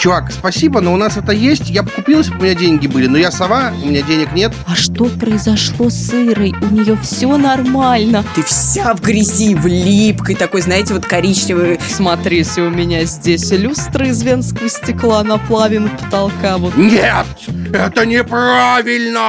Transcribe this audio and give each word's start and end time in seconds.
Чувак, 0.00 0.32
спасибо, 0.32 0.80
но 0.80 0.94
у 0.94 0.96
нас 0.96 1.18
это 1.18 1.32
есть. 1.32 1.68
Я 1.68 1.82
бы 1.82 1.90
купил, 1.90 2.20
если 2.20 2.32
бы 2.32 2.38
у 2.38 2.42
меня 2.44 2.54
деньги 2.54 2.86
были. 2.86 3.06
Но 3.06 3.18
я 3.18 3.30
сова, 3.30 3.70
у 3.82 3.86
меня 3.86 4.00
денег 4.00 4.32
нет. 4.32 4.54
А 4.66 4.74
что 4.74 5.04
произошло 5.04 5.90
с 5.90 6.14
Ирой? 6.14 6.54
У 6.62 6.66
нее 6.72 6.96
все 7.02 7.36
нормально. 7.36 8.24
Ты 8.34 8.42
вся 8.42 8.94
в 8.94 9.02
грязи, 9.02 9.54
в 9.54 9.66
липкой, 9.66 10.36
такой, 10.36 10.62
знаете, 10.62 10.94
вот 10.94 11.04
коричневый. 11.04 11.78
Смотрите, 11.86 12.62
у 12.62 12.70
меня 12.70 13.04
здесь 13.04 13.50
люстра 13.50 14.06
из 14.06 14.22
венского 14.22 14.70
стекла 14.70 15.22
наплавина 15.22 15.90
потолка. 15.90 16.56
Вот. 16.56 16.74
Нет, 16.78 17.26
это 17.70 18.06
неправильно! 18.06 19.20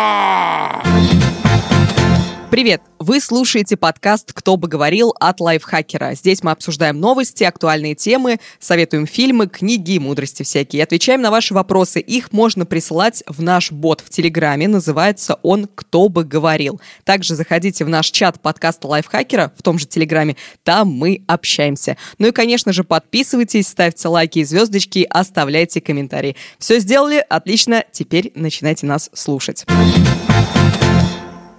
Привет! 2.50 2.91
Вы 3.04 3.20
слушаете 3.20 3.78
подкаст 3.78 4.32
«Кто 4.32 4.58
бы 4.58 4.68
говорил» 4.68 5.16
от 5.20 5.40
Лайфхакера. 5.40 6.14
Здесь 6.14 6.44
мы 6.44 6.52
обсуждаем 6.52 7.00
новости, 7.00 7.44
актуальные 7.44 7.96
темы, 7.96 8.40
советуем 8.60 9.08
фильмы, 9.08 9.48
книги 9.48 9.94
и 9.94 10.00
мудрости 10.00 10.44
всякие. 10.44 10.84
Отвечаем 10.84 11.20
на 11.20 11.32
ваши 11.32 11.56
вопросы. 11.56 12.00
Их 12.00 12.32
можно 12.32 12.64
присылать 12.68 13.24
в 13.26 13.42
наш 13.42 13.72
бот 13.72 14.02
в 14.02 14.12
Телеграме. 14.12 14.68
Называется 14.68 15.40
он 15.42 15.68
«Кто 15.74 16.10
бы 16.10 16.24
говорил». 16.24 16.80
Также 17.04 17.34
заходите 17.34 17.86
в 17.86 17.90
наш 17.90 18.12
чат 18.12 18.40
подкаста 18.40 18.88
Лайфхакера 18.88 19.52
в 19.58 19.64
том 19.64 19.80
же 19.80 19.88
Телеграме. 19.88 20.36
Там 20.64 20.90
мы 20.90 21.24
общаемся. 21.26 21.98
Ну 22.20 22.28
и, 22.28 22.32
конечно 22.32 22.72
же, 22.72 22.84
подписывайтесь, 22.84 23.68
ставьте 23.68 24.10
лайки 24.10 24.38
и 24.38 24.44
звездочки, 24.44 25.08
оставляйте 25.10 25.82
комментарии. 25.82 26.36
Все 26.60 26.78
сделали? 26.78 27.26
Отлично. 27.28 27.84
Теперь 27.92 28.32
начинайте 28.36 28.86
нас 28.86 29.10
слушать. 29.16 29.66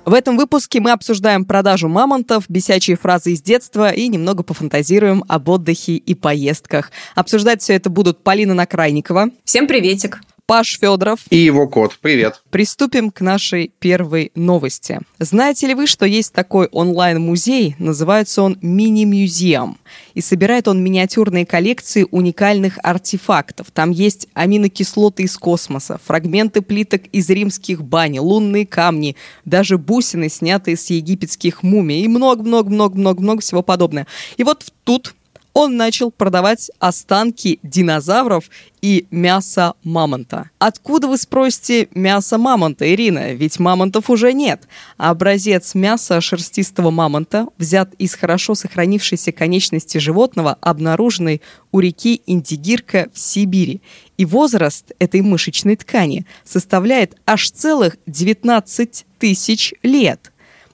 В 0.04 0.14
этом 0.14 0.36
выпуске 0.36 0.80
мы 0.80 0.90
обсуждаем 0.90 1.44
продажу 1.44 1.88
мамонтов, 1.88 2.44
бесячие 2.48 2.96
фразы 2.96 3.32
из 3.32 3.42
детства 3.42 3.90
и 3.92 4.08
немного 4.08 4.42
пофантазируем 4.42 5.24
об 5.28 5.48
отдыхе 5.48 5.94
и 5.94 6.14
поездках. 6.14 6.90
Обсуждать 7.14 7.62
все 7.62 7.74
это 7.74 7.88
будут 7.88 8.22
Полина 8.22 8.52
Накрайникова. 8.52 9.30
Всем 9.44 9.68
приветик. 9.68 10.20
Паш 10.46 10.78
Федоров. 10.78 11.20
И 11.30 11.36
его 11.36 11.68
кот. 11.68 11.98
Привет. 12.00 12.42
Приступим 12.50 13.10
к 13.10 13.20
нашей 13.20 13.72
первой 13.78 14.32
новости. 14.34 15.00
Знаете 15.18 15.68
ли 15.68 15.74
вы, 15.74 15.86
что 15.86 16.04
есть 16.04 16.32
такой 16.32 16.66
онлайн-музей? 16.66 17.76
Называется 17.78 18.42
он 18.42 18.58
«Мини-мюзеум». 18.60 19.78
И 20.14 20.20
собирает 20.20 20.68
он 20.68 20.82
миниатюрные 20.82 21.46
коллекции 21.46 22.06
уникальных 22.10 22.78
артефактов. 22.82 23.70
Там 23.70 23.90
есть 23.92 24.28
аминокислоты 24.34 25.22
из 25.22 25.38
космоса, 25.38 26.00
фрагменты 26.04 26.60
плиток 26.60 27.02
из 27.12 27.30
римских 27.30 27.82
бань, 27.82 28.18
лунные 28.18 28.66
камни, 28.66 29.16
даже 29.44 29.78
бусины, 29.78 30.28
снятые 30.28 30.76
с 30.76 30.90
египетских 30.90 31.62
мумий 31.62 32.02
и 32.02 32.08
много-много-много-много-много 32.08 33.40
всего 33.40 33.62
подобного. 33.62 34.06
И 34.36 34.44
вот 34.44 34.72
тут 34.84 35.14
он 35.54 35.76
начал 35.76 36.10
продавать 36.10 36.70
останки 36.78 37.58
динозавров 37.62 38.48
и 38.80 39.06
мясо 39.10 39.74
мамонта. 39.84 40.50
Откуда, 40.58 41.06
вы 41.06 41.16
спросите, 41.18 41.88
мясо 41.94 42.38
мамонта, 42.38 42.92
Ирина? 42.92 43.32
Ведь 43.32 43.58
мамонтов 43.58 44.10
уже 44.10 44.32
нет. 44.32 44.66
Образец 44.96 45.74
мяса 45.74 46.20
шерстистого 46.20 46.90
мамонта 46.90 47.46
взят 47.58 47.94
из 47.94 48.14
хорошо 48.14 48.54
сохранившейся 48.54 49.30
конечности 49.30 49.98
животного, 49.98 50.56
обнаруженной 50.60 51.42
у 51.70 51.80
реки 51.80 52.22
Индигирка 52.26 53.08
в 53.12 53.18
Сибири. 53.18 53.82
И 54.16 54.24
возраст 54.24 54.92
этой 54.98 55.20
мышечной 55.20 55.76
ткани 55.76 56.26
составляет 56.44 57.16
аж 57.26 57.50
целых 57.50 57.96
19 58.06 59.06
тысяч 59.18 59.74
лет. 59.82 60.31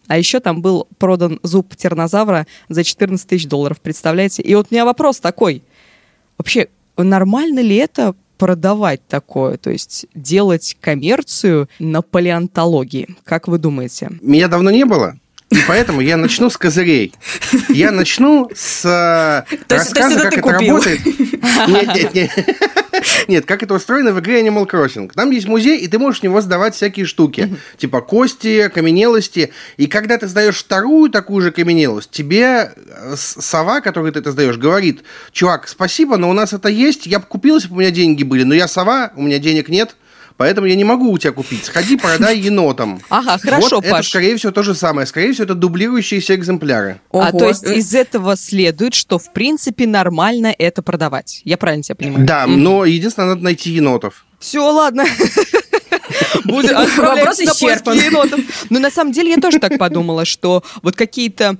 А 0.08 0.18
еще 0.18 0.40
там 0.40 0.62
был 0.62 0.88
продан 0.98 1.38
зуб 1.42 1.76
тернозавра 1.76 2.46
за 2.68 2.82
14 2.82 3.26
тысяч 3.26 3.46
долларов, 3.46 3.80
представляете? 3.80 4.42
И 4.42 4.54
вот 4.54 4.68
у 4.70 4.74
меня 4.74 4.84
вопрос 4.84 5.20
такой. 5.20 5.62
Вообще, 6.38 6.68
нормально 6.96 7.60
ли 7.60 7.76
это 7.76 8.14
продавать 8.38 9.06
такое, 9.06 9.56
то 9.58 9.70
есть 9.70 10.06
делать 10.14 10.76
коммерцию 10.80 11.68
на 11.78 12.02
палеонтологии? 12.02 13.16
Как 13.24 13.48
вы 13.48 13.58
думаете? 13.58 14.10
Меня 14.22 14.48
давно 14.48 14.70
не 14.70 14.84
было, 14.84 15.18
и 15.50 15.58
поэтому 15.66 16.00
я 16.00 16.16
начну 16.16 16.48
с 16.48 16.56
козырей. 16.56 17.12
Я 17.68 17.90
начну 17.90 18.50
с 18.54 18.84
э, 18.84 19.56
рассказа, 19.68 20.20
как 20.20 20.38
это 20.38 20.50
работает. 20.50 21.00
Нет, 21.68 21.94
нет, 21.94 22.14
нет. 22.14 22.30
Нет, 23.28 23.44
как 23.46 23.62
это 23.62 23.74
устроено 23.74 24.12
в 24.12 24.20
игре 24.20 24.40
Animal 24.42 24.68
Crossing. 24.68 25.10
Там 25.14 25.30
есть 25.30 25.46
музей, 25.46 25.78
и 25.78 25.88
ты 25.88 25.98
можешь 25.98 26.20
в 26.20 26.22
него 26.22 26.40
сдавать 26.40 26.74
всякие 26.74 27.06
штуки. 27.06 27.56
Типа 27.76 28.00
кости, 28.00 28.68
каменелости. 28.68 29.52
И 29.76 29.86
когда 29.86 30.18
ты 30.18 30.26
сдаешь 30.26 30.56
вторую 30.56 31.10
такую 31.10 31.42
же 31.42 31.50
каменелость, 31.50 32.10
тебе 32.10 32.72
э, 32.74 33.14
сова, 33.16 33.80
которой 33.80 34.12
ты 34.12 34.20
это 34.20 34.32
сдаешь, 34.32 34.56
говорит, 34.56 35.02
чувак, 35.32 35.68
спасибо, 35.68 36.16
но 36.16 36.30
у 36.30 36.32
нас 36.32 36.52
это 36.52 36.68
есть, 36.68 37.06
я 37.06 37.18
бы 37.18 37.26
купил, 37.26 37.56
если 37.56 37.68
бы 37.68 37.76
у 37.76 37.78
меня 37.80 37.90
деньги 37.90 38.22
были, 38.22 38.44
но 38.44 38.54
я 38.54 38.68
сова, 38.68 39.12
у 39.16 39.22
меня 39.22 39.38
денег 39.38 39.68
нет, 39.68 39.96
Поэтому 40.38 40.68
я 40.68 40.76
не 40.76 40.84
могу 40.84 41.10
у 41.10 41.18
тебя 41.18 41.32
купить. 41.32 41.64
Сходи, 41.64 41.96
продай 41.96 42.38
енотам. 42.38 43.00
Ага, 43.10 43.38
хорошо, 43.38 43.76
вот 43.76 43.84
Паш. 43.84 44.00
это, 44.00 44.08
скорее 44.08 44.36
всего, 44.36 44.52
то 44.52 44.62
же 44.62 44.74
самое. 44.74 45.06
Скорее 45.06 45.32
всего, 45.32 45.44
это 45.44 45.54
дублирующиеся 45.54 46.36
экземпляры. 46.36 47.00
Ого. 47.10 47.24
А 47.24 47.32
то 47.32 47.48
есть 47.48 47.64
из 47.64 47.92
этого 47.94 48.36
следует, 48.36 48.94
что 48.94 49.18
в 49.18 49.32
принципе 49.32 49.86
нормально 49.86 50.54
это 50.56 50.80
продавать. 50.82 51.42
Я 51.44 51.58
правильно 51.58 51.82
тебя 51.82 51.96
понимаю? 51.96 52.24
Да, 52.24 52.46
но 52.46 52.84
единственное, 52.84 53.30
надо 53.30 53.42
найти 53.42 53.70
енотов. 53.70 54.24
Все, 54.38 54.60
ладно. 54.60 55.04
Будет 56.44 56.72
Вопрос 56.72 57.40
исчерпан. 57.40 57.98
Но 58.70 58.78
на 58.78 58.90
самом 58.90 59.12
деле 59.12 59.30
я 59.30 59.38
тоже 59.38 59.58
так 59.58 59.76
подумала, 59.76 60.24
что 60.24 60.62
вот 60.82 60.94
какие-то 60.94 61.56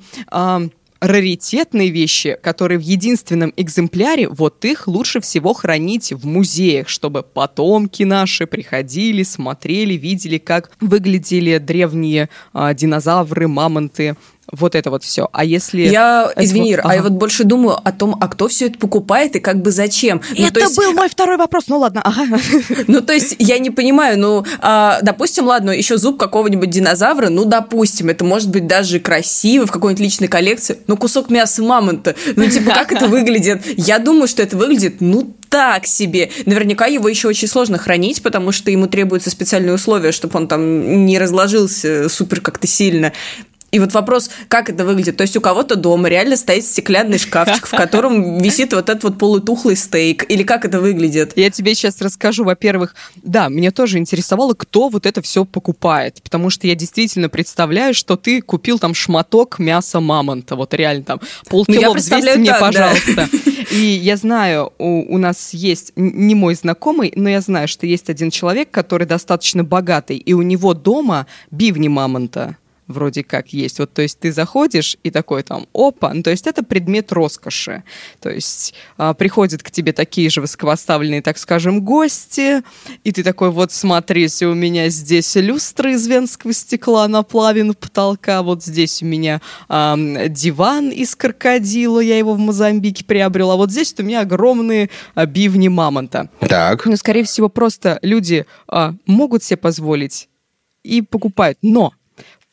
раритетные 1.01 1.91
вещи, 1.91 2.37
которые 2.43 2.79
в 2.79 2.83
единственном 2.83 3.53
экземпляре, 3.57 4.29
вот 4.29 4.65
их 4.65 4.89
лучше 4.89 5.21
всего 5.21 5.53
хранить 5.53 6.13
в 6.13 6.27
музеях, 6.27 6.89
чтобы 6.89 7.23
потомки 7.23 8.03
наши 8.03 8.47
приходили, 8.47 9.23
смотрели, 9.23 9.95
видели, 9.95 10.39
как 10.39 10.71
выглядели 10.81 11.59
древние 11.59 12.29
э, 12.55 12.75
динозавры, 12.75 13.49
мамонты, 13.49 14.17
вот 14.51 14.75
это 14.75 14.91
вот 14.91 15.05
все. 15.05 15.29
А 15.33 15.45
если... 15.45 15.83
Я, 15.83 16.31
извини, 16.37 16.75
ага. 16.75 16.89
а 16.89 16.95
я 16.95 17.03
вот 17.03 17.13
больше 17.13 17.45
думаю 17.45 17.79
о 17.83 17.93
том, 17.93 18.17
а 18.21 18.29
кто 18.29 18.49
все 18.49 18.67
это 18.67 18.79
покупает 18.79 19.37
и 19.37 19.41
как 19.41 19.61
бы 19.61 19.71
зачем. 19.71 20.23
Ну, 20.37 20.47
это 20.47 20.61
есть... 20.61 20.77
был 20.77 20.93
мой 20.95 21.09
второй 21.09 21.37
вопрос, 21.37 21.65
ну 21.69 21.79
ладно, 21.79 22.01
ага. 22.03 22.39
Ну, 22.87 23.01
то 23.03 23.13
есть, 23.13 23.37
я 23.39 23.59
не 23.59 23.71
понимаю, 23.71 24.19
ну, 24.19 24.45
а, 24.61 25.01
допустим, 25.03 25.47
ладно, 25.47 25.71
еще 25.71 25.99
зуб 25.99 26.19
какого-нибудь 26.19 26.71
динозавра, 26.71 27.29
ну, 27.29 27.45
допустим, 27.45 28.09
это 28.09 28.25
может 28.25 28.51
быть 28.51 28.67
даже 28.67 29.01
красиво 29.01 29.67
в 29.67 29.73
какой-нибудь 29.73 30.03
личной 30.03 30.29
коллекции, 30.29 30.79
но 30.87 30.97
кусок 30.97 31.31
мяса 31.31 31.63
мамонта, 31.63 32.15
ну, 32.37 32.49
типа, 32.49 32.73
как 32.73 32.93
это 32.93 33.07
выглядит? 33.09 33.63
Я 33.77 33.99
думаю, 33.99 34.29
что 34.29 34.43
это 34.43 34.57
выглядит, 34.57 35.01
ну, 35.01 35.35
так 35.49 35.87
себе. 35.87 36.31
Наверняка 36.47 36.87
его 36.87 37.09
еще 37.09 37.29
очень 37.29 37.49
сложно 37.49 37.79
хранить, 37.79 38.23
потому 38.23 38.53
что 38.53 38.71
ему 38.71 38.87
требуются 38.87 39.31
специальные 39.31 39.75
условия, 39.75 40.13
чтобы 40.13 40.37
он 40.39 40.49
там 40.49 41.07
не 41.07 41.19
разложился 41.19 42.09
супер 42.09 42.41
как-то 42.41 42.67
сильно. 42.67 43.13
И 43.71 43.79
вот 43.79 43.93
вопрос, 43.93 44.31
как 44.49 44.71
это 44.71 44.85
выглядит? 44.85 45.17
То 45.17 45.23
есть 45.23 45.37
у 45.37 45.41
кого-то 45.41 45.77
дома 45.77 46.09
реально 46.09 46.37
стоит 46.37 46.65
стеклянный 46.65 47.19
шкафчик, 47.19 47.67
в 47.67 47.71
котором 47.71 48.39
висит 48.43 48.73
вот 48.73 48.89
этот 48.89 49.05
вот 49.05 49.19
полутухлый 49.19 49.77
стейк? 49.77 50.25
Или 50.31 50.43
как 50.43 50.65
это 50.65 50.81
выглядит? 50.81 51.33
Я 51.37 51.51
тебе 51.51 51.75
сейчас 51.75 52.01
расскажу. 52.01 52.45
Во-первых, 52.45 52.95
да, 53.17 53.49
меня 53.49 53.71
тоже 53.71 53.99
интересовало, 53.99 54.55
кто 54.55 54.89
вот 54.89 55.05
это 55.05 55.21
все 55.21 55.45
покупает. 55.45 56.23
Потому 56.23 56.49
что 56.49 56.67
я 56.67 56.75
действительно 56.75 57.29
представляю, 57.29 57.93
что 57.93 58.17
ты 58.17 58.41
купил 58.41 58.79
там 58.79 58.95
шматок 58.95 59.59
мяса 59.59 60.01
мамонта. 60.01 60.57
Вот 60.57 60.73
реально 60.73 61.05
там 61.05 61.21
полкило 61.49 61.93
ну, 61.93 61.95
взвесьте 61.95 62.37
мне, 62.37 62.51
так, 62.51 62.61
пожалуйста. 62.61 63.15
Да. 63.15 63.29
И 63.71 63.81
я 63.81 64.17
знаю, 64.17 64.73
у, 64.79 65.15
у 65.15 65.19
нас 65.19 65.53
есть, 65.53 65.93
не 65.95 66.35
мой 66.35 66.55
знакомый, 66.55 67.13
но 67.17 67.29
я 67.29 67.43
знаю, 67.43 67.69
что 67.69 67.87
есть 67.87 68.09
один 68.09 68.31
человек, 68.31 68.71
который 68.71 69.07
достаточно 69.07 69.63
богатый, 69.63 70.17
и 70.17 70.33
у 70.33 70.41
него 70.41 70.73
дома 70.73 71.27
бивни 71.51 71.89
мамонта 71.89 72.57
вроде 72.89 73.23
как 73.23 73.53
есть. 73.53 73.79
Вот, 73.79 73.93
то 73.93 74.03
есть 74.03 74.19
ты 74.19 74.33
заходишь 74.33 74.97
и 75.03 75.11
такой 75.11 75.43
там, 75.43 75.67
опа, 75.73 76.13
ну, 76.13 76.23
то 76.23 76.31
есть 76.31 76.47
это 76.47 76.63
предмет 76.63 77.13
роскоши. 77.13 77.85
То 78.21 78.31
есть 78.31 78.75
а, 78.97 79.15
приходят 79.15 79.63
к 79.63 79.71
тебе 79.71 79.93
такие 79.93 80.31
же 80.31 80.41
высокопоставленные, 80.41 81.23
так 81.23 81.39
скажем, 81.39 81.83
гости, 81.83 82.63
и 83.05 83.13
ты 83.13 83.23
такой, 83.23 83.51
вот 83.51 83.73
смотрите, 83.73 84.47
у 84.47 84.55
меня 84.55 84.89
здесь 84.89 85.37
люстра 85.37 85.93
из 85.93 86.07
венского 86.07 86.53
стекла 86.53 87.07
наплавин 87.07 87.75
потолка, 87.75 88.43
вот 88.43 88.65
здесь 88.65 89.03
у 89.03 89.07
меня 89.07 89.41
а, 89.69 89.97
диван 90.29 90.91
из 90.91 91.15
крокодила, 91.15 92.01
я 92.01 92.19
его 92.19 92.35
в 92.35 92.39
Мозамбике 92.39 93.05
приобрела, 93.05 93.57
вот 93.57 93.71
здесь 93.71 93.95
у 93.99 94.03
меня 94.03 94.21
огромные 94.21 94.91
а, 95.15 95.27
бивни 95.27 95.69
мамонта. 95.69 96.31
Так. 96.41 96.87
Ну, 96.87 96.97
скорее 96.97 97.25
всего, 97.25 97.49
просто 97.49 97.99
люди 98.03 98.47
а, 98.67 98.95
могут 99.07 99.43
себе 99.43 99.59
позволить 99.59 100.29
и 100.83 101.03
покупают, 101.03 101.59
но 101.63 101.93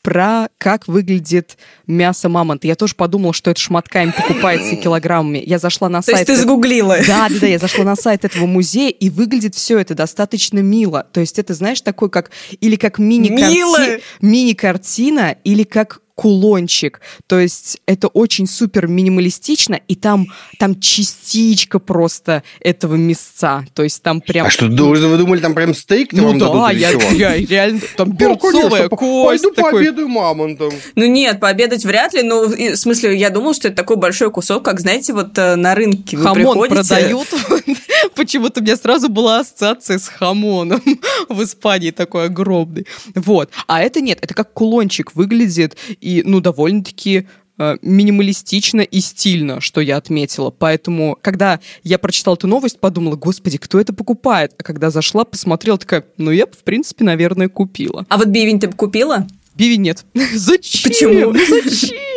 про 0.06 0.50
как 0.60 0.88
выглядит 0.88 1.58
мясо 1.88 2.30
мамонта. 2.30 2.68
Я 2.68 2.76
тоже 2.76 2.94
подумала, 2.94 3.34
что 3.34 3.50
это 3.50 3.60
шматками 3.60 4.12
покупается 4.12 4.76
килограммами. 4.84 5.42
Я 5.44 5.58
зашла 5.58 5.90
на 5.90 6.04
сайт... 6.04 6.14
То 6.14 6.20
есть 6.20 6.28
ты 6.28 6.36
загуглила? 6.48 6.98
Да, 7.08 7.28
да, 7.28 7.36
да, 7.42 7.48
я 7.48 7.58
зашла 7.58 7.84
на 7.84 7.96
сайт 7.96 8.24
этого 8.24 8.46
музея, 8.46 8.92
и 8.92 9.10
выглядит 9.10 9.56
все 9.56 9.80
это 9.80 9.96
достаточно 9.96 10.60
мило. 10.60 11.08
То 11.12 11.22
есть 11.22 11.40
это, 11.40 11.56
знаешь, 11.56 11.82
такой 11.82 12.12
как... 12.12 12.30
Или 12.62 12.76
как 12.76 13.00
мини-картина, 13.00 14.00
мини-картина 14.22 15.38
или 15.44 15.64
как 15.64 16.02
кулончик. 16.16 17.02
То 17.28 17.40
есть 17.40 17.82
это 17.86 18.08
очень 18.08 18.48
супер 18.48 18.88
минималистично, 18.88 19.80
и 19.88 19.96
там, 19.96 20.28
там 20.60 20.80
частичка 20.80 21.80
просто 21.80 22.44
этого 22.62 22.96
мясца. 22.96 23.66
То 23.74 23.84
есть 23.84 24.02
там 24.02 24.22
прям... 24.22 24.48
А 24.48 24.50
что, 24.50 24.68
вы 24.68 25.18
думали, 25.18 25.42
там 25.42 25.54
прям 25.54 25.74
стейк 25.76 26.14
ну, 26.14 26.38
да, 26.38 26.72
я, 26.72 26.92
я 26.92 27.38
реально... 27.38 27.82
Там 27.98 28.12
берцовая 28.12 28.88
ну, 28.90 28.98
кость. 28.98 29.44
Пойду 29.44 29.56
такой... 29.56 29.72
пообедаю 29.72 30.08
мамонтом. 30.08 30.72
Ну 30.96 31.06
нет, 31.06 31.40
пообедать 31.40 31.84
вряд 31.86 32.14
ли, 32.14 32.24
но 32.24 32.44
в 32.46 32.76
смысле, 32.76 33.18
я 33.18 33.30
думал, 33.30 33.54
что 33.54 33.68
это 33.68 33.78
такой 33.78 33.98
большой 33.98 34.32
кусок, 34.32 34.64
как, 34.64 34.80
знаете, 34.80 35.14
вот 35.14 35.38
э, 35.38 35.56
на 35.56 35.76
рынке 35.76 36.18
вы 36.18 36.24
Хамон 36.24 36.62
приходите... 36.62 36.96
продают. 36.96 37.28
Почему-то 38.16 38.60
у 38.60 38.64
меня 38.64 38.76
сразу 38.76 39.10
была 39.10 39.40
ассоциация 39.40 39.98
с 39.98 40.08
хамоном 40.08 40.82
в 41.30 41.44
Испании 41.44 41.92
такой 41.92 42.26
огромный. 42.26 42.86
Вот. 43.16 43.50
А 43.68 43.82
это 43.82 44.02
нет, 44.02 44.20
это 44.22 44.34
как 44.34 44.54
кулончик 44.54 45.16
выглядит, 45.16 45.78
и, 46.02 46.24
ну, 46.26 46.40
довольно-таки 46.40 47.28
э, 47.58 47.78
минималистично 47.82 48.82
и 48.82 49.00
стильно, 49.00 49.62
что 49.62 49.82
я 49.82 49.98
отметила. 49.98 50.52
Поэтому, 50.52 51.18
когда 51.22 51.60
я 51.84 51.98
прочитала 51.98 52.36
эту 52.36 52.48
новость, 52.48 52.80
подумала, 52.80 53.16
господи, 53.16 53.58
кто 53.58 53.80
это 53.80 53.94
покупает? 53.94 54.54
А 54.58 54.64
когда 54.64 54.90
зашла, 54.90 55.24
посмотрела, 55.26 55.78
такая, 55.78 56.06
ну, 56.18 56.32
я 56.32 56.46
в 56.46 56.64
принципе, 56.64 57.04
наверное, 57.04 57.50
купила. 57.50 58.06
А 58.10 58.18
вот 58.18 58.28
бивень 58.28 58.60
ты 58.60 58.68
бы 58.68 58.74
купила? 58.74 59.28
Биви 59.56 59.78
нет. 59.78 60.06
Зачем? 60.34 60.92
Почему? 60.92 61.32
Ну 61.32 61.40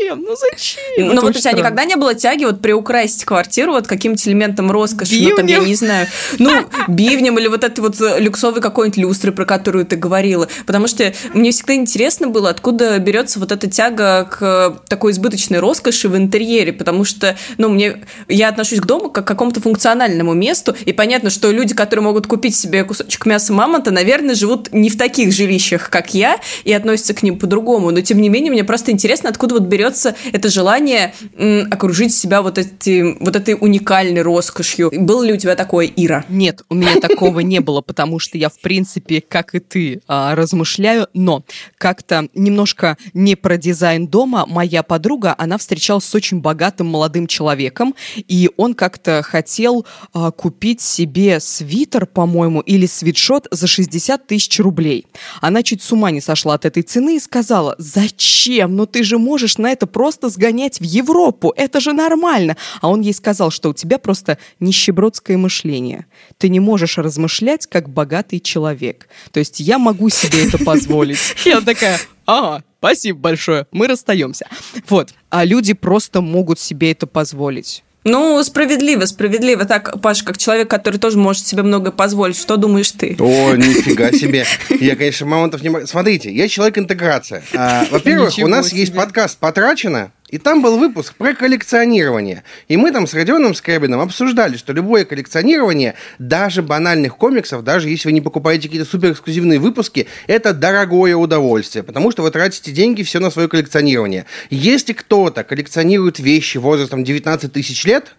зачем? 0.08 0.24
Ну 0.26 0.36
зачем? 0.36 1.14
Ну 1.14 1.20
вот 1.22 1.36
у 1.36 1.38
тебя 1.38 1.52
никогда 1.52 1.84
не 1.84 1.96
было 1.96 2.14
тяги 2.14 2.44
вот 2.44 2.60
приукрасить 2.60 3.24
квартиру 3.24 3.72
вот 3.72 3.86
каким-то 3.86 4.28
элементом 4.28 4.70
роскоши? 4.70 5.12
Бивнем? 5.12 5.30
Ну 5.30 5.36
там, 5.36 5.46
я 5.46 5.58
не 5.60 5.74
знаю. 5.74 6.06
Ну, 6.38 6.66
бивнем 6.88 7.38
или 7.38 7.48
вот 7.48 7.64
этой 7.64 7.80
вот 7.80 7.96
люксовой 8.18 8.60
какой-нибудь 8.60 8.98
люстры, 8.98 9.32
про 9.32 9.44
которую 9.44 9.86
ты 9.86 9.96
говорила. 9.96 10.48
Потому 10.66 10.86
что 10.88 11.12
мне 11.34 11.50
всегда 11.50 11.74
интересно 11.74 12.28
было, 12.28 12.50
откуда 12.50 12.98
берется 12.98 13.38
вот 13.38 13.52
эта 13.52 13.68
тяга 13.68 14.24
к 14.24 14.80
такой 14.88 15.12
избыточной 15.12 15.58
роскоши 15.58 16.08
в 16.08 16.16
интерьере. 16.16 16.72
Потому 16.72 17.04
что, 17.04 17.36
ну, 17.56 17.68
мне... 17.68 18.02
Я 18.28 18.48
отношусь 18.48 18.80
к 18.80 18.86
дому 18.86 19.10
как 19.10 19.24
к 19.24 19.28
какому-то 19.28 19.60
функциональному 19.60 20.34
месту. 20.34 20.74
И 20.84 20.92
понятно, 20.92 21.30
что 21.30 21.50
люди, 21.50 21.74
которые 21.74 22.04
могут 22.04 22.26
купить 22.26 22.56
себе 22.56 22.84
кусочек 22.84 23.26
мяса 23.26 23.52
мамонта, 23.52 23.90
наверное, 23.90 24.34
живут 24.34 24.72
не 24.72 24.90
в 24.90 24.96
таких 24.96 25.32
жилищах, 25.32 25.90
как 25.90 26.14
я, 26.14 26.38
и 26.64 26.72
относятся 26.72 27.14
к 27.14 27.22
ним 27.22 27.38
по-другому. 27.38 27.90
Но, 27.90 28.00
тем 28.00 28.20
не 28.20 28.28
менее, 28.28 28.50
мне 28.50 28.64
просто 28.64 28.90
интересно, 28.90 29.28
откуда 29.28 29.54
вот 29.54 29.64
берется 29.64 29.97
это 30.06 30.48
желание 30.48 31.14
м, 31.36 31.66
окружить 31.70 32.14
себя 32.14 32.42
вот, 32.42 32.58
эти, 32.58 33.16
вот 33.20 33.36
этой 33.36 33.56
уникальной 33.58 34.22
роскошью. 34.22 34.90
Было 34.94 35.22
ли 35.22 35.32
у 35.32 35.36
тебя 35.36 35.54
такое, 35.54 35.86
Ира? 35.86 36.24
Нет, 36.28 36.62
у 36.68 36.74
меня 36.74 37.00
такого 37.00 37.40
не 37.40 37.60
было, 37.60 37.80
потому 37.80 38.18
что 38.18 38.38
я, 38.38 38.48
в 38.48 38.58
принципе, 38.60 39.20
как 39.20 39.54
и 39.54 39.60
ты, 39.60 40.00
а, 40.06 40.34
размышляю, 40.34 41.08
но 41.14 41.44
как-то 41.76 42.28
немножко 42.34 42.96
не 43.14 43.36
про 43.36 43.56
дизайн 43.56 44.06
дома. 44.06 44.46
Моя 44.46 44.82
подруга, 44.82 45.34
она 45.36 45.58
встречалась 45.58 46.04
с 46.04 46.14
очень 46.14 46.40
богатым 46.40 46.86
молодым 46.86 47.26
человеком, 47.26 47.94
и 48.16 48.50
он 48.56 48.74
как-то 48.74 49.22
хотел 49.22 49.86
а, 50.12 50.30
купить 50.30 50.80
себе 50.80 51.40
свитер, 51.40 52.06
по-моему, 52.06 52.60
или 52.60 52.86
свитшот 52.86 53.48
за 53.50 53.66
60 53.66 54.26
тысяч 54.26 54.58
рублей. 54.60 55.06
Она 55.40 55.62
чуть 55.62 55.82
с 55.82 55.92
ума 55.92 56.10
не 56.10 56.20
сошла 56.20 56.54
от 56.54 56.64
этой 56.64 56.82
цены 56.82 57.16
и 57.16 57.20
сказала, 57.20 57.74
зачем? 57.78 58.76
Ну 58.76 58.86
ты 58.86 59.02
же 59.02 59.18
можешь 59.18 59.58
на 59.58 59.70
это 59.70 59.86
просто 59.88 60.28
сгонять 60.28 60.80
в 60.80 60.84
Европу, 60.84 61.52
это 61.56 61.80
же 61.80 61.92
нормально. 61.92 62.56
А 62.80 62.88
он 62.88 63.00
ей 63.00 63.12
сказал, 63.12 63.50
что 63.50 63.70
у 63.70 63.74
тебя 63.74 63.98
просто 63.98 64.38
нищебродское 64.60 65.36
мышление. 65.36 66.06
Ты 66.36 66.48
не 66.48 66.60
можешь 66.60 66.98
размышлять 66.98 67.66
как 67.66 67.88
богатый 67.88 68.38
человек. 68.40 69.08
То 69.32 69.40
есть 69.40 69.60
я 69.60 69.78
могу 69.78 70.08
себе 70.08 70.46
это 70.46 70.58
позволить. 70.58 71.18
Я 71.44 71.60
такая, 71.60 71.98
ага, 72.26 72.62
спасибо 72.78 73.18
большое, 73.18 73.66
мы 73.72 73.86
расстаемся. 73.86 74.46
Вот, 74.88 75.14
а 75.30 75.44
люди 75.44 75.72
просто 75.72 76.20
могут 76.20 76.60
себе 76.60 76.92
это 76.92 77.06
позволить. 77.06 77.82
Ну, 78.08 78.42
справедливо, 78.42 79.04
справедливо. 79.04 79.64
Так, 79.64 80.00
Паша, 80.00 80.24
как 80.24 80.38
человек, 80.38 80.68
который 80.68 80.98
тоже 80.98 81.18
может 81.18 81.46
себе 81.46 81.62
много 81.62 81.92
позволить, 81.92 82.38
что 82.38 82.56
думаешь 82.56 82.90
ты? 82.90 83.16
О, 83.18 83.54
нифига 83.54 84.10
себе. 84.12 84.46
Я, 84.80 84.96
конечно, 84.96 85.26
мамонтов 85.26 85.62
не 85.62 85.68
могу. 85.68 85.86
Смотрите, 85.86 86.32
я 86.32 86.48
человек 86.48 86.78
интеграция. 86.78 87.42
А, 87.54 87.84
во-первых, 87.90 88.34
у 88.38 88.46
нас 88.46 88.72
есть 88.72 88.94
подкаст 88.94 89.38
«Потрачено», 89.38 90.10
и 90.28 90.38
там 90.38 90.62
был 90.62 90.78
выпуск 90.78 91.14
про 91.14 91.34
коллекционирование. 91.34 92.44
И 92.68 92.76
мы 92.76 92.92
там 92.92 93.06
с 93.06 93.14
Родионом 93.14 93.54
Скрябиным 93.54 94.00
обсуждали, 94.00 94.56
что 94.56 94.72
любое 94.72 95.04
коллекционирование, 95.04 95.94
даже 96.18 96.62
банальных 96.62 97.16
комиксов, 97.16 97.64
даже 97.64 97.88
если 97.88 98.08
вы 98.08 98.12
не 98.12 98.20
покупаете 98.20 98.68
какие-то 98.68 98.88
супер 98.88 99.12
эксклюзивные 99.12 99.58
выпуски, 99.58 100.06
это 100.26 100.52
дорогое 100.52 101.16
удовольствие, 101.16 101.82
потому 101.82 102.10
что 102.12 102.22
вы 102.22 102.30
тратите 102.30 102.72
деньги 102.72 103.02
все 103.02 103.20
на 103.20 103.30
свое 103.30 103.48
коллекционирование. 103.48 104.26
Если 104.50 104.92
кто-то 104.92 105.44
коллекционирует 105.44 106.18
вещи 106.18 106.58
возрастом 106.58 107.04
19 107.04 107.52
тысяч 107.52 107.84
лет, 107.84 108.14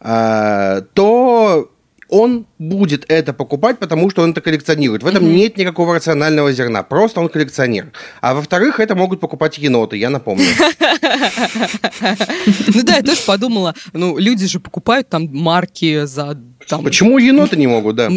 а, 0.00 0.82
то 0.92 1.70
он 2.12 2.44
будет 2.58 3.06
это 3.08 3.32
покупать, 3.32 3.78
потому 3.78 4.10
что 4.10 4.22
он 4.22 4.32
это 4.32 4.42
коллекционирует. 4.42 5.02
В 5.02 5.06
этом 5.06 5.24
mm-hmm. 5.24 5.34
нет 5.34 5.56
никакого 5.56 5.94
рационального 5.94 6.52
зерна. 6.52 6.82
Просто 6.82 7.20
он 7.20 7.30
коллекционер. 7.30 7.90
А 8.20 8.34
во-вторых, 8.34 8.80
это 8.80 8.94
могут 8.94 9.18
покупать 9.18 9.56
еноты, 9.56 9.96
я 9.96 10.10
напомню. 10.10 10.44
Ну 12.74 12.82
да, 12.82 12.96
я 12.96 13.02
тоже 13.02 13.22
подумала, 13.26 13.74
ну 13.94 14.18
люди 14.18 14.46
же 14.46 14.60
покупают 14.60 15.08
там 15.08 15.28
марки 15.32 16.04
за 16.04 16.38
там... 16.68 16.84
Почему 16.84 17.16
еноты 17.16 17.56
не 17.56 17.66
могут, 17.66 17.96
да? 17.96 18.10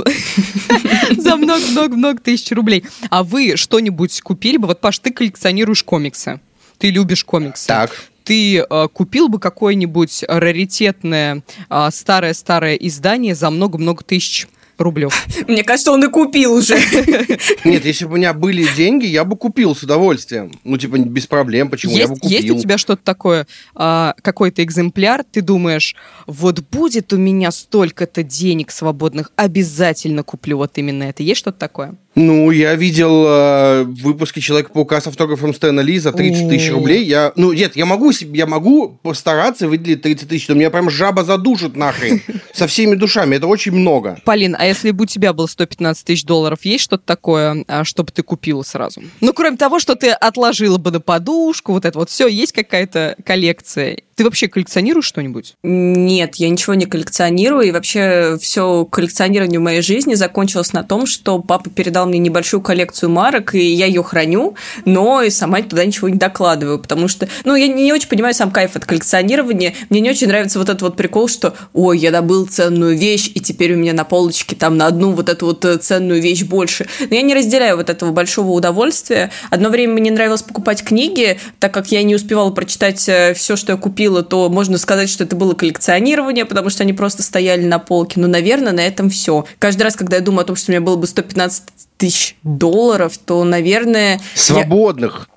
За 1.17 1.37
много-много-много 1.37 2.21
тысяч 2.21 2.51
рублей. 2.51 2.83
А 3.09 3.23
вы 3.23 3.55
что-нибудь 3.55 4.21
купили 4.21 4.57
бы? 4.57 4.67
Вот, 4.67 4.81
Паш, 4.81 4.99
ты 4.99 5.11
коллекционируешь 5.11 5.83
комиксы. 5.83 6.41
Ты 6.77 6.89
любишь 6.91 7.23
комиксы. 7.23 7.67
Так 7.67 7.91
ты 8.25 8.57
э, 8.57 8.87
купил 8.91 9.29
бы 9.29 9.39
какое-нибудь 9.39 10.25
раритетное 10.27 11.43
э, 11.69 11.87
старое-старое 11.91 12.75
издание 12.75 13.35
за 13.35 13.49
много-много 13.49 14.03
тысяч 14.03 14.47
рублев. 14.77 15.25
Мне 15.47 15.63
кажется, 15.63 15.91
он 15.91 16.03
и 16.03 16.09
купил 16.09 16.53
уже. 16.53 16.75
Нет, 17.63 17.85
если 17.85 18.05
бы 18.05 18.13
у 18.13 18.17
меня 18.17 18.33
были 18.33 18.67
деньги, 18.75 19.05
я 19.05 19.23
бы 19.23 19.37
купил 19.37 19.75
с 19.75 19.83
удовольствием. 19.83 20.51
Ну, 20.63 20.77
типа, 20.77 20.97
без 20.97 21.27
проблем, 21.27 21.69
почему 21.69 21.93
есть, 21.93 22.01
я 22.01 22.07
бы 22.07 22.15
купил. 22.15 22.31
Есть 22.31 22.49
у 22.49 22.59
тебя 22.59 22.77
что-то 22.77 23.03
такое, 23.03 23.47
а, 23.73 24.15
какой-то 24.21 24.63
экземпляр, 24.63 25.23
ты 25.23 25.41
думаешь, 25.41 25.95
вот 26.27 26.59
будет 26.59 27.13
у 27.13 27.17
меня 27.17 27.51
столько-то 27.51 28.23
денег 28.23 28.71
свободных, 28.71 29.31
обязательно 29.35 30.23
куплю 30.23 30.57
вот 30.57 30.77
именно 30.77 31.03
это. 31.03 31.23
Есть 31.23 31.39
что-то 31.39 31.59
такое? 31.59 31.95
Ну, 32.15 32.49
я 32.51 32.75
видел 32.75 33.25
э, 33.27 33.83
выпуски 33.83 34.39
Человека-паука 34.39 35.01
с 35.01 35.07
автографом 35.07 35.53
Стэна 35.53 35.81
Ли 35.81 35.99
за 35.99 36.13
30 36.13 36.49
тысяч 36.49 36.71
рублей. 36.71 37.03
Я, 37.03 37.33
ну, 37.35 37.51
нет, 37.51 37.75
я 37.75 37.85
могу, 37.85 38.11
я 38.11 38.45
могу 38.45 38.97
постараться 39.03 39.67
выделить 39.67 40.01
30 40.01 40.29
тысяч, 40.29 40.47
но 40.47 40.55
меня 40.55 40.69
прям 40.69 40.89
жаба 40.89 41.25
задушит 41.25 41.75
нахрен. 41.75 42.21
Со 42.53 42.67
всеми 42.67 42.95
душами. 42.95 43.35
Это 43.35 43.47
очень 43.47 43.73
много. 43.73 44.17
Полин, 44.23 44.55
а 44.57 44.65
если 44.65 44.91
бы 44.91 45.03
у 45.03 45.07
тебя 45.07 45.33
было 45.33 45.47
115 45.47 46.05
тысяч 46.05 46.23
долларов, 46.23 46.59
есть 46.63 46.85
что-то 46.85 47.03
такое, 47.05 47.65
а, 47.67 47.83
чтобы 47.83 48.11
ты 48.13 48.23
купила 48.23 48.63
сразу? 48.63 49.03
Ну, 49.19 49.33
кроме 49.33 49.57
того, 49.57 49.79
что 49.79 49.95
ты 49.95 50.11
отложила 50.11 50.77
бы 50.77 50.91
на 50.91 51.01
подушку, 51.01 51.73
вот 51.73 51.83
это 51.83 51.99
вот 51.99 52.09
все, 52.09 52.27
есть 52.27 52.53
какая-то 52.53 53.17
коллекция? 53.25 53.97
Ты 54.15 54.23
вообще 54.23 54.47
коллекционируешь 54.47 55.05
что-нибудь? 55.05 55.55
Нет, 55.61 56.35
я 56.35 56.49
ничего 56.49 56.73
не 56.73 56.85
коллекционирую. 56.85 57.67
И 57.67 57.71
вообще 57.71 58.37
все 58.39 58.85
коллекционирование 58.85 59.59
в 59.59 59.63
моей 59.63 59.81
жизни 59.81 60.13
закончилось 60.13 60.71
на 60.71 60.83
том, 60.83 61.05
что 61.05 61.39
папа 61.39 61.69
передал 61.69 62.04
мне 62.05 62.19
небольшую 62.19 62.61
коллекцию 62.61 63.09
марок, 63.09 63.55
и 63.55 63.63
я 63.63 63.85
ее 63.85 64.03
храню, 64.03 64.55
но 64.85 65.21
и 65.21 65.29
сама 65.29 65.61
туда 65.61 65.85
ничего 65.85 66.09
не 66.09 66.17
докладываю, 66.17 66.79
потому 66.79 67.07
что, 67.07 67.27
ну, 67.43 67.55
я 67.55 67.67
не 67.67 67.91
очень 67.93 68.09
понимаю 68.09 68.33
сам 68.33 68.51
кайф 68.51 68.75
от 68.75 68.85
коллекционирования. 68.85 69.73
Мне 69.89 70.01
не 70.01 70.09
очень 70.09 70.27
нравится 70.27 70.59
вот 70.59 70.69
этот 70.69 70.81
вот 70.81 70.97
прикол, 70.97 71.27
что, 71.27 71.53
ой, 71.73 71.97
я 71.97 72.11
добыл 72.11 72.45
ценную 72.45 72.97
вещь, 72.97 73.31
и 73.33 73.39
теперь 73.39 73.73
у 73.73 73.77
меня 73.77 73.93
на 73.93 74.03
полочке 74.03 74.55
там 74.55 74.77
на 74.77 74.87
одну 74.87 75.11
вот 75.11 75.29
эту 75.29 75.47
вот 75.47 75.65
э, 75.65 75.77
ценную 75.77 76.21
вещь 76.21 76.43
больше. 76.43 76.87
Но 77.09 77.15
я 77.15 77.21
не 77.21 77.33
разделяю 77.33 77.77
вот 77.77 77.89
этого 77.89 78.11
большого 78.11 78.51
удовольствия. 78.51 79.31
Одно 79.49 79.69
время 79.69 79.93
мне 79.93 80.11
нравилось 80.11 80.41
покупать 80.41 80.83
книги, 80.83 81.39
так 81.59 81.73
как 81.73 81.91
я 81.91 82.03
не 82.03 82.15
успевала 82.15 82.51
прочитать 82.51 83.07
э, 83.07 83.33
все, 83.33 83.55
что 83.55 83.73
я 83.73 83.77
купила, 83.77 84.23
то 84.23 84.49
можно 84.49 84.77
сказать, 84.77 85.09
что 85.09 85.23
это 85.23 85.35
было 85.35 85.53
коллекционирование, 85.53 86.45
потому 86.45 86.69
что 86.69 86.83
они 86.83 86.93
просто 86.93 87.23
стояли 87.23 87.65
на 87.65 87.79
полке. 87.79 88.19
Но, 88.19 88.27
наверное, 88.27 88.73
на 88.73 88.81
этом 88.81 89.09
все. 89.09 89.45
Каждый 89.59 89.83
раз, 89.83 89.95
когда 89.95 90.17
я 90.17 90.21
думаю 90.21 90.41
о 90.41 90.45
том, 90.45 90.55
что 90.55 90.71
у 90.71 90.73
меня 90.73 90.81
было 90.81 90.95
бы 90.95 91.07
115 91.07 91.63
тысяч 91.97 92.37
долларов, 92.43 93.17
то, 93.17 93.43
наверное... 93.43 94.19
Свободных. 94.33 95.29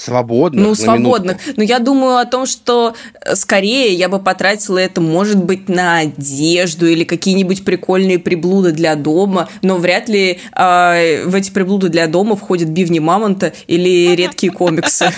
Свободных. 0.00 0.64
Ну, 0.64 0.74
свободных. 0.74 1.36
Но 1.56 1.62
я 1.62 1.78
думаю 1.78 2.16
о 2.16 2.24
том, 2.24 2.46
что 2.46 2.94
э, 3.20 3.34
скорее 3.34 3.92
я 3.92 4.08
бы 4.08 4.18
потратила 4.18 4.78
это, 4.78 5.00
может 5.02 5.44
быть, 5.44 5.68
на 5.68 5.98
одежду 5.98 6.86
или 6.86 7.04
какие-нибудь 7.04 7.64
прикольные 7.64 8.18
приблуды 8.18 8.72
для 8.72 8.96
дома, 8.96 9.48
но 9.60 9.76
вряд 9.76 10.08
ли 10.08 10.40
э, 10.56 11.24
в 11.26 11.34
эти 11.34 11.50
приблуды 11.50 11.90
для 11.90 12.06
дома 12.06 12.34
входят 12.34 12.70
бивни 12.70 12.98
мамонта 12.98 13.52
или 13.66 14.14
редкие 14.14 14.52
комиксы. 14.52 15.12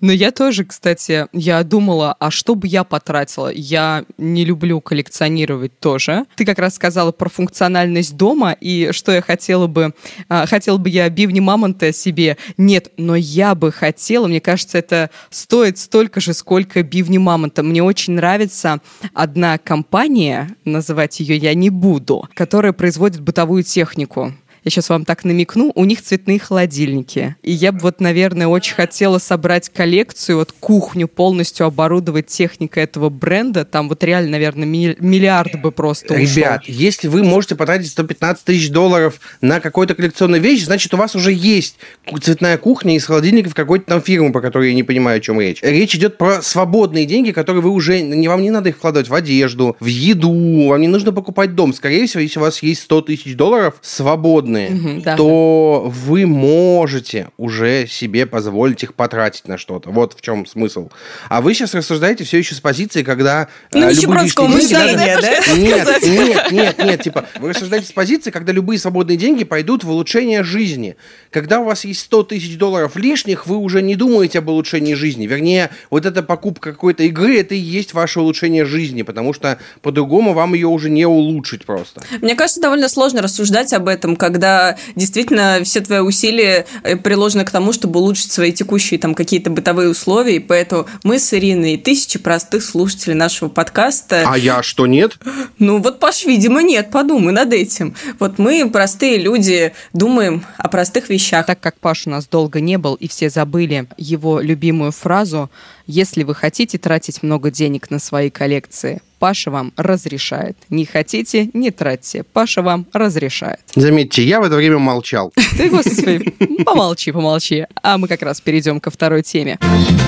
Но 0.00 0.12
я 0.12 0.30
тоже, 0.30 0.64
кстати, 0.64 1.26
я 1.32 1.62
думала, 1.62 2.16
а 2.18 2.30
что 2.30 2.54
бы 2.54 2.66
я 2.66 2.84
потратила? 2.84 3.50
Я 3.52 4.04
не 4.18 4.44
люблю 4.44 4.80
коллекционировать 4.80 5.78
тоже. 5.78 6.24
Ты 6.36 6.44
как 6.44 6.58
раз 6.58 6.74
сказала 6.74 7.12
про 7.12 7.28
функциональность 7.28 8.16
дома, 8.16 8.56
и 8.60 8.90
что 8.92 9.12
я 9.12 9.22
хотела 9.22 9.66
бы... 9.66 9.94
А, 10.28 10.46
хотела 10.46 10.76
бы 10.78 10.88
я 10.88 11.08
бивни 11.08 11.40
мамонта 11.40 11.92
себе? 11.92 12.36
Нет, 12.56 12.91
но 12.96 13.16
я 13.16 13.54
бы 13.54 13.72
хотела, 13.72 14.26
мне 14.26 14.40
кажется, 14.40 14.78
это 14.78 15.10
стоит 15.30 15.78
столько 15.78 16.20
же, 16.20 16.34
сколько 16.34 16.82
бивни 16.82 17.18
мамонта. 17.18 17.62
Мне 17.62 17.82
очень 17.82 18.14
нравится 18.14 18.80
одна 19.14 19.58
компания, 19.58 20.56
называть 20.64 21.20
ее 21.20 21.36
я 21.36 21.54
не 21.54 21.70
буду, 21.70 22.28
которая 22.34 22.72
производит 22.72 23.20
бытовую 23.20 23.62
технику 23.62 24.34
я 24.64 24.70
сейчас 24.70 24.88
вам 24.88 25.04
так 25.04 25.24
намекну, 25.24 25.72
у 25.74 25.84
них 25.84 26.02
цветные 26.02 26.38
холодильники. 26.38 27.36
И 27.42 27.52
я 27.52 27.72
бы 27.72 27.80
вот, 27.80 28.00
наверное, 28.00 28.46
очень 28.46 28.74
хотела 28.74 29.18
собрать 29.18 29.68
коллекцию, 29.68 30.38
вот 30.38 30.52
кухню 30.52 31.08
полностью 31.08 31.66
оборудовать 31.66 32.26
техникой 32.26 32.84
этого 32.84 33.08
бренда. 33.08 33.64
Там 33.64 33.88
вот 33.88 34.04
реально, 34.04 34.32
наверное, 34.32 34.66
миллиард 34.66 35.60
бы 35.60 35.72
просто 35.72 36.14
ушел. 36.14 36.36
Ребят, 36.36 36.62
если 36.66 37.08
вы 37.08 37.24
можете 37.24 37.56
потратить 37.56 37.90
115 37.90 38.44
тысяч 38.44 38.70
долларов 38.70 39.20
на 39.40 39.60
какую-то 39.60 39.94
коллекционную 39.94 40.40
вещь, 40.40 40.64
значит, 40.64 40.94
у 40.94 40.96
вас 40.96 41.16
уже 41.16 41.32
есть 41.32 41.76
цветная 42.20 42.56
кухня 42.56 42.94
из 42.94 43.04
холодильников 43.04 43.54
какой-то 43.54 43.86
там 43.86 44.02
фирмы, 44.02 44.32
по 44.32 44.40
которой 44.40 44.68
я 44.68 44.74
не 44.74 44.84
понимаю, 44.84 45.18
о 45.18 45.20
чем 45.20 45.40
речь. 45.40 45.60
Речь 45.62 45.94
идет 45.96 46.18
про 46.18 46.40
свободные 46.42 47.04
деньги, 47.04 47.32
которые 47.32 47.62
вы 47.62 47.70
уже... 47.70 48.00
Не, 48.00 48.28
вам 48.28 48.42
не 48.42 48.50
надо 48.50 48.68
их 48.68 48.76
вкладывать 48.76 49.08
в 49.08 49.14
одежду, 49.14 49.76
в 49.80 49.86
еду, 49.86 50.68
вам 50.68 50.80
не 50.80 50.88
нужно 50.88 51.12
покупать 51.12 51.54
дом. 51.54 51.74
Скорее 51.74 52.06
всего, 52.06 52.20
если 52.20 52.38
у 52.38 52.42
вас 52.42 52.62
есть 52.62 52.82
100 52.82 53.02
тысяч 53.02 53.34
долларов 53.34 53.74
свободные 53.82 54.51
свободные, 54.52 54.70
угу, 54.70 55.02
да, 55.02 55.16
то 55.16 55.82
да. 55.84 55.90
вы 55.90 56.26
можете 56.26 57.28
уже 57.36 57.86
себе 57.86 58.26
позволить 58.26 58.82
их 58.82 58.94
потратить 58.94 59.48
на 59.48 59.58
что-то. 59.58 59.90
Вот 59.90 60.14
в 60.14 60.20
чем 60.20 60.46
смысл. 60.46 60.90
А 61.28 61.40
вы 61.40 61.54
сейчас 61.54 61.74
рассуждаете 61.74 62.24
все 62.24 62.38
еще 62.38 62.54
с 62.54 62.60
позиции, 62.60 63.02
когда 63.02 63.48
э, 63.72 63.78
ну, 63.78 63.90
любые 63.90 64.24
лишние 64.24 64.48
мышления, 64.48 65.18
да? 65.20 65.56
Нет, 65.56 66.02
нет, 66.02 66.50
нет, 66.50 66.78
нет, 66.78 67.02
типа, 67.02 67.26
вы 67.40 67.50
рассуждаете 67.50 67.88
с 67.88 67.92
позиции, 67.92 68.30
когда 68.30 68.52
любые 68.52 68.78
свободные 68.78 69.16
деньги 69.16 69.44
пойдут 69.44 69.84
в 69.84 69.90
улучшение 69.90 70.42
жизни. 70.42 70.96
Когда 71.30 71.60
у 71.60 71.64
вас 71.64 71.84
есть 71.84 72.00
100 72.00 72.24
тысяч 72.24 72.58
долларов 72.58 72.96
лишних, 72.96 73.46
вы 73.46 73.56
уже 73.56 73.82
не 73.82 73.96
думаете 73.96 74.38
об 74.38 74.48
улучшении 74.48 74.94
жизни. 74.94 75.26
Вернее, 75.26 75.70
вот 75.90 76.06
эта 76.06 76.22
покупка 76.22 76.72
какой-то 76.72 77.02
игры, 77.04 77.38
это 77.38 77.54
и 77.54 77.58
есть 77.58 77.94
ваше 77.94 78.20
улучшение 78.20 78.64
жизни, 78.64 79.02
потому 79.02 79.32
что 79.32 79.58
по-другому 79.80 80.34
вам 80.34 80.54
ее 80.54 80.68
уже 80.68 80.90
не 80.90 81.06
улучшить 81.06 81.64
просто. 81.64 82.02
Мне 82.20 82.34
кажется, 82.34 82.60
довольно 82.60 82.88
сложно 82.88 83.22
рассуждать 83.22 83.72
об 83.72 83.88
этом, 83.88 84.16
когда 84.16 84.41
когда 84.42 84.76
действительно 84.96 85.60
все 85.62 85.80
твои 85.82 86.00
усилия 86.00 86.66
э, 86.82 86.96
приложены 86.96 87.44
к 87.44 87.52
тому, 87.52 87.72
чтобы 87.72 88.00
улучшить 88.00 88.32
свои 88.32 88.50
текущие 88.50 88.98
там 88.98 89.14
какие-то 89.14 89.50
бытовые 89.50 89.88
условия, 89.88 90.34
и 90.36 90.40
поэтому 90.40 90.86
мы 91.04 91.20
с 91.20 91.32
Ириной 91.32 91.76
тысячи 91.76 92.18
простых 92.18 92.64
слушателей 92.64 93.14
нашего 93.14 93.48
подкаста. 93.48 94.24
А 94.26 94.36
я 94.36 94.64
что, 94.64 94.88
нет? 94.88 95.18
Ну 95.58 95.78
вот, 95.78 96.00
Паш, 96.00 96.24
видимо, 96.24 96.60
нет, 96.60 96.90
подумай 96.90 97.32
над 97.32 97.52
этим. 97.52 97.94
Вот 98.18 98.38
мы, 98.38 98.68
простые 98.68 99.18
люди, 99.18 99.72
думаем 99.92 100.44
о 100.58 100.66
простых 100.66 101.08
вещах. 101.08 101.46
Так 101.46 101.60
как 101.60 101.78
Паш 101.78 102.08
у 102.08 102.10
нас 102.10 102.26
долго 102.26 102.60
не 102.60 102.78
был, 102.78 102.94
и 102.94 103.06
все 103.06 103.30
забыли 103.30 103.86
его 103.96 104.40
любимую 104.40 104.90
фразу 104.90 105.50
«Если 105.86 106.22
вы 106.22 106.34
хотите 106.34 106.78
тратить 106.78 107.22
много 107.22 107.50
денег 107.50 107.90
на 107.90 107.98
свои 107.98 108.30
коллекции, 108.30 109.00
Паша 109.22 109.52
вам 109.52 109.72
разрешает. 109.76 110.56
Не 110.68 110.84
хотите, 110.84 111.48
не 111.52 111.70
тратьте. 111.70 112.24
Паша 112.24 112.60
вам 112.60 112.86
разрешает. 112.92 113.60
Заметьте, 113.76 114.24
я 114.24 114.40
в 114.40 114.42
это 114.42 114.56
время 114.56 114.78
молчал. 114.78 115.32
Ты, 115.56 115.70
господи, 115.70 116.34
помолчи, 116.64 117.12
помолчи. 117.12 117.66
А 117.84 117.98
мы 117.98 118.08
как 118.08 118.22
раз 118.22 118.40
перейдем 118.40 118.80
ко 118.80 118.90
второй 118.90 119.22
теме. 119.22 119.58
В 119.60 120.01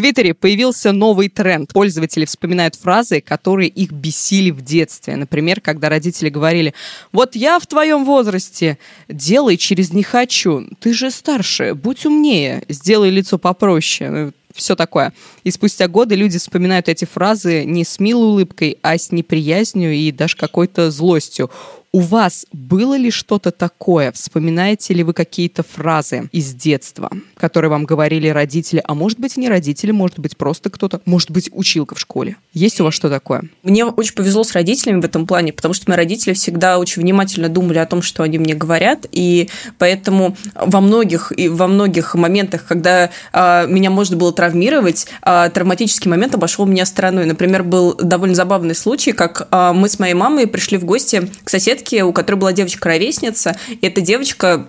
Твиттере 0.00 0.32
появился 0.32 0.92
новый 0.92 1.28
тренд. 1.28 1.74
Пользователи 1.74 2.24
вспоминают 2.24 2.74
фразы, 2.74 3.20
которые 3.20 3.68
их 3.68 3.92
бесили 3.92 4.50
в 4.50 4.62
детстве. 4.62 5.14
Например, 5.14 5.60
когда 5.60 5.90
родители 5.90 6.30
говорили, 6.30 6.72
вот 7.12 7.36
я 7.36 7.58
в 7.58 7.66
твоем 7.66 8.06
возрасте, 8.06 8.78
делай 9.10 9.58
через 9.58 9.92
«не 9.92 10.02
хочу». 10.02 10.66
Ты 10.80 10.94
же 10.94 11.10
старше, 11.10 11.74
будь 11.74 12.06
умнее, 12.06 12.62
сделай 12.70 13.10
лицо 13.10 13.36
попроще 13.36 14.32
все 14.54 14.74
такое. 14.74 15.12
И 15.44 15.50
спустя 15.50 15.86
годы 15.86 16.14
люди 16.14 16.38
вспоминают 16.38 16.88
эти 16.88 17.04
фразы 17.04 17.64
не 17.64 17.84
с 17.84 18.00
милой 18.00 18.28
улыбкой, 18.28 18.78
а 18.82 18.96
с 18.96 19.12
неприязнью 19.12 19.92
и 19.92 20.10
даже 20.12 20.36
какой-то 20.36 20.90
злостью. 20.90 21.50
У 21.92 21.98
вас 21.98 22.46
было 22.52 22.96
ли 22.96 23.10
что-то 23.10 23.50
такое? 23.50 24.12
Вспоминаете 24.12 24.94
ли 24.94 25.02
вы 25.02 25.12
какие-то 25.12 25.64
фразы 25.64 26.28
из 26.30 26.54
детства, 26.54 27.10
которые 27.36 27.68
вам 27.68 27.84
говорили 27.84 28.28
родители, 28.28 28.80
а 28.86 28.94
может 28.94 29.18
быть 29.18 29.36
не 29.36 29.48
родители, 29.48 29.90
может 29.90 30.20
быть 30.20 30.36
просто 30.36 30.70
кто-то, 30.70 31.00
может 31.04 31.32
быть 31.32 31.50
училка 31.52 31.96
в 31.96 31.98
школе? 31.98 32.36
Есть 32.52 32.80
у 32.80 32.84
вас 32.84 32.94
что 32.94 33.10
такое? 33.10 33.42
Мне 33.64 33.84
очень 33.84 34.14
повезло 34.14 34.44
с 34.44 34.52
родителями 34.52 35.00
в 35.00 35.04
этом 35.04 35.26
плане, 35.26 35.52
потому 35.52 35.74
что 35.74 35.90
мои 35.90 35.96
родители 35.96 36.32
всегда 36.32 36.78
очень 36.78 37.02
внимательно 37.02 37.48
думали 37.48 37.78
о 37.78 37.86
том, 37.86 38.02
что 38.02 38.22
они 38.22 38.38
мне 38.38 38.54
говорят, 38.54 39.06
и 39.10 39.48
поэтому 39.78 40.36
во 40.54 40.80
многих 40.80 41.32
и 41.36 41.48
во 41.48 41.66
многих 41.66 42.14
моментах, 42.14 42.66
когда 42.68 43.10
а, 43.32 43.66
меня 43.66 43.90
можно 43.90 44.16
было 44.16 44.32
травмировать, 44.32 45.08
а, 45.22 45.48
травматический 45.48 46.08
момент 46.08 46.36
обошел 46.36 46.66
меня 46.66 46.86
стороной. 46.86 47.26
Например, 47.26 47.64
был 47.64 47.94
довольно 47.94 48.36
забавный 48.36 48.76
случай, 48.76 49.10
как 49.10 49.48
а, 49.50 49.72
мы 49.72 49.88
с 49.88 49.98
моей 49.98 50.14
мамой 50.14 50.46
пришли 50.46 50.78
в 50.78 50.84
гости 50.84 51.28
к 51.42 51.50
соседке 51.50 51.79
соседки, 51.80 52.00
у 52.02 52.12
которой 52.12 52.36
была 52.36 52.52
девочка-ровесница, 52.52 53.56
и 53.68 53.86
эта 53.86 54.00
девочка 54.00 54.66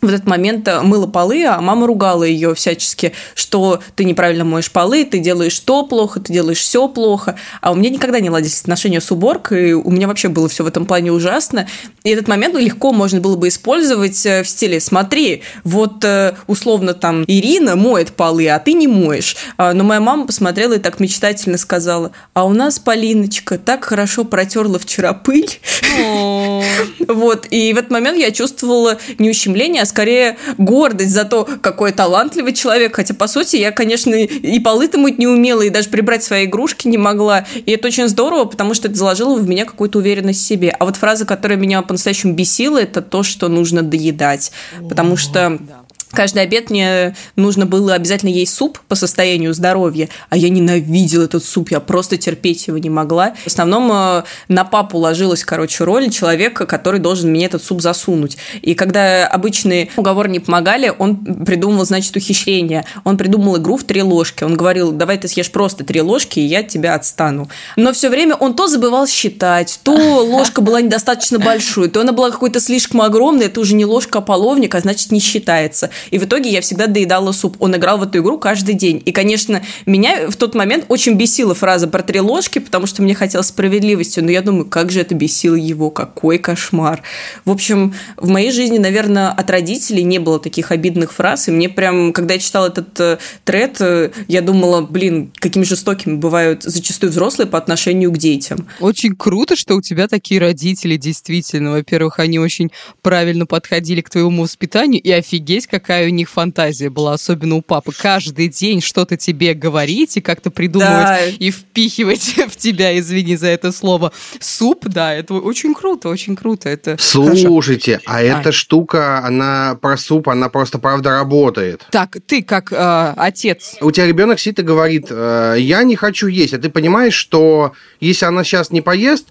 в 0.00 0.08
этот 0.08 0.26
момент 0.26 0.66
э, 0.68 0.80
мыла 0.80 1.06
полы, 1.06 1.44
а 1.44 1.60
мама 1.60 1.86
ругала 1.86 2.22
ее 2.22 2.54
всячески, 2.54 3.12
что 3.34 3.80
ты 3.96 4.04
неправильно 4.04 4.44
моешь 4.44 4.70
полы, 4.70 5.04
ты 5.04 5.18
делаешь 5.18 5.58
то 5.60 5.82
плохо, 5.82 6.20
ты 6.20 6.32
делаешь 6.32 6.58
все 6.58 6.88
плохо. 6.88 7.36
А 7.60 7.72
у 7.72 7.74
меня 7.74 7.90
никогда 7.90 8.20
не 8.20 8.30
ладились 8.30 8.60
отношения 8.60 9.00
с 9.00 9.10
уборкой, 9.10 9.72
у 9.72 9.90
меня 9.90 10.06
вообще 10.06 10.28
было 10.28 10.48
все 10.48 10.64
в 10.64 10.66
этом 10.68 10.86
плане 10.86 11.12
ужасно. 11.12 11.66
И 12.04 12.10
этот 12.10 12.28
момент 12.28 12.56
легко 12.56 12.92
можно 12.92 13.20
было 13.20 13.36
бы 13.36 13.48
использовать 13.48 14.24
э, 14.24 14.42
в 14.42 14.48
стиле 14.48 14.80
«смотри, 14.80 15.42
вот 15.64 16.04
э, 16.04 16.34
условно 16.46 16.94
там 16.94 17.24
Ирина 17.26 17.74
моет 17.74 18.12
полы, 18.12 18.48
а 18.48 18.58
ты 18.58 18.74
не 18.74 18.86
моешь». 18.86 19.36
А, 19.56 19.72
но 19.74 19.82
моя 19.84 20.00
мама 20.00 20.26
посмотрела 20.26 20.74
и 20.74 20.78
так 20.78 21.00
мечтательно 21.00 21.58
сказала 21.58 22.12
«а 22.34 22.44
у 22.44 22.52
нас 22.52 22.78
Полиночка 22.78 23.58
так 23.58 23.84
хорошо 23.84 24.24
протерла 24.24 24.78
вчера 24.78 25.12
пыль». 25.12 25.58
Вот, 27.08 27.46
и 27.50 27.72
в 27.72 27.78
этот 27.78 27.90
момент 27.90 28.18
я 28.18 28.30
чувствовала 28.30 28.98
не 29.18 29.30
ущемление, 29.30 29.82
а 29.82 29.86
скорее 29.88 30.36
гордость 30.56 31.10
за 31.10 31.24
то, 31.24 31.48
какой 31.60 31.92
талантливый 31.92 32.52
человек. 32.52 32.96
Хотя, 32.96 33.14
по 33.14 33.26
сути, 33.26 33.56
я, 33.56 33.72
конечно, 33.72 34.14
и 34.14 34.60
полы-то 34.60 34.98
мыть 34.98 35.18
не 35.18 35.26
умела, 35.26 35.62
и 35.62 35.70
даже 35.70 35.88
прибрать 35.88 36.22
свои 36.22 36.44
игрушки 36.44 36.88
не 36.88 36.98
могла. 36.98 37.44
И 37.54 37.72
это 37.72 37.88
очень 37.88 38.08
здорово, 38.08 38.44
потому 38.44 38.74
что 38.74 38.88
это 38.88 38.96
заложило 38.96 39.36
в 39.36 39.48
меня 39.48 39.64
какую-то 39.64 39.98
уверенность 39.98 40.40
в 40.40 40.46
себе. 40.46 40.70
А 40.70 40.84
вот 40.84 40.96
фраза, 40.96 41.24
которая 41.24 41.58
меня 41.58 41.82
по-настоящему 41.82 42.34
бесила, 42.34 42.78
это 42.78 43.02
то, 43.02 43.22
что 43.22 43.48
нужно 43.48 43.82
доедать. 43.82 44.52
Потому 44.88 45.16
что... 45.16 45.58
Да 45.60 45.87
Каждый 46.12 46.42
обед 46.42 46.70
мне 46.70 47.14
нужно 47.36 47.66
было 47.66 47.94
обязательно 47.94 48.30
есть 48.30 48.54
суп 48.54 48.78
по 48.88 48.94
состоянию 48.94 49.52
здоровья, 49.52 50.08
а 50.30 50.36
я 50.36 50.48
ненавидела 50.48 51.24
этот 51.24 51.44
суп, 51.44 51.70
я 51.70 51.80
просто 51.80 52.16
терпеть 52.16 52.66
его 52.66 52.78
не 52.78 52.90
могла. 52.90 53.34
В 53.44 53.46
основном 53.46 53.90
э, 53.92 54.24
на 54.48 54.64
папу 54.64 54.98
ложилась, 54.98 55.44
короче, 55.44 55.84
роль 55.84 56.10
человека, 56.10 56.66
который 56.66 57.00
должен 57.00 57.30
мне 57.30 57.46
этот 57.46 57.62
суп 57.62 57.82
засунуть. 57.82 58.38
И 58.62 58.74
когда 58.74 59.26
обычные 59.26 59.90
уговоры 59.96 60.30
не 60.30 60.40
помогали, 60.40 60.92
он 60.96 61.16
придумал, 61.44 61.84
значит, 61.84 62.16
ухищрение. 62.16 62.84
Он 63.04 63.16
придумал 63.16 63.58
игру 63.58 63.76
в 63.76 63.84
три 63.84 64.02
ложки. 64.02 64.44
Он 64.44 64.56
говорил, 64.56 64.92
давай 64.92 65.18
ты 65.18 65.28
съешь 65.28 65.50
просто 65.50 65.84
три 65.84 66.00
ложки, 66.00 66.38
и 66.38 66.46
я 66.46 66.60
от 66.60 66.68
тебя 66.68 66.94
отстану. 66.94 67.48
Но 67.76 67.92
все 67.92 68.08
время 68.08 68.34
он 68.34 68.54
то 68.54 68.66
забывал 68.66 69.06
считать, 69.06 69.78
то 69.82 69.92
ложка 70.24 70.62
была 70.62 70.80
недостаточно 70.80 71.38
большой, 71.38 71.88
то 71.88 72.00
она 72.00 72.12
была 72.12 72.30
какой-то 72.30 72.60
слишком 72.60 73.02
огромной, 73.02 73.46
это 73.46 73.60
уже 73.60 73.74
не 73.74 73.84
ложка, 73.84 74.18
а 74.18 74.22
половник, 74.22 74.74
а 74.74 74.80
значит, 74.80 75.12
не 75.12 75.20
считается. 75.20 75.90
И 76.10 76.18
в 76.18 76.24
итоге 76.24 76.50
я 76.50 76.60
всегда 76.60 76.86
доедала 76.86 77.32
суп. 77.32 77.56
Он 77.60 77.76
играл 77.76 77.98
в 77.98 78.02
эту 78.02 78.18
игру 78.18 78.38
каждый 78.38 78.74
день. 78.74 79.02
И, 79.04 79.12
конечно, 79.12 79.62
меня 79.86 80.30
в 80.30 80.36
тот 80.36 80.54
момент 80.54 80.84
очень 80.88 81.14
бесила 81.14 81.54
фраза 81.54 81.88
про 81.88 82.02
три 82.02 82.20
ложки, 82.20 82.58
потому 82.58 82.86
что 82.86 83.02
мне 83.02 83.14
хотелось 83.14 83.48
справедливости. 83.48 84.20
Но 84.20 84.30
я 84.30 84.42
думаю, 84.42 84.66
как 84.66 84.90
же 84.90 85.00
это 85.00 85.14
бесило 85.14 85.54
его, 85.54 85.90
какой 85.90 86.38
кошмар. 86.38 87.02
В 87.44 87.50
общем, 87.50 87.94
в 88.16 88.28
моей 88.28 88.50
жизни, 88.50 88.78
наверное, 88.78 89.30
от 89.30 89.50
родителей 89.50 90.04
не 90.04 90.18
было 90.18 90.38
таких 90.38 90.70
обидных 90.72 91.12
фраз. 91.12 91.48
И 91.48 91.50
мне 91.50 91.68
прям, 91.68 92.12
когда 92.12 92.34
я 92.34 92.40
читала 92.40 92.68
этот 92.68 92.98
э, 93.00 93.18
тред, 93.44 93.80
э, 93.80 94.10
я 94.28 94.42
думала, 94.42 94.82
блин, 94.82 95.32
какими 95.34 95.64
жестокими 95.64 96.14
бывают 96.16 96.62
зачастую 96.62 97.10
взрослые 97.10 97.48
по 97.48 97.58
отношению 97.58 98.12
к 98.12 98.18
детям. 98.18 98.66
Очень 98.80 99.14
круто, 99.16 99.56
что 99.56 99.74
у 99.74 99.82
тебя 99.82 100.08
такие 100.08 100.40
родители, 100.40 100.96
действительно. 100.96 101.72
Во-первых, 101.72 102.18
они 102.18 102.38
очень 102.38 102.70
правильно 103.02 103.46
подходили 103.46 104.00
к 104.00 104.10
твоему 104.10 104.42
воспитанию, 104.42 105.02
и 105.02 105.10
офигеть, 105.10 105.66
как 105.66 105.87
какая 105.88 106.06
у 106.08 106.10
них 106.10 106.28
фантазия 106.28 106.90
была, 106.90 107.14
особенно 107.14 107.54
у 107.54 107.62
папы. 107.62 107.92
Каждый 107.98 108.48
день 108.48 108.82
что-то 108.82 109.16
тебе 109.16 109.54
говорить 109.54 110.18
и 110.18 110.20
как-то 110.20 110.50
придумывать 110.50 110.92
да. 110.92 111.24
и 111.24 111.50
впихивать 111.50 112.34
в 112.50 112.56
тебя, 112.56 112.98
извини 112.98 113.36
за 113.36 113.46
это 113.46 113.72
слово, 113.72 114.12
суп, 114.38 114.84
да, 114.86 115.14
это 115.14 115.32
очень 115.32 115.74
круто, 115.74 116.10
очень 116.10 116.36
круто. 116.36 116.68
Это 116.68 116.96
Слушайте, 117.00 118.00
хорошо. 118.04 118.20
а 118.20 118.22
эта 118.22 118.52
штука, 118.52 119.24
она 119.24 119.78
про 119.80 119.96
суп, 119.96 120.28
она 120.28 120.50
просто 120.50 120.78
правда 120.78 121.12
работает. 121.12 121.86
Так, 121.90 122.18
ты 122.26 122.42
как 122.42 122.70
э, 122.70 123.14
отец. 123.16 123.76
У 123.80 123.90
тебя 123.90 124.06
ребенок 124.06 124.38
сидит 124.40 124.58
и 124.58 124.62
говорит, 124.64 125.06
э, 125.08 125.56
я 125.58 125.84
не 125.84 125.96
хочу 125.96 126.26
есть, 126.26 126.52
а 126.52 126.58
ты 126.58 126.68
понимаешь, 126.68 127.14
что 127.14 127.72
если 127.98 128.26
она 128.26 128.44
сейчас 128.44 128.70
не 128.70 128.82
поест, 128.82 129.28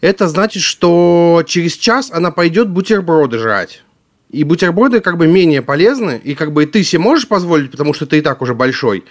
это 0.00 0.26
значит, 0.28 0.62
что 0.62 1.42
через 1.46 1.76
час 1.76 2.10
она 2.10 2.30
пойдет 2.30 2.70
бутерброды 2.70 3.38
жрать. 3.38 3.82
И 4.32 4.44
бутерброды 4.44 5.00
как 5.00 5.18
бы 5.18 5.26
менее 5.26 5.62
полезны, 5.62 6.20
и 6.24 6.34
как 6.34 6.52
бы 6.52 6.64
ты 6.66 6.82
себе 6.82 7.00
можешь 7.00 7.28
позволить, 7.28 7.70
потому 7.70 7.92
что 7.92 8.06
ты 8.06 8.18
и 8.18 8.20
так 8.22 8.40
уже 8.40 8.54
большой 8.54 9.04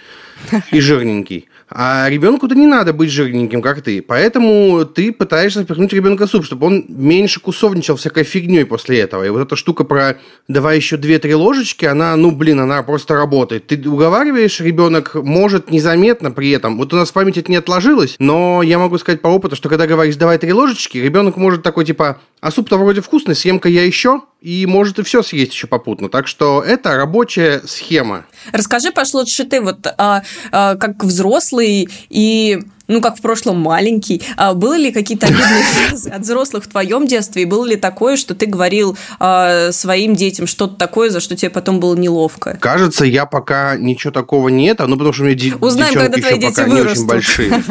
и 0.72 0.80
жирненький. 0.80 1.48
А 1.70 2.08
ребенку-то 2.10 2.54
не 2.54 2.66
надо 2.66 2.92
быть 2.92 3.10
жирненьким, 3.10 3.62
как 3.62 3.80
ты. 3.80 4.02
Поэтому 4.02 4.84
ты 4.84 5.12
пытаешься 5.12 5.62
впихнуть 5.62 5.92
ребенка 5.92 6.26
суп, 6.26 6.44
чтобы 6.44 6.66
он 6.66 6.84
меньше 6.88 7.40
кусовничал 7.40 7.96
всякой 7.96 8.24
фигней 8.24 8.66
после 8.66 8.98
этого. 8.98 9.24
И 9.24 9.30
вот 9.30 9.40
эта 9.40 9.56
штука 9.56 9.84
про 9.84 10.18
давай 10.48 10.76
еще 10.76 10.96
две-три 10.96 11.34
ложечки, 11.34 11.86
она, 11.86 12.14
ну, 12.16 12.30
блин, 12.30 12.60
она 12.60 12.82
просто 12.82 13.14
работает. 13.14 13.68
Ты 13.68 13.88
уговариваешь, 13.88 14.60
ребенок 14.60 15.14
может 15.14 15.70
незаметно 15.70 16.30
при 16.30 16.50
этом. 16.50 16.76
Вот 16.76 16.92
у 16.92 16.96
нас 16.96 17.10
в 17.10 17.12
памяти 17.12 17.38
это 17.38 17.50
не 17.50 17.56
отложилось, 17.56 18.16
но 18.18 18.62
я 18.62 18.78
могу 18.78 18.98
сказать 18.98 19.22
по 19.22 19.28
опыту, 19.28 19.56
что 19.56 19.68
когда 19.68 19.86
говоришь 19.86 20.16
давай 20.16 20.36
три 20.38 20.52
ложечки, 20.52 20.98
ребенок 20.98 21.36
может 21.36 21.62
такой 21.62 21.86
типа, 21.86 22.20
а 22.42 22.50
суп-то 22.50 22.76
вроде 22.76 23.00
вкусный, 23.00 23.36
съем-ка 23.36 23.68
я 23.68 23.86
еще, 23.86 24.22
и 24.40 24.66
может 24.66 24.98
и 24.98 25.04
все 25.04 25.22
съесть 25.22 25.52
еще 25.52 25.68
попутно. 25.68 26.08
Так 26.08 26.26
что 26.26 26.60
это 26.60 26.96
рабочая 26.96 27.62
схема. 27.64 28.26
Расскажи, 28.50 28.90
пошло 28.90 29.20
лучше 29.20 29.44
ты, 29.44 29.60
вот 29.60 29.86
а, 29.86 30.24
а, 30.50 30.74
как 30.74 31.04
взрослый 31.04 31.88
и 32.10 32.58
ну, 32.88 33.00
как 33.00 33.16
в 33.16 33.20
прошлом 33.20 33.60
маленький. 33.60 34.22
А 34.36 34.54
было 34.54 34.76
ли 34.76 34.92
какие-то 34.92 35.26
обидные 35.26 35.62
фразы 35.62 36.10
от 36.10 36.22
взрослых 36.22 36.64
в 36.64 36.68
твоем 36.68 37.06
детстве? 37.06 37.42
И 37.42 37.44
было 37.44 37.64
ли 37.64 37.76
такое, 37.76 38.16
что 38.16 38.34
ты 38.34 38.46
говорил 38.46 38.96
а, 39.18 39.72
своим 39.72 40.14
детям 40.14 40.46
что-то 40.46 40.76
такое, 40.76 41.10
за 41.10 41.20
что 41.20 41.36
тебе 41.36 41.50
потом 41.50 41.80
было 41.80 41.94
неловко? 41.94 42.58
Кажется, 42.60 43.04
я 43.04 43.26
пока 43.26 43.76
ничего 43.76 44.12
такого 44.12 44.48
нет, 44.48 44.78
ну, 44.80 44.96
потому 44.96 45.12
что 45.12 45.22
у 45.22 45.26
меня 45.26 45.56
Узнаем, 45.60 45.94
когда 45.94 46.18
твои 46.18 46.38
дети 46.38 46.54
пока 46.54 46.64
вырастут. 46.66 46.86
не 46.86 46.92
очень 46.92 47.06
большие. 47.06 47.62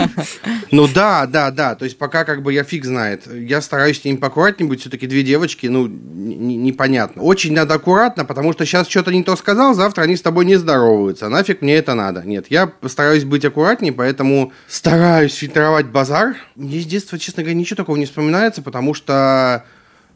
Ну, 0.72 0.88
да, 0.88 1.26
да, 1.26 1.52
да. 1.52 1.76
То 1.76 1.86
есть, 1.86 1.98
пока 1.98 2.24
как 2.24 2.44
бы 2.44 2.54
я 2.54 2.64
фиг 2.64 2.86
знает. 2.86 3.24
Я 3.34 3.62
стараюсь 3.62 4.00
с 4.02 4.06
ними 4.06 4.16
поаккуратнее 4.16 4.70
быть. 4.70 4.82
Все-таки 4.82 5.06
две 5.06 5.22
девочки, 5.24 5.68
ну, 5.68 5.88
непонятно. 5.88 7.22
Очень 7.22 7.54
надо 7.54 7.74
аккуратно, 7.74 8.24
потому 8.24 8.54
что 8.54 8.66
сейчас 8.66 8.88
что-то 8.88 9.12
не 9.12 9.24
то 9.24 9.36
сказал, 9.36 9.74
завтра 9.74 10.04
они 10.04 10.16
с 10.16 10.22
тобой 10.22 10.46
не 10.46 10.56
здороваются. 10.56 11.28
Нафиг 11.28 11.62
мне 11.62 11.76
это 11.76 11.94
надо? 11.94 12.24
Нет, 12.26 12.46
я 12.50 12.68
постараюсь 12.68 13.26
быть 13.26 13.44
аккуратнее, 13.44 13.92
поэтому 13.92 14.54
стараюсь 14.68 15.01
стараюсь 15.02 15.34
фильтровать 15.34 15.88
базар. 15.88 16.36
Мне 16.56 16.80
с 16.80 16.86
детства, 16.86 17.18
честно 17.18 17.42
говоря, 17.42 17.58
ничего 17.58 17.76
такого 17.76 17.98
не 17.98 18.06
вспоминается, 18.06 18.62
потому 18.62 18.94
что 18.94 19.66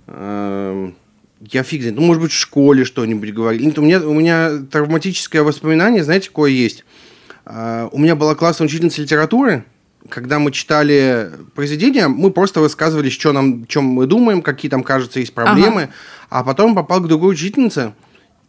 э, 0.06 0.92
я 1.42 1.64
фиг 1.64 1.82
знает. 1.82 1.96
Ну, 1.96 2.04
может 2.04 2.22
быть, 2.22 2.32
в 2.32 2.38
школе 2.38 2.86
что-нибудь 2.86 3.34
говорили. 3.34 3.66
Нет, 3.66 3.80
у 3.80 3.82
меня, 3.82 4.00
у 4.02 4.14
меня 4.14 4.52
травматическое 4.72 5.42
воспоминание, 5.42 6.04
знаете, 6.04 6.28
какое 6.28 6.52
есть? 6.52 6.86
Э, 7.48 7.90
у 7.92 7.98
меня 7.98 8.16
была 8.16 8.36
классная 8.36 8.68
учительница 8.68 9.02
литературы, 9.02 9.66
когда 10.08 10.38
мы 10.38 10.52
читали 10.52 11.32
произведения, 11.56 12.08
мы 12.08 12.30
просто 12.30 12.60
высказывались, 12.60 13.14
что 13.14 13.32
нам, 13.32 13.66
чем 13.66 13.86
мы 13.86 14.06
думаем, 14.06 14.44
какие 14.44 14.70
там, 14.70 14.84
кажется, 14.84 15.20
есть 15.20 15.34
проблемы. 15.34 15.82
Ага. 15.82 15.94
А 16.30 16.44
потом 16.44 16.76
попал 16.76 17.02
к 17.02 17.08
другой 17.08 17.34
учительнице, 17.34 17.94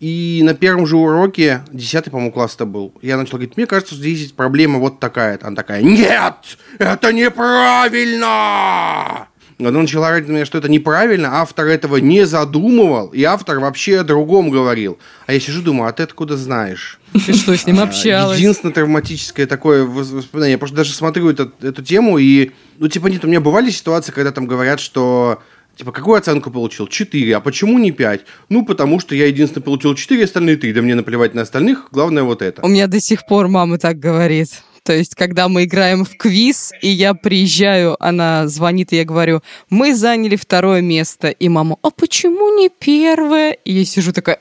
и 0.00 0.42
на 0.44 0.54
первом 0.54 0.86
же 0.86 0.96
уроке, 0.96 1.62
10 1.72 2.10
по-моему, 2.10 2.32
класс 2.32 2.54
это 2.54 2.66
был, 2.66 2.92
я 3.02 3.16
начал 3.16 3.32
говорить, 3.32 3.56
мне 3.56 3.66
кажется, 3.66 3.94
здесь 3.94 4.32
проблема 4.32 4.78
вот 4.78 5.00
такая. 5.00 5.38
Она 5.42 5.56
такая, 5.56 5.82
нет, 5.82 6.34
это 6.78 7.12
неправильно! 7.12 9.28
Она 9.58 9.70
начала 9.70 10.08
говорить 10.08 10.28
мне, 10.28 10.44
что 10.44 10.58
это 10.58 10.68
неправильно, 10.68 11.40
автор 11.40 11.66
этого 11.66 11.96
не 11.96 12.26
задумывал, 12.26 13.08
и 13.08 13.22
автор 13.22 13.58
вообще 13.58 14.00
о 14.00 14.04
другом 14.04 14.50
говорил. 14.50 14.98
А 15.26 15.32
я 15.32 15.40
сижу, 15.40 15.62
думаю, 15.62 15.88
а 15.88 15.92
ты 15.92 16.02
откуда 16.02 16.36
знаешь? 16.36 17.00
Ты 17.24 17.32
что, 17.32 17.56
с 17.56 17.66
ним 17.66 17.80
общалась? 17.80 18.38
Единственное 18.38 18.74
травматическое 18.74 19.46
такое 19.46 19.84
воспоминание. 19.84 20.52
Я 20.52 20.58
просто 20.58 20.76
даже 20.76 20.92
смотрю 20.92 21.30
эту, 21.30 21.50
эту 21.62 21.82
тему, 21.82 22.18
и, 22.18 22.50
ну, 22.76 22.88
типа, 22.88 23.06
нет, 23.06 23.24
у 23.24 23.28
меня 23.28 23.40
бывали 23.40 23.70
ситуации, 23.70 24.12
когда 24.12 24.30
там 24.30 24.46
говорят, 24.46 24.78
что 24.78 25.40
Типа, 25.76 25.92
какую 25.92 26.16
оценку 26.16 26.50
получил? 26.50 26.86
4. 26.88 27.36
А 27.36 27.40
почему 27.40 27.78
не 27.78 27.92
5? 27.92 28.20
Ну, 28.48 28.64
потому 28.64 28.98
что 28.98 29.14
я 29.14 29.26
единственный 29.26 29.62
получил 29.62 29.94
4, 29.94 30.24
остальные 30.24 30.56
3. 30.56 30.72
Да 30.72 30.80
мне 30.80 30.94
наплевать 30.94 31.34
на 31.34 31.42
остальных, 31.42 31.88
главное 31.92 32.22
вот 32.22 32.40
это. 32.40 32.64
У 32.64 32.68
меня 32.68 32.86
до 32.86 32.98
сих 32.98 33.26
пор 33.26 33.48
мама 33.48 33.78
так 33.78 33.98
говорит. 33.98 34.62
То 34.84 34.94
есть, 34.94 35.14
когда 35.14 35.48
мы 35.48 35.64
играем 35.64 36.04
в 36.04 36.16
квиз, 36.16 36.72
и 36.80 36.88
я 36.88 37.12
приезжаю, 37.12 37.96
она 37.98 38.46
звонит, 38.46 38.92
и 38.92 38.96
я 38.96 39.04
говорю, 39.04 39.42
мы 39.68 39.94
заняли 39.94 40.36
второе 40.36 40.80
место. 40.80 41.28
И 41.28 41.48
мама, 41.48 41.76
а 41.82 41.90
почему 41.90 42.56
не 42.56 42.70
первое? 42.70 43.52
И 43.52 43.72
я 43.72 43.84
сижу 43.84 44.12
такая... 44.12 44.38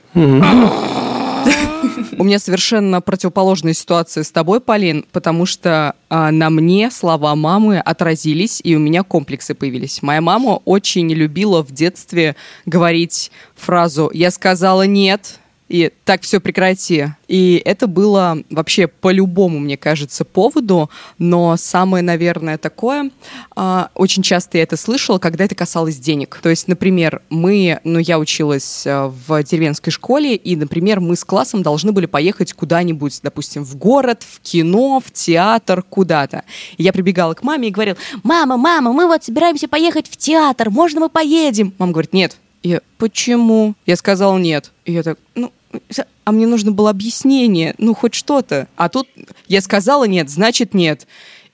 У 2.18 2.24
меня 2.24 2.40
совершенно 2.40 3.02
противоположная 3.02 3.74
ситуация 3.74 4.24
с 4.24 4.32
тобой, 4.32 4.62
Полин, 4.62 5.06
потому 5.12 5.46
что 5.46 5.96
а, 6.10 6.32
на 6.32 6.50
мне 6.50 6.90
слова 6.90 7.36
мамы 7.36 7.80
отразились, 7.80 8.62
и 8.64 8.76
у 8.76 8.80
меня 8.80 9.04
комплексы 9.04 9.54
появились. 9.54 10.02
Моя 10.02 10.22
мама 10.22 10.62
очень 10.66 11.12
любила 11.12 11.62
в 11.64 11.72
детстве 11.72 12.36
говорить 12.66 13.32
фразу 13.56 14.10
«я 14.14 14.32
сказала 14.32 14.84
нет», 14.88 15.40
и 15.68 15.92
так 16.04 16.22
все 16.22 16.40
прекрати. 16.40 17.08
И 17.28 17.62
это 17.66 17.88
было 17.88 18.38
вообще 18.50 18.88
по 18.88 19.12
любому, 19.12 19.60
мне 19.60 19.78
кажется, 19.78 20.24
поводу, 20.24 20.90
но 21.18 21.58
самое, 21.58 22.04
наверное, 22.04 22.58
такое, 22.58 23.10
э, 23.56 23.86
очень 23.96 24.22
часто 24.22 24.58
я 24.58 24.64
это 24.64 24.78
слышала, 24.78 25.18
когда 25.18 25.46
это 25.46 25.56
касалось 25.56 25.98
денег. 25.98 26.40
То 26.44 26.50
есть, 26.50 26.68
например, 26.68 27.22
мы, 27.30 27.80
ну, 27.84 27.98
я 27.98 28.20
училась 28.20 28.86
э, 28.86 29.12
в 29.28 29.44
деревенской 29.44 29.92
школе, 29.92 30.36
и, 30.36 30.56
например, 30.56 31.00
мы 31.00 31.16
с 31.16 31.24
классом 31.24 31.64
должны 31.64 31.92
были 31.92 32.06
поехать 32.06 32.54
куда-нибудь, 32.54 33.20
допустим, 33.24 33.64
в 33.64 33.76
город, 33.76 34.24
в 34.24 34.42
кино, 34.42 35.02
в 35.04 35.12
театр, 35.12 35.82
куда-то. 35.82 36.44
И 36.78 36.84
я 36.84 36.94
прибегала 36.94 37.34
к 37.34 37.42
маме 37.42 37.70
и 37.70 37.72
говорила, 37.72 37.98
мама, 38.24 38.58
мама, 38.58 38.94
мы 38.94 39.08
вот 39.08 39.24
собираемся 39.24 39.68
поехать 39.68 40.08
в 40.10 40.16
театр, 40.16 40.70
можно 40.70 41.00
мы 41.00 41.10
поедем? 41.10 41.74
Мама 41.80 41.92
говорит, 41.92 42.14
нет. 42.14 42.38
И 42.66 42.80
почему? 42.98 43.76
Я 43.86 43.96
сказала 43.96 44.40
нет. 44.40 44.72
И 44.86 44.94
я 44.94 45.04
так, 45.04 45.20
ну, 45.36 45.52
а 46.24 46.32
мне 46.32 46.48
нужно 46.48 46.72
было 46.72 46.90
объяснение, 46.90 47.76
ну, 47.78 47.94
хоть 47.94 48.16
что-то. 48.16 48.68
А 48.76 48.90
тут 48.90 49.08
я 49.48 49.62
сказала 49.62 50.06
нет, 50.06 50.32
значит 50.32 50.74
нет. 50.74 51.06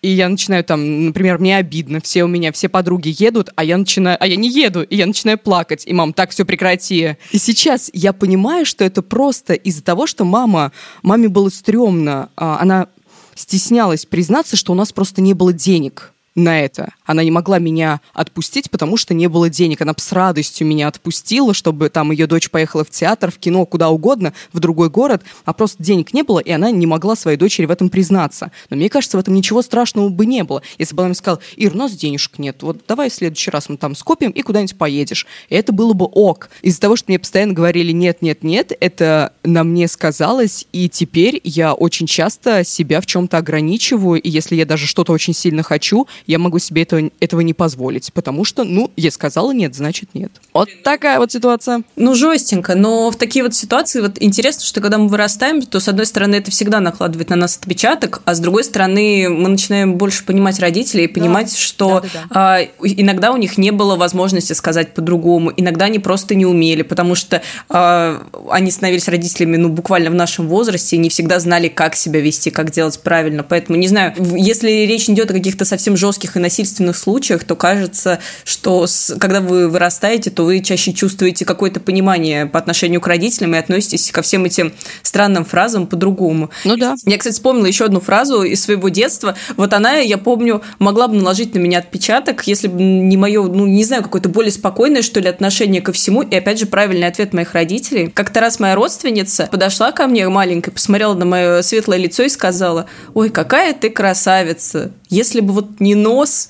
И 0.01 0.07
я 0.07 0.29
начинаю 0.29 0.63
там, 0.63 1.07
например, 1.07 1.37
мне 1.37 1.57
обидно, 1.57 1.99
все 1.99 2.23
у 2.23 2.27
меня, 2.27 2.53
все 2.53 2.69
подруги 2.69 3.13
едут, 3.19 3.49
а 3.57 3.65
я 3.65 3.77
начинаю, 3.77 4.15
а 4.21 4.25
я 4.25 4.37
не 4.37 4.49
еду, 4.49 4.83
и 4.83 4.95
я 4.95 5.05
начинаю 5.05 5.37
плакать. 5.37 5.83
И 5.85 5.93
мам, 5.93 6.13
так 6.13 6.29
все 6.29 6.45
прекрати. 6.45 7.17
И 7.33 7.37
сейчас 7.37 7.91
я 7.91 8.13
понимаю, 8.13 8.65
что 8.65 8.85
это 8.85 9.01
просто 9.01 9.53
из-за 9.53 9.83
того, 9.83 10.07
что 10.07 10.23
мама, 10.23 10.71
маме 11.03 11.27
было 11.27 11.49
стрёмно, 11.49 12.29
а, 12.37 12.57
она 12.61 12.87
стеснялась 13.35 14.05
признаться, 14.05 14.55
что 14.55 14.71
у 14.71 14.75
нас 14.75 14.93
просто 14.93 15.19
не 15.19 15.33
было 15.33 15.51
денег 15.51 16.13
на 16.35 16.61
это. 16.61 16.93
Она 17.05 17.23
не 17.23 17.31
могла 17.31 17.59
меня 17.59 17.99
отпустить, 18.13 18.71
потому 18.71 18.95
что 18.95 19.13
не 19.13 19.27
было 19.27 19.49
денег. 19.49 19.81
Она 19.81 19.93
с 19.97 20.11
радостью 20.11 20.65
меня 20.65 20.87
отпустила, 20.87 21.53
чтобы 21.53 21.89
там 21.89 22.11
ее 22.11 22.25
дочь 22.25 22.49
поехала 22.49 22.85
в 22.85 22.89
театр, 22.89 23.31
в 23.31 23.37
кино, 23.37 23.65
куда 23.65 23.89
угодно, 23.89 24.33
в 24.53 24.59
другой 24.59 24.89
город, 24.89 25.23
а 25.45 25.53
просто 25.53 25.83
денег 25.83 26.13
не 26.13 26.23
было, 26.23 26.39
и 26.39 26.51
она 26.51 26.71
не 26.71 26.85
могла 26.85 27.15
своей 27.15 27.37
дочери 27.37 27.65
в 27.65 27.71
этом 27.71 27.89
признаться. 27.89 28.51
Но 28.69 28.77
мне 28.77 28.89
кажется, 28.89 29.17
в 29.17 29.19
этом 29.19 29.33
ничего 29.33 29.61
страшного 29.61 30.09
бы 30.09 30.25
не 30.25 30.43
было. 30.43 30.61
Если 30.77 30.95
бы 30.95 31.01
она 31.01 31.09
мне 31.09 31.15
сказала, 31.15 31.41
Ир, 31.57 31.73
у 31.73 31.77
нас 31.77 31.91
денежек 31.91 32.39
нет, 32.39 32.63
вот 32.63 32.81
давай 32.87 33.09
в 33.09 33.13
следующий 33.13 33.51
раз 33.51 33.67
мы 33.67 33.77
там 33.77 33.95
скопим 33.95 34.31
и 34.31 34.41
куда-нибудь 34.41 34.77
поедешь. 34.77 35.27
И 35.49 35.55
это 35.55 35.73
было 35.73 35.93
бы 35.93 36.05
ок. 36.05 36.49
Из-за 36.61 36.79
того, 36.79 36.95
что 36.95 37.05
мне 37.09 37.19
постоянно 37.19 37.53
говорили 37.53 37.91
нет, 37.91 38.21
нет, 38.21 38.43
нет, 38.43 38.71
это 38.79 39.33
на 39.43 39.63
мне 39.63 39.87
сказалось, 39.87 40.65
и 40.71 40.87
теперь 40.87 41.41
я 41.43 41.73
очень 41.73 42.07
часто 42.07 42.63
себя 42.63 43.01
в 43.01 43.05
чем-то 43.05 43.37
ограничиваю, 43.37 44.21
и 44.21 44.29
если 44.29 44.55
я 44.55 44.65
даже 44.65 44.87
что-то 44.87 45.11
очень 45.11 45.33
сильно 45.33 45.63
хочу, 45.63 46.07
я 46.27 46.39
могу 46.39 46.59
себе 46.59 46.83
этого, 46.83 47.09
этого 47.19 47.41
не 47.41 47.53
позволить, 47.53 48.11
потому 48.13 48.45
что, 48.45 48.63
ну, 48.63 48.91
я 48.95 49.11
сказала 49.11 49.51
нет, 49.51 49.75
значит 49.75 50.09
нет. 50.13 50.31
Вот 50.53 50.69
такая 50.83 51.19
вот 51.19 51.31
ситуация. 51.31 51.83
Ну, 51.95 52.15
жестенько, 52.15 52.75
но 52.75 53.09
в 53.11 53.15
такие 53.15 53.43
вот 53.43 53.53
ситуации 53.55 54.01
вот 54.01 54.17
интересно, 54.19 54.63
что 54.63 54.81
когда 54.81 54.97
мы 54.97 55.07
вырастаем, 55.07 55.61
то, 55.61 55.79
с 55.79 55.87
одной 55.87 56.05
стороны, 56.05 56.35
это 56.35 56.51
всегда 56.51 56.79
накладывает 56.79 57.29
на 57.29 57.35
нас 57.35 57.57
отпечаток, 57.57 58.21
а 58.25 58.35
с 58.35 58.39
другой 58.39 58.63
стороны, 58.63 59.29
мы 59.29 59.49
начинаем 59.49 59.95
больше 59.95 60.25
понимать 60.25 60.59
родителей 60.59 61.05
и 61.05 61.07
понимать, 61.07 61.51
да. 61.51 61.57
что 61.57 62.01
да, 62.01 62.01
да, 62.01 62.07
да. 62.09 62.27
А, 62.31 62.61
иногда 62.83 63.31
у 63.31 63.37
них 63.37 63.57
не 63.57 63.71
было 63.71 63.95
возможности 63.95 64.53
сказать 64.53 64.93
по-другому, 64.93 65.51
иногда 65.55 65.85
они 65.85 65.99
просто 65.99 66.35
не 66.35 66.45
умели, 66.45 66.81
потому 66.81 67.15
что 67.15 67.41
а, 67.69 68.25
они 68.49 68.71
становились 68.71 69.07
родителями, 69.07 69.57
ну, 69.57 69.69
буквально 69.69 70.09
в 70.09 70.15
нашем 70.15 70.47
возрасте, 70.47 70.95
и 70.95 70.99
не 70.99 71.09
всегда 71.09 71.39
знали, 71.39 71.67
как 71.67 71.95
себя 71.95 72.19
вести, 72.19 72.49
как 72.49 72.71
делать 72.71 72.99
правильно. 72.99 73.43
Поэтому, 73.43 73.77
не 73.77 73.87
знаю, 73.87 74.13
если 74.35 74.69
речь 74.85 75.09
идет 75.09 75.31
о 75.31 75.33
каких-то 75.33 75.65
совсем 75.65 75.97
жестких 75.97 76.10
жестких 76.11 76.35
и 76.35 76.39
насильственных 76.39 76.97
случаях, 76.97 77.45
то 77.45 77.55
кажется, 77.55 78.19
что 78.43 78.85
с, 78.85 79.15
когда 79.17 79.39
вы 79.39 79.69
вырастаете, 79.69 80.29
то 80.29 80.43
вы 80.43 80.59
чаще 80.59 80.91
чувствуете 80.91 81.45
какое-то 81.45 81.79
понимание 81.79 82.45
по 82.45 82.59
отношению 82.59 82.99
к 82.99 83.07
родителям 83.07 83.55
и 83.55 83.57
относитесь 83.57 84.11
ко 84.11 84.21
всем 84.21 84.43
этим 84.43 84.73
странным 85.03 85.45
фразам 85.45 85.87
по-другому. 85.87 86.49
Ну 86.65 86.75
да. 86.75 86.95
Я, 87.05 87.17
кстати, 87.17 87.33
вспомнила 87.33 87.65
еще 87.65 87.85
одну 87.85 88.01
фразу 88.01 88.43
из 88.43 88.61
своего 88.61 88.89
детства. 88.89 89.35
Вот 89.55 89.71
она, 89.73 89.93
я 89.99 90.17
помню, 90.17 90.61
могла 90.79 91.07
бы 91.07 91.15
наложить 91.15 91.55
на 91.55 91.59
меня 91.59 91.79
отпечаток, 91.79 92.45
если 92.45 92.67
бы 92.67 92.81
не 92.81 93.15
мое, 93.15 93.41
ну, 93.43 93.65
не 93.65 93.85
знаю, 93.85 94.03
какое-то 94.03 94.27
более 94.27 94.51
спокойное, 94.51 95.01
что 95.01 95.21
ли, 95.21 95.29
отношение 95.29 95.81
ко 95.81 95.93
всему. 95.93 96.23
И 96.23 96.35
опять 96.35 96.59
же, 96.59 96.65
правильный 96.65 97.07
ответ 97.07 97.31
моих 97.33 97.53
родителей. 97.53 98.09
Как-то 98.09 98.41
раз 98.41 98.59
моя 98.59 98.75
родственница 98.75 99.47
подошла 99.49 99.93
ко 99.93 100.07
мне 100.07 100.27
маленькая, 100.27 100.71
посмотрела 100.71 101.13
на 101.13 101.23
мое 101.23 101.61
светлое 101.61 101.99
лицо 101.99 102.23
и 102.23 102.29
сказала, 102.29 102.87
ой, 103.13 103.29
какая 103.29 103.73
ты 103.73 103.89
красавица. 103.89 104.91
Если 105.09 105.39
бы 105.39 105.53
вот 105.53 105.79
не 105.79 105.95
нос... 106.01 106.49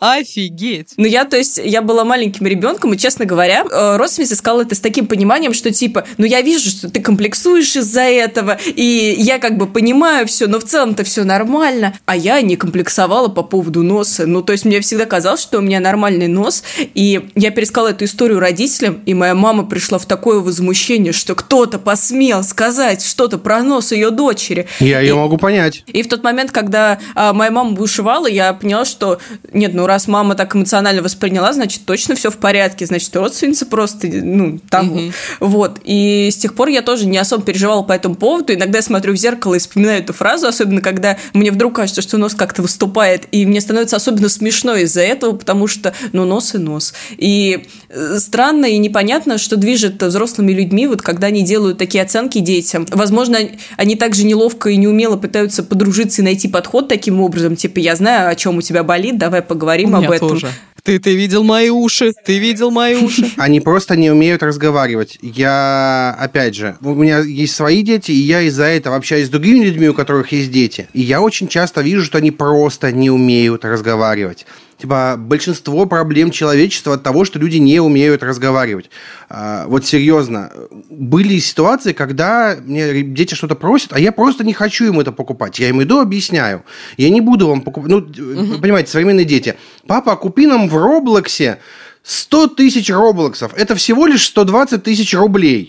Офигеть! 0.00 0.94
Ну, 0.96 1.06
я, 1.06 1.24
то 1.24 1.36
есть, 1.36 1.60
я 1.62 1.82
была 1.82 2.04
маленьким 2.04 2.46
ребенком, 2.46 2.94
и, 2.94 2.98
честно 2.98 3.24
говоря, 3.24 3.64
э, 3.70 3.96
родственница 3.96 4.36
сказала 4.36 4.62
это 4.62 4.74
с 4.74 4.80
таким 4.80 5.06
пониманием, 5.06 5.54
что, 5.54 5.72
типа, 5.72 6.06
ну, 6.18 6.26
я 6.26 6.40
вижу, 6.42 6.70
что 6.70 6.90
ты 6.90 7.00
комплексуешь 7.00 7.76
из-за 7.76 8.02
этого, 8.02 8.58
и 8.64 9.16
я 9.18 9.38
как 9.38 9.56
бы 9.56 9.66
понимаю 9.66 10.26
все, 10.26 10.46
но 10.46 10.58
в 10.58 10.64
целом-то 10.64 11.04
все 11.04 11.24
нормально. 11.24 11.94
А 12.06 12.16
я 12.16 12.40
не 12.40 12.56
комплексовала 12.56 13.28
по 13.28 13.42
поводу 13.42 13.82
носа. 13.82 14.26
Ну, 14.26 14.42
то 14.42 14.52
есть, 14.52 14.64
мне 14.64 14.80
всегда 14.80 15.06
казалось, 15.06 15.40
что 15.42 15.58
у 15.58 15.62
меня 15.62 15.80
нормальный 15.80 16.28
нос, 16.28 16.62
и 16.78 17.28
я 17.34 17.50
пересказала 17.50 17.88
эту 17.88 18.04
историю 18.04 18.40
родителям, 18.40 19.02
и 19.06 19.14
моя 19.14 19.34
мама 19.34 19.64
пришла 19.64 19.98
в 19.98 20.06
такое 20.06 20.40
возмущение, 20.40 21.12
что 21.12 21.34
кто-то 21.34 21.78
посмел 21.78 22.42
сказать 22.42 23.04
что-то 23.04 23.38
про 23.38 23.62
нос 23.62 23.92
ее 23.92 24.10
дочери. 24.10 24.66
Я 24.80 25.00
и, 25.00 25.06
ее 25.06 25.14
могу 25.14 25.38
понять. 25.38 25.84
И 25.86 26.02
в 26.02 26.08
тот 26.08 26.22
момент, 26.22 26.52
когда 26.52 26.98
а, 27.14 27.32
моя 27.32 27.50
мама 27.50 27.72
бушевала, 27.72 28.26
я 28.26 28.52
поняла, 28.52 28.84
что 28.84 29.18
нет, 29.52 29.74
ну 29.74 29.85
раз 29.86 30.08
мама 30.08 30.34
так 30.34 30.54
эмоционально 30.54 31.02
восприняла, 31.02 31.52
значит, 31.52 31.82
точно 31.84 32.14
все 32.14 32.30
в 32.30 32.36
порядке, 32.36 32.86
значит, 32.86 33.14
родственница 33.16 33.66
просто, 33.66 34.08
ну, 34.08 34.58
там, 34.70 34.92
угу. 34.92 35.00
вот. 35.40 35.80
И 35.84 36.28
с 36.32 36.36
тех 36.36 36.54
пор 36.54 36.68
я 36.68 36.82
тоже 36.82 37.06
не 37.06 37.18
особо 37.18 37.44
переживала 37.44 37.82
по 37.82 37.92
этому 37.92 38.14
поводу. 38.14 38.52
Иногда 38.52 38.78
я 38.78 38.82
смотрю 38.82 39.12
в 39.12 39.16
зеркало 39.16 39.54
и 39.54 39.58
вспоминаю 39.58 40.00
эту 40.00 40.12
фразу, 40.12 40.46
особенно 40.46 40.80
когда 40.80 41.16
мне 41.32 41.50
вдруг 41.50 41.76
кажется, 41.76 42.02
что 42.02 42.18
нос 42.18 42.34
как-то 42.34 42.62
выступает, 42.62 43.26
и 43.32 43.46
мне 43.46 43.60
становится 43.60 43.96
особенно 43.96 44.28
смешно 44.28 44.74
из-за 44.76 45.02
этого, 45.02 45.36
потому 45.36 45.66
что, 45.66 45.94
ну, 46.12 46.24
нос 46.24 46.54
и 46.54 46.58
нос. 46.58 46.94
И 47.16 47.66
э, 47.88 48.18
странно 48.18 48.66
и 48.66 48.78
непонятно, 48.78 49.38
что 49.38 49.56
движет 49.56 50.02
взрослыми 50.02 50.52
людьми, 50.52 50.86
вот 50.86 51.02
когда 51.02 51.28
они 51.28 51.42
делают 51.42 51.78
такие 51.78 52.02
оценки 52.02 52.38
детям. 52.38 52.86
Возможно, 52.90 53.38
они 53.76 53.96
также 53.96 54.24
неловко 54.24 54.70
и 54.70 54.76
неумело 54.76 55.16
пытаются 55.16 55.62
подружиться 55.62 56.22
и 56.22 56.24
найти 56.24 56.48
подход 56.48 56.88
таким 56.88 57.20
образом, 57.20 57.56
типа, 57.56 57.78
я 57.78 57.96
знаю, 57.96 58.30
о 58.30 58.34
чем 58.34 58.58
у 58.58 58.62
тебя 58.62 58.82
болит, 58.82 59.18
давай 59.18 59.42
поговорим 59.42 59.75
поговорим 59.84 59.96
об 59.96 60.10
этом. 60.10 60.28
Тоже. 60.28 60.48
Ты, 60.82 61.00
ты 61.00 61.16
видел 61.16 61.42
мои 61.42 61.68
уши? 61.68 62.12
Ты 62.24 62.38
видел 62.38 62.70
мои 62.70 62.94
уши? 63.04 63.28
Они 63.36 63.60
просто 63.60 63.96
не 63.96 64.10
умеют 64.10 64.42
разговаривать. 64.42 65.18
Я, 65.20 66.16
опять 66.18 66.54
же, 66.54 66.76
у 66.80 66.94
меня 66.94 67.18
есть 67.18 67.56
свои 67.56 67.82
дети, 67.82 68.12
и 68.12 68.14
я 68.14 68.42
из-за 68.42 68.64
этого 68.64 68.94
общаюсь 68.96 69.26
с 69.26 69.30
другими 69.30 69.64
людьми, 69.64 69.88
у 69.88 69.94
которых 69.94 70.30
есть 70.32 70.52
дети. 70.52 70.88
И 70.92 71.00
я 71.00 71.20
очень 71.20 71.48
часто 71.48 71.80
вижу, 71.80 72.04
что 72.04 72.18
они 72.18 72.30
просто 72.30 72.92
не 72.92 73.10
умеют 73.10 73.64
разговаривать 73.64 74.46
типа, 74.86 75.16
большинство 75.18 75.84
проблем 75.86 76.30
человечества 76.30 76.94
от 76.94 77.02
того, 77.02 77.24
что 77.24 77.38
люди 77.38 77.56
не 77.56 77.80
умеют 77.80 78.22
разговаривать. 78.22 78.90
А, 79.28 79.66
вот 79.66 79.84
серьезно, 79.84 80.52
были 80.88 81.38
ситуации, 81.40 81.92
когда 81.92 82.56
мне 82.64 83.02
дети 83.02 83.34
что-то 83.34 83.56
просят, 83.56 83.92
а 83.92 83.98
я 83.98 84.12
просто 84.12 84.44
не 84.44 84.52
хочу 84.52 84.86
им 84.86 85.00
это 85.00 85.10
покупать. 85.10 85.58
Я 85.58 85.68
им 85.68 85.82
иду, 85.82 85.98
объясняю. 85.98 86.62
Я 86.96 87.10
не 87.10 87.20
буду 87.20 87.48
вам 87.48 87.62
покупать. 87.62 87.90
Ну, 87.90 87.96
угу. 87.98 88.60
понимаете, 88.60 88.90
современные 88.90 89.24
дети. 89.24 89.56
Папа, 89.86 90.14
купи 90.16 90.46
нам 90.46 90.68
в 90.68 90.76
Роблоксе 90.76 91.58
100 92.04 92.48
тысяч 92.48 92.88
роблоксов. 92.88 93.52
Это 93.56 93.74
всего 93.74 94.06
лишь 94.06 94.26
120 94.26 94.84
тысяч 94.84 95.12
рублей. 95.14 95.68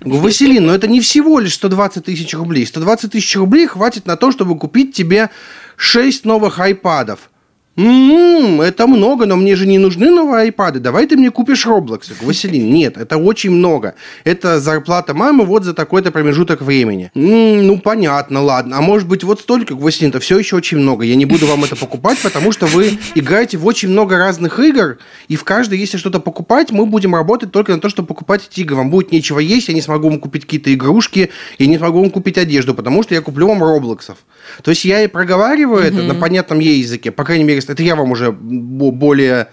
Василин, 0.00 0.64
но 0.64 0.74
это 0.74 0.88
не 0.88 1.02
всего 1.02 1.38
лишь 1.38 1.54
120 1.54 2.06
тысяч 2.06 2.32
рублей. 2.32 2.66
120 2.66 3.12
тысяч 3.12 3.36
рублей 3.36 3.66
хватит 3.66 4.06
на 4.06 4.16
то, 4.16 4.32
чтобы 4.32 4.58
купить 4.58 4.94
тебе 4.94 5.28
6 5.76 6.24
новых 6.24 6.58
айпадов. 6.58 7.28
М-м, 7.78 8.60
это 8.60 8.88
много, 8.88 9.24
но 9.24 9.36
мне 9.36 9.54
же 9.54 9.64
не 9.64 9.78
нужны 9.78 10.10
новые 10.10 10.42
айпады. 10.42 10.80
Давай 10.80 11.06
ты 11.06 11.16
мне 11.16 11.30
купишь 11.30 11.64
Роблоксы. 11.64 12.14
Василин, 12.20 12.72
нет, 12.74 12.96
это 12.96 13.18
очень 13.18 13.52
много. 13.52 13.94
Это 14.24 14.58
зарплата 14.58 15.14
мамы 15.14 15.44
вот 15.44 15.62
за 15.62 15.74
такой-то 15.74 16.10
промежуток 16.10 16.60
времени. 16.60 17.12
М-м, 17.14 17.68
ну, 17.68 17.78
понятно, 17.78 18.42
ладно. 18.42 18.78
А 18.78 18.80
может 18.80 19.06
быть, 19.06 19.22
вот 19.22 19.40
столько, 19.40 19.76
Василин, 19.76 20.10
это 20.10 20.18
все 20.18 20.36
еще 20.38 20.56
очень 20.56 20.78
много. 20.78 21.04
Я 21.04 21.14
не 21.14 21.24
буду 21.24 21.46
вам 21.46 21.62
это 21.62 21.76
покупать, 21.76 22.18
потому 22.18 22.50
что 22.50 22.66
вы 22.66 22.98
играете 23.14 23.58
в 23.58 23.66
очень 23.66 23.90
много 23.90 24.18
разных 24.18 24.58
игр, 24.58 24.98
и 25.28 25.36
в 25.36 25.44
каждой, 25.44 25.78
если 25.78 25.98
что-то 25.98 26.18
покупать, 26.18 26.72
мы 26.72 26.84
будем 26.84 27.14
работать 27.14 27.52
только 27.52 27.72
на 27.72 27.80
то, 27.80 27.88
чтобы 27.88 28.08
покупать 28.08 28.48
эти 28.50 28.62
игры. 28.62 28.74
Вам 28.74 28.90
будет 28.90 29.12
нечего 29.12 29.38
есть, 29.38 29.68
я 29.68 29.74
не 29.74 29.82
смогу 29.82 30.08
вам 30.08 30.18
купить 30.18 30.46
какие-то 30.46 30.74
игрушки, 30.74 31.30
я 31.58 31.66
не 31.66 31.78
смогу 31.78 32.00
вам 32.00 32.10
купить 32.10 32.38
одежду, 32.38 32.74
потому 32.74 33.04
что 33.04 33.14
я 33.14 33.20
куплю 33.20 33.46
вам 33.46 33.62
Роблоксов. 33.62 34.18
То 34.62 34.70
есть 34.70 34.84
я 34.84 35.02
и 35.02 35.06
проговариваю 35.06 35.84
mm-hmm. 35.84 35.88
это 35.88 36.02
на 36.02 36.14
понятном 36.14 36.58
ей 36.58 36.80
языке, 36.80 37.12
по 37.12 37.24
крайней 37.24 37.44
мере, 37.44 37.60
это 37.68 37.82
я 37.82 37.96
вам 37.96 38.10
уже 38.10 38.32
более 38.32 39.48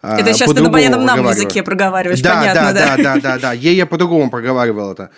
а, 0.00 0.18
это 0.18 0.32
сейчас 0.32 0.52
ты 0.52 0.62
на 0.62 0.70
понятном 0.70 1.04
нам 1.04 1.28
языке 1.28 1.62
проговариваешь, 1.62 2.20
да, 2.20 2.38
понятно, 2.38 2.72
да? 2.72 2.72
Да, 2.72 2.96
да, 2.96 3.14
да, 3.14 3.20
да, 3.20 3.38
да. 3.38 3.52
Ей 3.52 3.74
я 3.74 3.86
по-другому 3.86 4.30
проговаривал 4.30 4.92
это. 4.92 5.10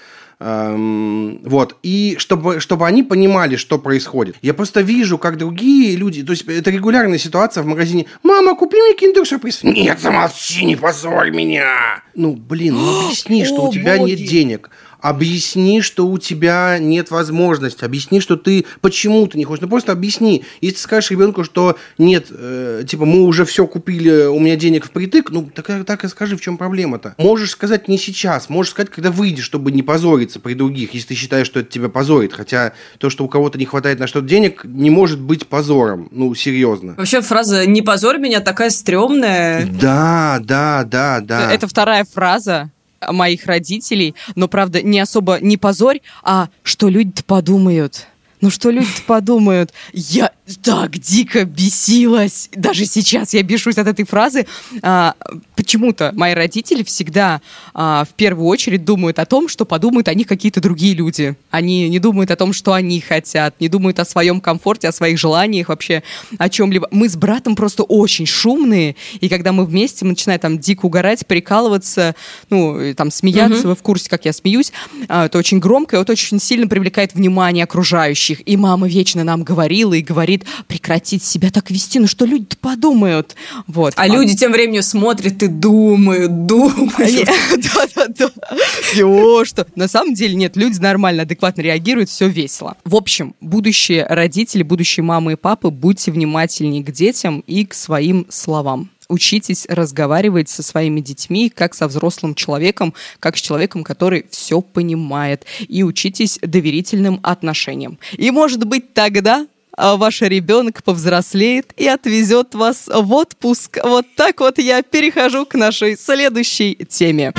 Эм, 0.43 1.39
вот. 1.45 1.77
И 1.83 2.17
чтобы, 2.19 2.61
чтобы 2.61 2.87
они 2.87 3.03
понимали, 3.03 3.57
что 3.57 3.79
происходит. 3.79 4.37
Я 4.41 4.55
просто 4.55 4.81
вижу, 4.81 5.19
как 5.19 5.37
другие 5.37 5.97
люди... 5.97 6.23
То 6.23 6.33
есть, 6.33 6.47
это 6.49 6.71
регулярная 6.71 7.19
ситуация 7.19 7.63
в 7.63 7.67
магазине. 7.67 8.07
«Мама, 8.23 8.57
купи 8.57 8.79
мне 8.79 8.95
киндер-сюрприз». 8.95 9.65
«Нет, 9.65 10.01
замолчи, 10.01 10.65
не 10.65 10.77
позорь 10.77 11.31
меня!» 11.31 12.03
Ну, 12.15 12.35
блин, 12.37 12.75
ну 12.75 13.01
объясни, 13.07 13.45
что 13.45 13.67
у 13.67 13.73
тебя 13.73 13.99
нет 13.99 14.19
денег 14.19 14.71
объясни, 15.03 15.81
что 15.81 16.07
у 16.07 16.19
тебя 16.19 16.79
нет 16.79 17.11
возможности, 17.11 17.85
объясни, 17.85 18.21
что 18.21 18.37
ты 18.37 18.65
почему 18.81 19.27
ты 19.27 19.39
не 19.39 19.45
хочешь. 19.45 19.63
Ну 19.63 19.69
просто 19.69 19.93
объясни. 19.93 20.45
Если 20.61 20.77
ты 20.77 20.83
скажешь 20.83 21.11
ребенку, 21.11 21.45
что 21.45 21.77
нет, 21.99 22.27
э, 22.31 22.85
типа 22.87 23.05
мы 23.05 23.23
уже 23.23 23.45
все 23.45 23.67
купили, 23.67 24.27
у 24.27 24.39
меня 24.39 24.57
денег 24.57 24.87
впритык, 24.87 25.31
ну 25.31 25.49
так, 25.55 25.85
так 25.85 26.05
и 26.05 26.09
скажи, 26.09 26.37
в 26.37 26.41
чем 26.41 26.57
проблема-то. 26.57 27.15
Можешь 27.19 27.51
сказать 27.51 27.89
не 27.89 27.99
сейчас, 27.99 28.49
можешь 28.49 28.73
сказать, 28.73 28.91
когда 28.91 29.11
выйдешь, 29.11 29.45
чтобы 29.45 29.73
не 29.73 29.83
позориться 29.83 30.41
при 30.41 30.55
других, 30.55 30.95
если 30.95 31.09
ты 31.09 31.15
считаешь, 31.15 31.47
что 31.47 31.61
это 31.61 31.71
тебя 31.71 31.89
позорит. 31.89 32.33
Хотя 32.33 32.73
то, 32.99 33.11
что 33.11 33.25
у 33.25 33.29
кого-то 33.29 33.59
не 33.59 33.65
хватает 33.65 33.99
на 33.99 34.07
что-то 34.07 34.27
денег, 34.27 34.65
не 34.65 34.91
может 34.91 35.21
быть 35.21 35.47
позором. 35.47 36.09
Ну, 36.11 36.35
серьезно. 36.35 36.95
Вообще 36.97 37.21
фраза 37.21 37.67
«не 37.67 37.83
позорь 37.83 38.19
меня» 38.19 38.41
такая 38.41 38.71
стрёмная. 38.71 39.67
Да, 39.67 40.39
да, 40.41 40.85
да, 40.85 41.21
да. 41.21 41.53
Это 41.53 41.67
вторая 41.67 42.05
фраза 42.05 42.71
моих 43.09 43.47
родителей, 43.47 44.15
но, 44.35 44.49
правда, 44.49 44.83
не 44.83 45.01
особо 45.01 45.39
не 45.41 45.57
позорь, 45.57 46.01
а 46.23 46.49
что 46.63 46.89
люди 46.89 47.23
подумают. 47.27 48.07
Ну 48.41 48.51
что 48.51 48.71
люди 48.71 48.89
подумают? 49.07 49.73
Я 49.93 50.33
так 50.63 50.99
дико 50.99 51.45
бесилась. 51.45 52.49
Даже 52.55 52.85
сейчас 52.87 53.35
я 53.35 53.43
бешусь 53.43 53.77
от 53.79 53.87
этой 53.87 54.05
фразы. 54.05 54.47
А, 54.83 55.15
почему-то 55.57 56.13
мои 56.15 56.35
родители 56.35 56.83
всегда 56.83 57.41
а, 57.75 58.05
в 58.05 58.15
первую 58.15 58.47
очередь 58.47 58.85
думают 58.85 59.19
о 59.19 59.27
том, 59.27 59.49
что 59.49 59.65
подумают 59.65 60.09
о 60.09 60.15
них 60.15 60.27
какие-то 60.27 60.61
другие 60.61 60.95
люди. 60.95 61.37
Они 61.51 61.89
не 61.89 61.99
думают 61.99 62.31
о 62.31 62.37
том, 62.37 62.53
что 62.53 62.73
они 62.73 63.01
хотят, 63.01 63.61
не 63.61 63.69
думают 63.69 63.99
о 63.99 64.05
своем 64.05 64.41
комфорте, 64.41 64.89
о 64.89 64.93
своих 64.93 65.19
желаниях, 65.19 65.69
вообще 65.69 66.03
о 66.39 66.49
чем-либо. 66.49 66.89
Мы 66.91 67.09
с 67.09 67.17
братом 67.17 67.57
просто 67.57 67.83
очень 67.83 68.27
шумные, 68.27 68.97
и 69.21 69.29
когда 69.29 69.53
мы 69.53 69.65
вместе, 69.65 70.05
мы 70.05 70.13
начинаем 70.13 70.41
там 70.41 70.59
дико 70.59 70.87
угорать, 70.87 71.27
прикалываться, 71.27 72.15
ну, 72.49 72.95
там 72.95 73.11
смеяться, 73.11 73.61
угу. 73.61 73.69
вы 73.69 73.75
в 73.77 73.83
курсе, 73.83 74.09
как 74.09 74.25
я 74.25 74.33
смеюсь, 74.33 74.73
а, 75.09 75.27
это 75.27 75.39
очень 75.39 75.59
громко, 75.59 75.97
и 75.97 76.01
это 76.01 76.13
очень 76.13 76.41
сильно 76.41 76.67
привлекает 76.67 77.15
внимание 77.15 77.65
окружающих. 77.65 78.30
И 78.47 78.57
мама 78.57 78.89
вечно 78.89 79.25
нам 79.25 79.43
говорила 79.43 79.95
и 79.95 80.03
говорит, 80.03 80.45
прекратить 80.67 81.25
себя 81.25 81.51
так 81.51 81.71
вести, 81.71 81.99
ну 81.99 82.07
что 82.07 82.25
люди 82.25 82.57
подумают. 82.61 83.37
Вот. 83.67 83.95
А, 83.97 84.03
а 84.03 84.09
люди 84.09 84.37
тем 84.37 84.53
временем 84.53 84.83
смотрят 84.83 85.43
и 85.43 85.47
думают, 85.47 86.47
думают. 86.47 87.29
Да-да-да. 87.75 89.45
Что? 89.45 89.67
На 89.75 89.89
самом 89.89 90.15
деле 90.15 90.35
нет, 90.35 90.57
люди 90.57 90.79
нормально, 90.79 91.23
адекватно 91.23 91.63
реагируют, 91.63 92.11
все 92.11 92.29
весело. 92.29 92.77
В 92.85 92.97
общем, 92.97 93.35
будущие 93.41 94.07
родители, 94.07 94.63
будущие 94.63 95.05
мамы 95.05 95.33
и 95.33 95.37
папы, 95.37 95.71
будьте 95.71 96.13
внимательнее 96.13 96.85
к 96.85 96.91
детям 96.93 97.43
и 97.47 97.65
к 97.65 97.75
своим 97.75 98.27
словам 98.29 98.91
учитесь 99.11 99.67
разговаривать 99.69 100.49
со 100.49 100.63
своими 100.63 101.01
детьми 101.01 101.51
как 101.51 101.75
со 101.75 101.89
взрослым 101.89 102.35
человеком, 102.35 102.95
как 103.19 103.37
с 103.37 103.41
человеком, 103.41 103.85
который 103.85 104.27
все 104.31 104.61
понимает. 104.61 105.45
И 105.69 105.83
учитесь 105.83 106.39
доверительным 106.41 107.21
отношениям. 107.23 107.99
И, 108.17 108.31
может 108.31 108.65
быть, 108.65 108.95
тогда 108.95 109.47
а 109.77 109.97
ваш 109.97 110.21
ребенок 110.21 110.83
повзрослеет 110.83 111.73
и 111.77 111.87
отвезет 111.87 112.55
вас 112.55 112.89
в 112.93 113.13
отпуск. 113.15 113.79
Вот 113.83 114.05
так 114.15 114.41
вот 114.41 114.59
я 114.59 114.83
перехожу 114.83 115.47
к 115.47 115.55
нашей 115.55 115.97
следующей 115.97 116.75
теме. 116.75 117.33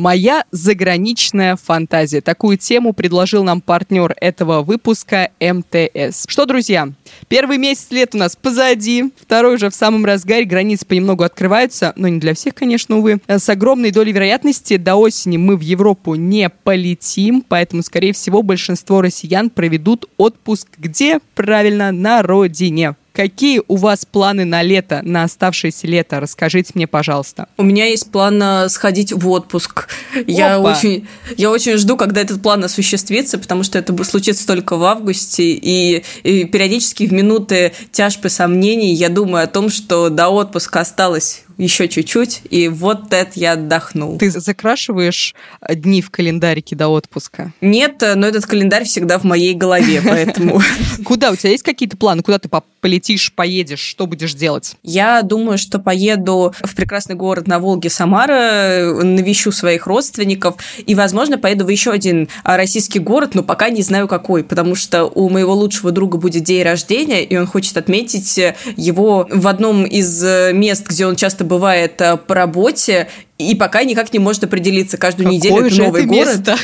Моя 0.00 0.44
заграничная 0.50 1.56
фантазия. 1.56 2.22
Такую 2.22 2.56
тему 2.56 2.94
предложил 2.94 3.44
нам 3.44 3.60
партнер 3.60 4.14
этого 4.18 4.62
выпуска 4.62 5.30
МТС. 5.40 6.24
Что, 6.26 6.46
друзья, 6.46 6.88
первый 7.28 7.58
месяц 7.58 7.88
лет 7.90 8.14
у 8.14 8.18
нас 8.18 8.34
позади, 8.34 9.12
второй 9.20 9.56
уже 9.56 9.68
в 9.68 9.74
самом 9.74 10.06
разгаре, 10.06 10.46
границы 10.46 10.86
понемногу 10.86 11.22
открываются, 11.22 11.92
но 11.96 12.08
не 12.08 12.18
для 12.18 12.32
всех, 12.32 12.54
конечно, 12.54 12.96
увы. 12.96 13.20
С 13.28 13.46
огромной 13.50 13.90
долей 13.90 14.12
вероятности 14.12 14.78
до 14.78 14.96
осени 14.96 15.36
мы 15.36 15.58
в 15.58 15.60
Европу 15.60 16.14
не 16.14 16.48
полетим, 16.48 17.44
поэтому, 17.46 17.82
скорее 17.82 18.14
всего, 18.14 18.42
большинство 18.42 19.02
россиян 19.02 19.50
проведут 19.50 20.06
отпуск 20.16 20.66
где? 20.78 21.20
Правильно, 21.34 21.92
на 21.92 22.22
родине. 22.22 22.96
Какие 23.20 23.60
у 23.68 23.76
вас 23.76 24.06
планы 24.06 24.46
на 24.46 24.62
лето, 24.62 25.02
на 25.04 25.24
оставшееся 25.24 25.86
лето? 25.86 26.20
Расскажите 26.20 26.72
мне, 26.74 26.86
пожалуйста. 26.86 27.48
У 27.58 27.62
меня 27.62 27.84
есть 27.84 28.10
план 28.10 28.42
э, 28.42 28.70
сходить 28.70 29.12
в 29.12 29.28
отпуск. 29.28 29.88
Я 30.26 30.58
очень, 30.58 31.06
я 31.36 31.50
очень 31.50 31.76
жду, 31.76 31.98
когда 31.98 32.22
этот 32.22 32.42
план 32.42 32.64
осуществится, 32.64 33.36
потому 33.36 33.62
что 33.62 33.78
это 33.78 33.92
случится 34.04 34.46
только 34.46 34.78
в 34.78 34.84
августе. 34.84 35.50
И, 35.50 36.02
и 36.22 36.44
периодически 36.46 37.06
в 37.06 37.12
минуты 37.12 37.72
тяжбы 37.92 38.30
сомнений 38.30 38.94
я 38.94 39.10
думаю 39.10 39.44
о 39.44 39.48
том, 39.48 39.68
что 39.68 40.08
до 40.08 40.30
отпуска 40.30 40.80
осталось 40.80 41.44
еще 41.60 41.88
чуть-чуть, 41.88 42.42
и 42.48 42.68
вот 42.68 43.12
это 43.12 43.32
я 43.34 43.52
отдохнул. 43.52 44.18
Ты 44.18 44.30
закрашиваешь 44.30 45.34
дни 45.68 46.00
в 46.00 46.10
календарике 46.10 46.74
до 46.74 46.88
отпуска? 46.88 47.52
Нет, 47.60 48.02
но 48.16 48.26
этот 48.26 48.46
календарь 48.46 48.84
всегда 48.84 49.18
в 49.18 49.24
моей 49.24 49.54
голове, 49.54 50.00
поэтому... 50.04 50.60
Куда? 51.04 51.30
У 51.30 51.36
тебя 51.36 51.50
есть 51.50 51.62
какие-то 51.62 51.96
планы? 51.96 52.22
Куда 52.22 52.38
ты 52.38 52.48
полетишь, 52.80 53.32
поедешь? 53.32 53.80
Что 53.80 54.06
будешь 54.06 54.34
делать? 54.34 54.76
Я 54.82 55.22
думаю, 55.22 55.58
что 55.58 55.78
поеду 55.78 56.54
в 56.62 56.74
прекрасный 56.74 57.14
город 57.14 57.46
на 57.46 57.58
Волге 57.58 57.90
Самара, 57.90 58.92
навещу 59.02 59.52
своих 59.52 59.86
родственников, 59.86 60.56
и, 60.86 60.94
возможно, 60.94 61.36
поеду 61.38 61.64
в 61.64 61.68
еще 61.68 61.90
один 61.90 62.28
российский 62.44 62.98
город, 62.98 63.34
но 63.34 63.42
пока 63.42 63.68
не 63.68 63.82
знаю 63.82 64.08
какой, 64.08 64.44
потому 64.44 64.74
что 64.74 65.04
у 65.04 65.28
моего 65.28 65.54
лучшего 65.54 65.92
друга 65.92 66.16
будет 66.16 66.44
день 66.44 66.62
рождения, 66.62 67.22
и 67.22 67.36
он 67.36 67.46
хочет 67.46 67.76
отметить 67.76 68.40
его 68.76 69.28
в 69.30 69.46
одном 69.46 69.84
из 69.84 70.22
мест, 70.54 70.86
где 70.88 71.06
он 71.06 71.16
часто 71.16 71.44
бывает 71.50 72.00
э, 72.00 72.16
по 72.16 72.34
работе, 72.34 73.08
и 73.38 73.54
пока 73.54 73.82
никак 73.84 74.12
не 74.12 74.18
может 74.18 74.44
определиться. 74.44 74.96
Каждую 74.96 75.26
Какое 75.26 75.36
неделю 75.36 75.66
это 75.66 75.76
новый 75.76 76.04
это 76.04 76.56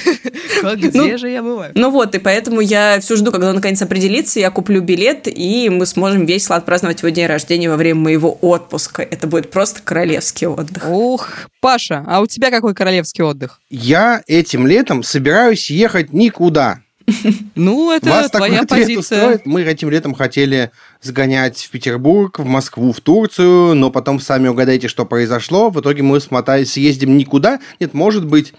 город. 0.63 0.77
Где 0.77 0.99
ну, 0.99 1.19
же 1.19 1.29
я 1.29 1.43
бываю? 1.43 1.73
Ну 1.75 1.91
вот, 1.91 2.15
и 2.15 2.19
поэтому 2.19 2.61
я 2.61 3.01
все 3.01 3.17
жду, 3.17 3.33
когда 3.33 3.49
он 3.49 3.57
наконец 3.57 3.83
определится, 3.83 4.39
я 4.41 4.51
куплю 4.51 4.81
билет, 4.81 5.27
и 5.27 5.69
мы 5.69 5.85
сможем 5.87 6.25
весело 6.25 6.57
отпраздновать 6.57 7.01
его 7.01 7.09
день 7.09 7.27
рождения 7.27 7.69
во 7.69 7.77
время 7.77 8.01
моего 8.01 8.39
отпуска. 8.41 9.03
Это 9.03 9.27
будет 9.27 9.51
просто 9.51 9.81
королевский 9.83 10.47
отдых. 10.47 10.89
Ух, 10.89 11.49
Паша, 11.61 12.05
а 12.07 12.21
у 12.21 12.27
тебя 12.27 12.51
какой 12.51 12.75
королевский 12.75 13.25
отдых? 13.25 13.61
Я 13.69 14.23
этим 14.27 14.67
летом 14.67 15.03
собираюсь 15.03 15.71
ехать 15.71 16.13
никуда. 16.13 16.81
Ну, 17.55 17.91
это 17.91 18.11
Вас 18.11 18.31
твоя 18.31 18.65
позиция. 18.65 18.99
Устроит? 18.99 19.47
Мы 19.47 19.63
этим 19.63 19.91
летом 19.91 20.15
хотели 20.15 20.71
сгонять 21.07 21.63
в 21.63 21.71
Петербург, 21.71 22.39
в 22.39 22.45
Москву, 22.45 22.93
в 22.93 23.01
Турцию, 23.01 23.75
но 23.75 23.91
потом 23.91 24.21
сами 24.21 24.49
угадайте, 24.49 24.89
что 24.89 25.07
произошло. 25.07 25.71
В 25.71 25.81
итоге 25.81 26.03
мы 26.03 26.21
смотались, 26.21 26.73
съездим 26.73 27.17
никуда. 27.17 27.61
Нет, 27.81 27.95
может 27.95 28.27
быть, 28.27 28.53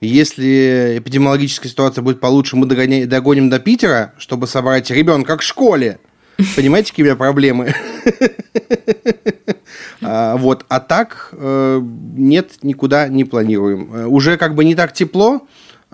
если 0.00 0.96
эпидемиологическая 0.98 1.70
ситуация 1.70 2.02
будет 2.02 2.20
получше, 2.20 2.56
мы 2.56 2.66
догоним, 2.66 3.08
догоним 3.08 3.50
до 3.50 3.58
Питера, 3.58 4.14
чтобы 4.18 4.46
собрать 4.46 4.90
ребенка 4.90 5.36
к 5.36 5.42
школе. 5.42 5.98
Понимаете, 6.56 6.90
какие 6.90 7.04
у 7.04 7.06
меня 7.06 7.16
проблемы? 7.16 7.74
а, 10.02 10.36
вот, 10.36 10.64
а 10.68 10.80
так 10.80 11.30
э, 11.32 11.80
нет, 12.16 12.58
никуда 12.62 13.08
не 13.08 13.24
планируем. 13.24 13.90
Э, 13.94 14.06
уже 14.06 14.36
как 14.36 14.54
бы 14.54 14.64
не 14.64 14.74
так 14.74 14.92
тепло, 14.92 15.46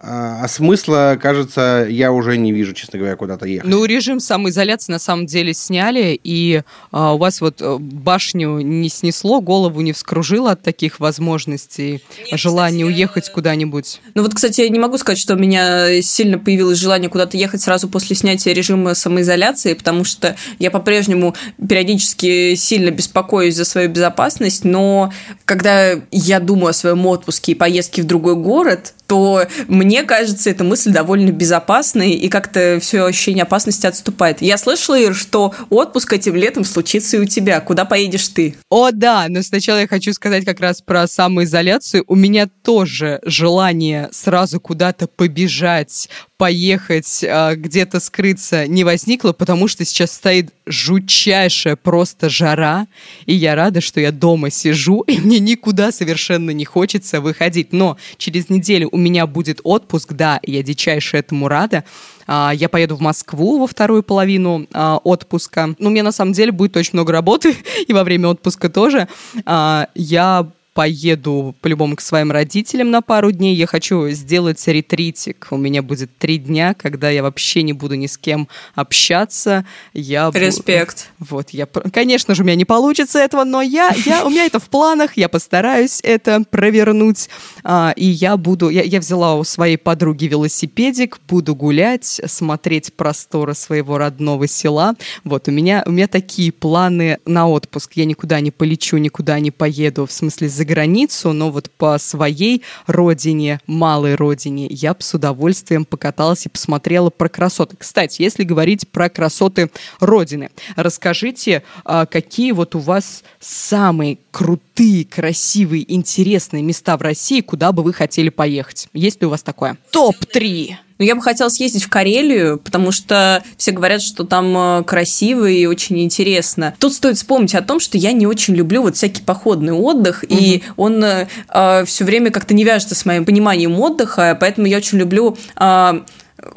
а, 0.03 0.45
а 0.45 0.49
смысла, 0.49 1.19
кажется, 1.21 1.87
я 1.89 2.11
уже 2.11 2.39
не 2.39 2.53
вижу, 2.53 2.73
честно 2.73 2.99
говоря, 2.99 3.17
куда-то 3.17 3.47
ехать. 3.47 3.69
Ну, 3.69 3.85
режим 3.85 4.19
самоизоляции 4.19 4.93
на 4.93 4.99
самом 4.99 5.27
деле 5.27 5.53
сняли, 5.53 6.19
и 6.23 6.63
а, 6.91 7.13
у 7.13 7.19
вас 7.19 7.43
вот 7.43 7.61
э, 7.61 7.77
башню 7.79 8.61
не 8.61 8.89
снесло, 8.89 9.43
голову 9.43 9.83
не 9.83 9.93
вскружило 9.93 10.53
от 10.53 10.63
таких 10.63 11.01
возможностей, 11.01 12.03
Нет, 12.31 12.41
желание 12.41 12.87
кстати, 12.87 12.97
уехать 12.97 13.29
я... 13.29 13.35
куда-нибудь? 13.35 14.01
Ну 14.15 14.23
вот, 14.23 14.35
кстати, 14.35 14.63
я 14.63 14.71
не 14.71 14.79
могу 14.79 14.97
сказать, 14.97 15.19
что 15.19 15.35
у 15.35 15.39
меня 15.39 16.01
сильно 16.01 16.39
появилось 16.39 16.79
желание 16.79 17.11
куда-то 17.11 17.37
ехать 17.37 17.61
сразу 17.61 17.87
после 17.87 18.17
снятия 18.17 18.55
режима 18.55 18.95
самоизоляции, 18.95 19.75
потому 19.75 20.05
что 20.05 20.35
я 20.59 20.71
по-прежнему 20.71 21.35
периодически 21.69 22.55
сильно 22.55 22.91
беспокоюсь 22.91 23.55
за 23.55 23.67
свою 23.67 23.91
безопасность, 23.91 24.65
но 24.65 25.13
когда 25.45 25.91
я 26.11 26.41
думаю 26.41 26.71
о 26.71 26.73
своем 26.73 27.05
отпуске 27.05 27.53
и 27.53 27.55
поездке 27.55 28.01
в 28.01 28.07
другой 28.07 28.37
город, 28.37 28.95
то 29.11 29.45
мне 29.67 29.90
кажется, 30.03 30.51
эта 30.51 30.65
мысль 30.65 30.91
довольно 30.91 31.31
безопасной, 31.31 32.13
и 32.13 32.29
как-то 32.29 32.79
все 32.81 33.05
ощущение 33.05 33.43
опасности 33.43 33.87
отступает. 33.87 34.43
Я 34.43 34.57
слышала, 34.57 34.99
Ир, 34.99 35.15
что 35.15 35.55
отпуск 35.69 36.13
этим 36.13 36.37
летом 36.37 36.65
случится 36.65 37.17
и 37.17 37.21
у 37.21 37.25
тебя. 37.25 37.61
Куда 37.61 37.85
поедешь 37.85 38.29
ты? 38.29 38.57
О, 38.69 38.91
да, 38.91 39.27
но 39.29 39.43
сначала 39.43 39.79
я 39.79 39.89
хочу 39.89 40.13
сказать 40.13 40.45
как 40.45 40.61
раз 40.61 40.81
про 40.81 41.07
самоизоляцию. 41.07 42.05
У 42.07 42.15
меня 42.15 42.49
тоже 42.63 43.21
желание 43.25 44.09
сразу 44.13 44.61
куда-то 44.61 45.07
побежать, 45.07 46.09
поехать, 46.41 47.23
а, 47.23 47.55
где-то 47.55 48.01
скрыться 48.01 48.67
не 48.67 48.83
возникло, 48.83 49.35
потому 49.35 49.69
что 49.69 49.85
сейчас 49.85 50.13
стоит 50.13 50.55
жутчайшая 50.65 51.77
просто 51.77 52.31
жара, 52.31 52.87
и 53.27 53.35
я 53.35 53.55
рада, 53.55 53.83
что 53.83 54.01
я 54.01 54.11
дома 54.11 54.49
сижу, 54.49 55.03
и 55.07 55.19
мне 55.19 55.39
никуда 55.39 55.93
совершенно 55.93 56.53
не 56.53 56.65
хочется 56.65 57.21
выходить. 57.21 57.75
Но 57.75 57.99
через 58.17 58.49
неделю 58.49 58.89
у 58.91 58.97
меня 58.97 59.27
будет 59.27 59.61
отпуск, 59.65 60.15
да, 60.15 60.41
я 60.43 60.63
дичайше 60.63 61.19
этому 61.19 61.47
рада. 61.47 61.85
А, 62.27 62.53
я 62.55 62.71
поеду 62.71 62.97
в 62.97 63.03
Москву 63.03 63.59
во 63.59 63.67
вторую 63.67 64.03
половину 64.03 64.67
а, 64.73 64.97
отпуска. 64.97 65.75
Ну, 65.79 65.89
у 65.89 65.91
меня 65.91 66.05
на 66.05 66.13
самом 66.13 66.33
деле 66.33 66.53
будет 66.53 66.75
очень 66.75 66.93
много 66.95 67.13
работы, 67.13 67.55
и 67.87 67.93
во 67.93 68.03
время 68.03 68.29
отпуска 68.29 68.71
тоже. 68.71 69.09
Я 69.45 70.47
поеду 70.75 71.55
по-любому 71.61 71.97
к 71.97 72.01
своим 72.01 72.31
родителям 72.31 72.91
на 72.91 73.03
пару 73.03 73.33
дней. 73.33 73.55
Я 73.55 73.67
хочу 73.67 74.09
сделать 74.11 74.65
ретритик. 74.67 75.49
У 75.51 75.57
меня 75.57 75.83
будет 75.83 76.17
три 76.19 76.39
дня, 76.39 76.75
когда 76.75 77.11
я 77.11 77.23
вообще 77.23 77.63
не 77.63 77.73
буду 77.73 77.97
ни 77.97 78.07
с 78.07 78.17
кем 78.17 78.49
общаться. 78.75 79.67
Я 79.93 80.31
Респект. 80.33 81.11
Бу... 81.19 81.27
Вот, 81.31 81.51
я... 81.51 81.67
Конечно 81.67 82.35
же, 82.35 82.43
у 82.43 82.47
меня 82.47 82.57
не 82.57 82.65
получится 82.65 83.19
этого, 83.19 83.45
но 83.45 83.63
я, 83.63 83.95
я... 84.05 84.25
у 84.25 84.31
меня 84.31 84.47
это 84.47 84.61
в 84.61 84.69
планах, 84.69 85.17
я 85.17 85.29
постараюсь 85.29 86.01
это 86.03 86.45
провернуть. 86.49 87.29
А, 87.65 87.93
и 87.97 88.07
я 88.07 88.37
буду... 88.37 88.69
Я, 88.69 88.83
я 88.83 89.01
взяла 89.01 89.35
у 89.37 89.45
своей 89.45 89.77
подруги 89.77 90.27
велосипедик, 90.27 91.19
буду 91.29 91.55
гулять, 91.55 92.21
смотреть 92.27 92.95
просторы 92.95 93.55
своего 93.55 93.99
родного 93.99 94.47
села. 94.47 94.95
Вот, 95.25 95.49
у 95.49 95.51
меня, 95.51 95.83
у 95.87 95.91
меня 95.91 96.07
такие 96.07 96.53
планы 96.53 97.19
на 97.27 97.49
отпуск. 97.49 97.93
Я 97.95 98.05
никуда 98.05 98.41
не 98.41 98.51
полечу, 98.51 98.99
никуда 98.99 99.41
не 99.41 99.51
поеду, 99.51 100.07
в 100.07 100.13
смысле 100.13 100.49
за 100.61 100.67
границу, 100.67 101.33
но 101.33 101.51
вот 101.51 101.71
по 101.71 101.97
своей 101.97 102.63
родине, 102.87 103.61
малой 103.67 104.15
родине, 104.15 104.67
я 104.69 104.93
бы 104.93 105.01
с 105.01 105.15
удовольствием 105.15 105.87
покаталась 105.87 106.45
и 106.45 106.51
посмотрела 106.51 107.09
про 107.09 107.31
красоты. 107.31 107.77
Кстати, 107.79 108.21
если 108.21 108.45
говорить 108.45 108.87
про 108.87 109.09
красоты 109.09 109.71
родины, 110.01 110.51
расскажите, 110.77 111.63
а, 111.87 112.05
какие 112.05 112.53
вот 112.53 112.75
у 112.75 112.79
вас 112.79 113.25
самые 113.39 114.19
крутые, 114.31 115.07
красивые, 115.07 115.91
интересные 115.91 116.63
места 116.63 116.99
в 116.99 117.01
России, 117.01 117.41
куда 117.41 117.73
бы 117.73 117.83
вы 117.83 117.95
хотели 117.95 118.29
поехать? 118.29 118.89
Есть 118.93 119.23
ли 119.23 119.27
у 119.27 119.31
вас 119.31 119.43
такое? 119.43 119.79
Топ-3! 119.93 120.90
Но 121.01 121.07
я 121.07 121.15
бы 121.15 121.23
хотела 121.23 121.49
съездить 121.49 121.83
в 121.83 121.89
Карелию, 121.89 122.59
потому 122.59 122.93
что 122.93 123.43
все 123.57 123.73
говорят, 123.73 124.03
что 124.03 124.25
там 124.25 124.55
э, 124.55 124.85
красиво 124.85 125.47
и 125.47 125.65
очень 125.65 125.99
интересно. 126.03 126.75
Тут 126.79 126.93
стоит 126.93 127.17
вспомнить 127.17 127.55
о 127.55 127.63
том, 127.63 127.81
что 127.81 127.97
я 127.97 128.13
не 128.13 128.27
очень 128.27 128.55
люблю 128.55 128.83
вот 128.83 128.97
всякий 128.97 129.23
походный 129.23 129.73
отдых, 129.73 130.25
угу. 130.29 130.37
и 130.39 130.63
он 130.77 131.03
э, 131.03 131.27
э 131.49 131.85
все 131.87 132.05
время 132.05 132.31
как-то 132.31 132.53
не 132.53 132.65
вяжется 132.65 132.95
с 132.95 133.07
моим 133.07 133.25
пониманием 133.25 133.81
отдыха, 133.81 134.37
поэтому 134.39 134.67
я 134.67 134.77
очень 134.77 134.99
люблю 134.99 135.39
э, 135.57 136.01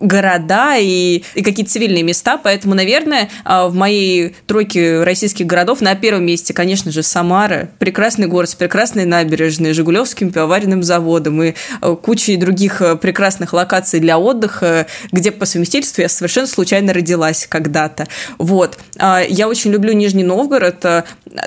города 0.04 0.76
и, 0.78 1.24
и 1.34 1.42
какие-то 1.42 1.72
цивильные 1.72 2.04
места, 2.04 2.38
поэтому, 2.38 2.76
наверное, 2.76 3.30
а, 3.46 3.68
в 3.68 3.74
моей 3.74 4.36
тройке 4.46 5.04
российских 5.04 5.48
городов 5.48 5.82
на 5.82 5.96
первом 5.96 6.26
месте, 6.26 6.54
конечно 6.54 6.92
же, 6.92 7.02
Самара, 7.02 7.70
прекрасный 7.80 8.28
город 8.28 8.50
с 8.50 8.56
прекрасной 8.56 9.06
набережной, 9.06 9.74
Жигулевским 9.74 10.32
пивоваренным 10.32 10.84
заводом 10.84 11.42
и 11.42 11.54
а, 11.82 11.96
кучей 11.96 12.36
других 12.36 12.82
а, 12.82 12.96
прекрасных 12.98 13.54
локаций 13.54 14.00
для 14.02 14.20
отдыха, 14.20 14.88
где 15.12 15.32
по 15.32 15.46
совместительству 15.46 16.02
я 16.02 16.10
совершенно 16.10 16.48
случайно 16.48 16.94
родилась 16.94 17.48
когда-то. 17.48 18.08
Вот. 18.38 18.78
Я 19.00 19.48
очень 19.48 19.72
люблю 19.72 19.94
Нижний 19.94 20.24
Новгород, 20.24 20.86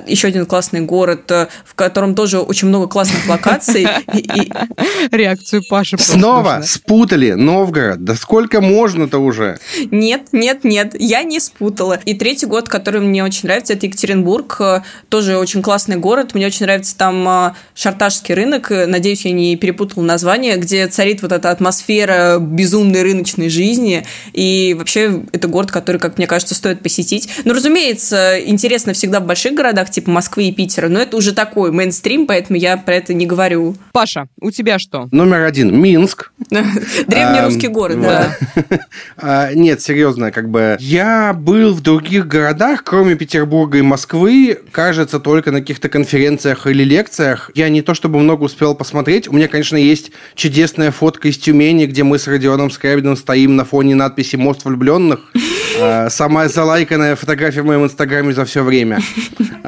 еще 0.06 0.28
один 0.28 0.46
классный 0.46 0.80
город, 0.80 1.30
в 1.30 1.74
котором 1.74 2.14
тоже 2.14 2.38
очень 2.38 2.68
много 2.68 2.88
классных 2.88 3.28
локаций. 3.28 3.86
Реакцию 5.10 5.62
Паши. 5.68 5.98
Снова 5.98 6.62
спутали 6.64 7.32
Новгород. 7.32 8.02
Да 8.04 8.14
сколько 8.14 8.45
сколько 8.46 8.60
можно-то 8.60 9.18
уже? 9.18 9.58
Нет, 9.90 10.28
нет, 10.32 10.64
нет, 10.64 10.94
я 10.98 11.22
не 11.24 11.40
спутала. 11.40 11.98
И 12.04 12.14
третий 12.14 12.46
год, 12.46 12.68
который 12.68 13.00
мне 13.00 13.24
очень 13.24 13.48
нравится, 13.48 13.72
это 13.72 13.86
Екатеринбург. 13.86 14.60
Тоже 15.08 15.36
очень 15.36 15.62
классный 15.62 15.96
город. 15.96 16.34
Мне 16.34 16.46
очень 16.46 16.66
нравится 16.66 16.96
там 16.96 17.26
а, 17.26 17.56
Шарташский 17.74 18.34
рынок. 18.34 18.70
Надеюсь, 18.70 19.24
я 19.24 19.32
не 19.32 19.56
перепутала 19.56 20.04
название, 20.04 20.56
где 20.56 20.86
царит 20.86 21.22
вот 21.22 21.32
эта 21.32 21.50
атмосфера 21.50 22.38
безумной 22.38 23.02
рыночной 23.02 23.48
жизни. 23.48 24.04
И 24.32 24.74
вообще 24.78 25.22
это 25.32 25.48
город, 25.48 25.72
который, 25.72 25.98
как 25.98 26.18
мне 26.18 26.26
кажется, 26.26 26.54
стоит 26.54 26.82
посетить. 26.82 27.28
Ну, 27.44 27.52
разумеется, 27.52 28.38
интересно 28.40 28.92
всегда 28.92 29.20
в 29.20 29.26
больших 29.26 29.54
городах, 29.54 29.90
типа 29.90 30.10
Москвы 30.10 30.44
и 30.44 30.52
Питера, 30.52 30.88
но 30.88 31.00
это 31.00 31.16
уже 31.16 31.32
такой 31.32 31.72
мейнстрим, 31.72 32.26
поэтому 32.26 32.58
я 32.58 32.76
про 32.76 32.94
это 32.94 33.12
не 33.12 33.26
говорю. 33.26 33.74
Паша, 33.92 34.28
у 34.40 34.50
тебя 34.50 34.78
что? 34.78 35.08
Номер 35.10 35.42
один– 35.42 35.76
Минск. 35.80 36.30
Древний 36.50 37.40
русский 37.44 37.68
город, 37.68 38.00
да. 38.00 38.35
А, 39.18 39.52
нет, 39.54 39.80
серьезно, 39.80 40.30
как 40.30 40.50
бы 40.50 40.76
я 40.78 41.32
был 41.32 41.72
в 41.72 41.80
других 41.80 42.26
городах, 42.26 42.84
кроме 42.84 43.14
Петербурга 43.14 43.78
и 43.78 43.82
Москвы, 43.82 44.58
кажется, 44.72 45.20
только 45.20 45.50
на 45.50 45.60
каких-то 45.60 45.88
конференциях 45.88 46.66
или 46.66 46.84
лекциях. 46.84 47.50
Я 47.54 47.68
не 47.68 47.82
то 47.82 47.94
чтобы 47.94 48.18
много 48.18 48.44
успел 48.44 48.74
посмотреть. 48.74 49.28
У 49.28 49.32
меня, 49.32 49.48
конечно, 49.48 49.76
есть 49.76 50.12
чудесная 50.34 50.90
фотка 50.90 51.28
из 51.28 51.38
Тюмени, 51.38 51.86
где 51.86 52.02
мы 52.02 52.18
с 52.18 52.26
Родионом 52.28 52.70
Скрябиным 52.70 53.16
стоим 53.16 53.56
на 53.56 53.64
фоне 53.64 53.94
надписи 53.94 54.36
«Мост 54.36 54.64
влюбленных». 54.64 55.20
А, 55.78 56.08
самая 56.08 56.48
залайканная 56.48 57.16
фотография 57.16 57.60
в 57.60 57.66
моем 57.66 57.84
инстаграме 57.84 58.32
за 58.32 58.46
все 58.46 58.62
время. 58.62 59.00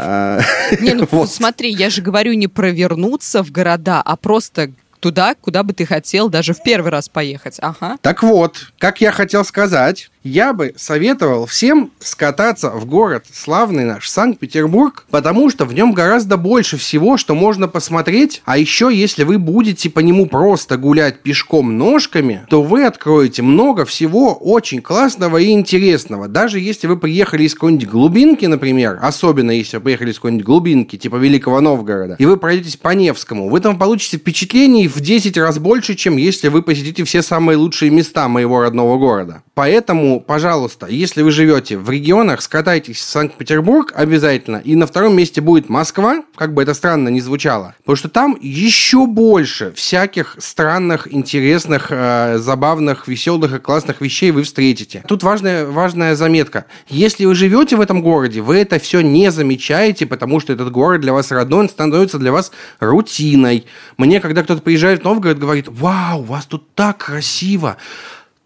А, 0.01 0.41
не, 0.81 0.95
ну 0.95 1.27
смотри, 1.27 1.71
я 1.71 1.91
же 1.91 2.03
говорю 2.03 2.33
не 2.35 2.47
провернуться 2.47 3.43
в 3.43 3.51
города, 3.51 4.01
а 4.01 4.17
просто 4.17 4.71
туда, 5.01 5.35
куда 5.35 5.63
бы 5.63 5.73
ты 5.73 5.87
хотел 5.87 6.29
даже 6.29 6.55
в 6.55 6.63
первый 6.63 6.91
раз 6.91 7.09
поехать. 7.09 7.59
Ага. 7.61 7.97
Так 8.03 8.23
вот, 8.23 8.73
как 8.79 9.01
я 9.01 9.13
хотел 9.13 9.45
сказать, 9.45 10.11
я 10.29 10.53
бы 10.53 10.75
советовал 10.77 11.47
всем 11.47 11.91
скататься 12.01 12.71
в 12.71 12.85
город 12.87 13.25
славный 13.33 13.85
наш 13.85 14.09
Санкт-Петербург, 14.09 15.07
потому 15.11 15.51
что 15.51 15.65
в 15.65 15.73
нем 15.73 15.93
гораздо 15.93 16.37
больше 16.37 16.77
всего, 16.77 17.17
что 17.17 17.35
можно 17.35 17.67
посмотреть. 17.69 18.43
А 18.45 18.59
еще, 18.59 18.91
если 18.93 19.25
вы 19.25 19.39
будете 19.39 19.91
по 19.91 20.01
нему 20.01 20.27
просто 20.27 20.77
гулять 20.77 21.21
пешком 21.21 21.79
ножками, 21.79 22.47
то 22.49 22.63
вы 22.63 22.85
откроете 22.85 23.43
много 23.43 23.85
всего 23.85 24.35
очень 24.35 24.83
классного 24.83 25.39
и 25.39 25.51
интересного. 25.51 26.29
Даже 26.29 26.61
если 26.61 26.87
вы 26.87 26.99
приехали 26.99 27.45
из 27.45 27.55
какой-нибудь 27.55 27.89
глубинки, 27.89 28.47
например, 28.47 28.99
особенно 29.01 29.51
если 29.51 29.79
вы 29.79 29.85
приехали 29.85 30.11
из 30.11 30.17
какой-нибудь 30.17 30.45
глубинки, 30.45 30.97
типа 30.97 31.17
Великого 31.17 31.61
Новгорода, 31.61 32.17
и 32.19 32.27
вы 32.27 32.37
пройдетесь 32.37 32.77
по 32.77 32.91
Невскому, 32.91 33.49
вы 33.49 33.61
там 33.61 33.79
получите 33.79 34.19
впечатлений 34.19 34.89
в 34.89 35.01
10 35.01 35.37
раз 35.39 35.59
больше, 35.59 35.95
чем 35.95 36.17
если 36.17 36.49
вы 36.49 36.63
посетите 36.63 37.05
все 37.05 37.23
самые 37.23 37.57
лучшие 37.57 37.91
места 37.91 38.29
моего 38.29 38.61
родного 38.61 38.99
города. 38.99 39.43
Поэтому, 39.55 40.18
пожалуйста, 40.21 40.87
если 40.87 41.23
вы 41.23 41.31
живете 41.31 41.79
в 41.79 41.91
регионах, 41.91 42.43
скатайтесь 42.43 42.99
в 42.99 43.05
Санкт-Петербург 43.05 43.93
обязательно. 43.95 44.59
И 44.59 44.75
на 44.75 44.87
втором 44.87 45.17
месте 45.17 45.41
будет 45.41 45.69
Москва, 45.69 46.23
как 46.35 46.55
бы 46.55 46.63
это 46.63 46.75
странно 46.75 47.09
не 47.09 47.21
звучало. 47.21 47.75
Потому 47.79 47.97
что 47.97 48.09
там 48.09 48.39
еще 48.41 49.07
больше 49.07 49.73
всяких 49.73 50.37
странных, 50.39 51.13
интересных, 51.13 51.89
э, 51.91 52.39
забавных, 52.39 53.09
веселых 53.09 53.55
и 53.55 53.59
классных 53.59 54.01
вещей 54.01 54.31
вы 54.31 54.43
встретите. 54.43 55.05
Тут 55.07 55.23
важная, 55.23 55.67
важная 55.67 56.15
заметка. 56.17 56.67
Если 56.89 57.25
вы 57.25 57.35
живете 57.35 57.77
в 57.77 57.81
этом 57.81 58.03
городе, 58.03 58.41
вы 58.41 58.57
это 58.57 58.79
все 58.79 59.01
не 59.01 59.31
замечаете, 59.31 60.07
потому 60.07 60.41
что 60.41 60.53
этот 60.53 60.71
город 60.71 61.01
для 61.01 61.13
вас 61.13 61.31
родной, 61.31 61.61
он 61.61 61.69
становится 61.69 62.19
для 62.19 62.33
вас 62.33 62.53
рутиной. 62.81 63.67
Мне, 63.97 64.21
когда 64.21 64.43
кто-то 64.43 64.63
приезжает 64.63 65.01
в 65.01 65.05
Новгород, 65.05 65.39
говорит, 65.39 65.69
вау, 65.69 66.21
у 66.21 66.25
вас 66.25 66.47
тут 66.47 66.75
так 66.75 66.99
красиво 66.99 67.77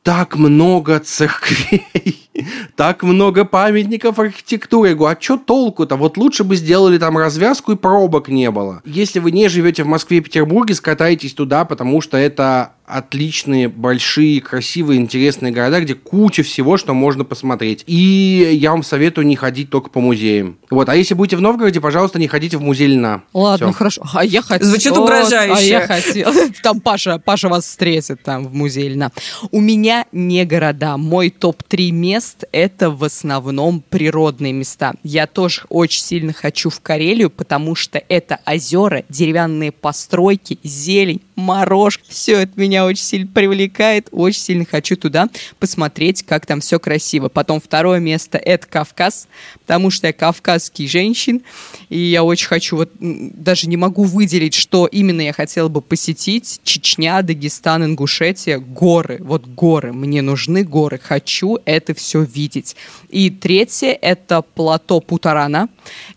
так 0.02 0.36
много 0.36 0.98
церквей, 0.98 2.28
так 2.76 3.02
много 3.02 3.44
памятников 3.44 4.18
архитектуры. 4.18 4.90
Я 4.90 4.94
говорю, 4.94 5.16
а 5.16 5.22
что 5.22 5.36
толку-то? 5.36 5.96
Вот 5.96 6.16
лучше 6.16 6.44
бы 6.44 6.56
сделали 6.56 6.98
там 6.98 7.16
развязку 7.16 7.72
и 7.72 7.76
пробок 7.76 8.28
не 8.28 8.50
было. 8.50 8.82
Если 8.84 9.20
вы 9.20 9.30
не 9.30 9.48
живете 9.48 9.84
в 9.84 9.86
Москве 9.86 10.18
и 10.18 10.20
Петербурге, 10.20 10.74
скатайтесь 10.74 11.34
туда, 11.34 11.64
потому 11.64 12.00
что 12.00 12.16
это 12.16 12.72
отличные, 12.92 13.68
большие, 13.68 14.40
красивые, 14.40 15.00
интересные 15.00 15.52
города, 15.52 15.80
где 15.80 15.94
куча 15.94 16.42
всего, 16.42 16.76
что 16.76 16.94
можно 16.94 17.24
посмотреть. 17.24 17.84
И 17.86 18.50
я 18.52 18.72
вам 18.72 18.82
советую 18.82 19.26
не 19.26 19.36
ходить 19.36 19.70
только 19.70 19.90
по 19.90 20.00
музеям. 20.00 20.58
Вот, 20.70 20.88
а 20.88 20.96
если 20.96 21.14
будете 21.14 21.36
в 21.36 21.40
Новгороде, 21.40 21.80
пожалуйста, 21.80 22.18
не 22.18 22.28
ходите 22.28 22.56
в 22.56 22.62
музей 22.62 22.88
льна. 22.88 23.22
Ладно, 23.32 23.68
Все. 23.68 23.76
хорошо. 23.76 24.02
А 24.12 24.24
я 24.24 24.42
хотел... 24.42 24.68
Звучит 24.68 24.96
угрожающе. 24.96 25.54
А 25.54 25.60
я 25.60 25.86
хотел... 25.86 26.32
Там 26.62 26.80
Паша, 26.80 27.18
Паша 27.18 27.48
вас 27.48 27.64
встретит 27.64 28.22
там 28.22 28.46
в 28.46 28.54
музее 28.54 28.90
льна. 28.90 29.10
У 29.50 29.60
меня 29.60 30.06
не 30.12 30.44
города. 30.44 30.96
Мой 30.96 31.30
топ-3 31.30 31.90
мест— 31.90 32.44
это 32.52 32.90
в 32.90 33.02
основном 33.04 33.82
природные 33.88 34.52
места. 34.52 34.92
Я 35.02 35.26
тоже 35.26 35.62
очень 35.68 36.02
сильно 36.02 36.32
хочу 36.32 36.70
в 36.70 36.80
Карелию, 36.80 37.30
потому 37.30 37.74
что 37.74 38.02
это 38.08 38.40
озера, 38.46 39.04
деревянные 39.08 39.72
постройки, 39.72 40.58
зелень, 40.62 41.20
морожка. 41.36 42.04
Все 42.08 42.40
это 42.42 42.52
меня 42.60 42.84
очень 42.84 43.04
сильно 43.04 43.26
привлекает, 43.26 44.08
очень 44.10 44.40
сильно 44.40 44.64
хочу 44.64 44.96
туда 44.96 45.28
посмотреть, 45.58 46.22
как 46.22 46.46
там 46.46 46.60
все 46.60 46.78
красиво. 46.78 47.28
Потом 47.28 47.60
второе 47.60 48.00
место— 48.00 48.38
это 48.44 48.66
Кавказ, 48.66 49.28
потому 49.60 49.90
что 49.90 50.06
я 50.08 50.12
кавказский 50.12 50.86
женщин, 50.86 51.42
и 51.88 51.98
я 51.98 52.24
очень 52.24 52.46
хочу, 52.46 52.76
вот 52.76 52.90
даже 53.00 53.68
не 53.68 53.76
могу 53.76 54.04
выделить, 54.04 54.54
что 54.54 54.86
именно 54.86 55.20
я 55.20 55.32
хотела 55.32 55.68
бы 55.68 55.80
посетить. 55.80 56.60
Чечня, 56.64 57.22
Дагестан, 57.22 57.84
Ингушетия, 57.84 58.58
горы, 58.58 59.18
вот 59.20 59.46
горы, 59.46 59.92
мне 59.92 60.22
нужны 60.22 60.64
горы, 60.64 60.98
хочу 61.02 61.58
это 61.64 61.94
все 61.94 62.22
видеть. 62.22 62.76
И 63.08 63.30
третье— 63.30 63.98
это 64.02 64.42
плато 64.42 65.00
Путарана, 65.00 65.68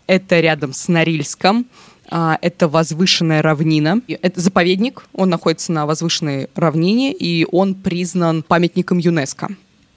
это 0.06 0.40
рядом 0.40 0.72
с 0.72 0.88
Норильском, 0.88 1.66
это 2.10 2.68
возвышенная 2.68 3.42
равнина. 3.42 4.00
Это 4.08 4.40
заповедник, 4.40 5.04
он 5.12 5.30
находится 5.30 5.72
на 5.72 5.86
возвышенной 5.86 6.48
равнине, 6.54 7.12
и 7.12 7.46
он 7.50 7.74
признан 7.74 8.42
памятником 8.42 8.98
ЮНЕСКО. 8.98 9.48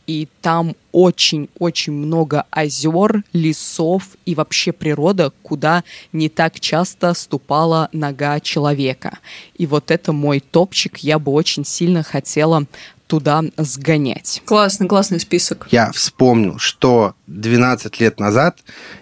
И 0.07 0.27
там 0.41 0.75
очень-очень 0.91 1.93
много 1.93 2.45
озер, 2.49 3.23
лесов 3.31 4.03
и 4.25 4.33
вообще 4.33 4.71
природа, 4.71 5.31
куда 5.43 5.83
не 6.13 6.29
так 6.29 6.59
часто 6.59 7.13
ступала 7.13 7.89
нога 7.91 8.39
человека. 8.39 9.19
И 9.55 9.67
вот 9.67 9.91
это 9.91 10.11
мой 10.11 10.39
топчик, 10.39 10.97
я 10.97 11.19
бы 11.19 11.31
очень 11.31 11.63
сильно 11.63 12.01
хотела 12.01 12.65
туда 13.05 13.43
сгонять. 13.57 14.41
Классный, 14.45 14.87
классный 14.87 15.19
список. 15.19 15.67
Я 15.69 15.91
вспомнил, 15.91 16.57
что 16.57 17.13
12 17.27 17.99
лет 17.99 18.19
назад 18.19 18.57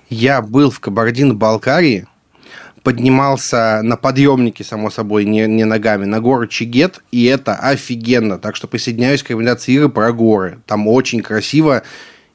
я 0.10 0.42
был 0.42 0.72
в 0.72 0.82
Кабардино-Балкарии, 0.82 2.06
поднимался 2.88 3.82
на 3.84 3.98
подъемнике, 3.98 4.64
само 4.64 4.90
собой, 4.90 5.26
не, 5.26 5.46
не 5.46 5.66
ногами, 5.66 6.06
на 6.06 6.22
гору 6.22 6.48
Чигет, 6.48 7.02
и 7.12 7.26
это 7.26 7.54
офигенно. 7.54 8.38
Так 8.38 8.56
что 8.56 8.70
присоединяюсь 8.70 9.24
к 9.24 9.30
рекомендации 9.30 9.74
Иры 9.74 9.90
про 9.90 10.14
горы. 10.14 10.60
Там 10.66 10.88
очень 10.88 11.20
красиво, 11.20 11.84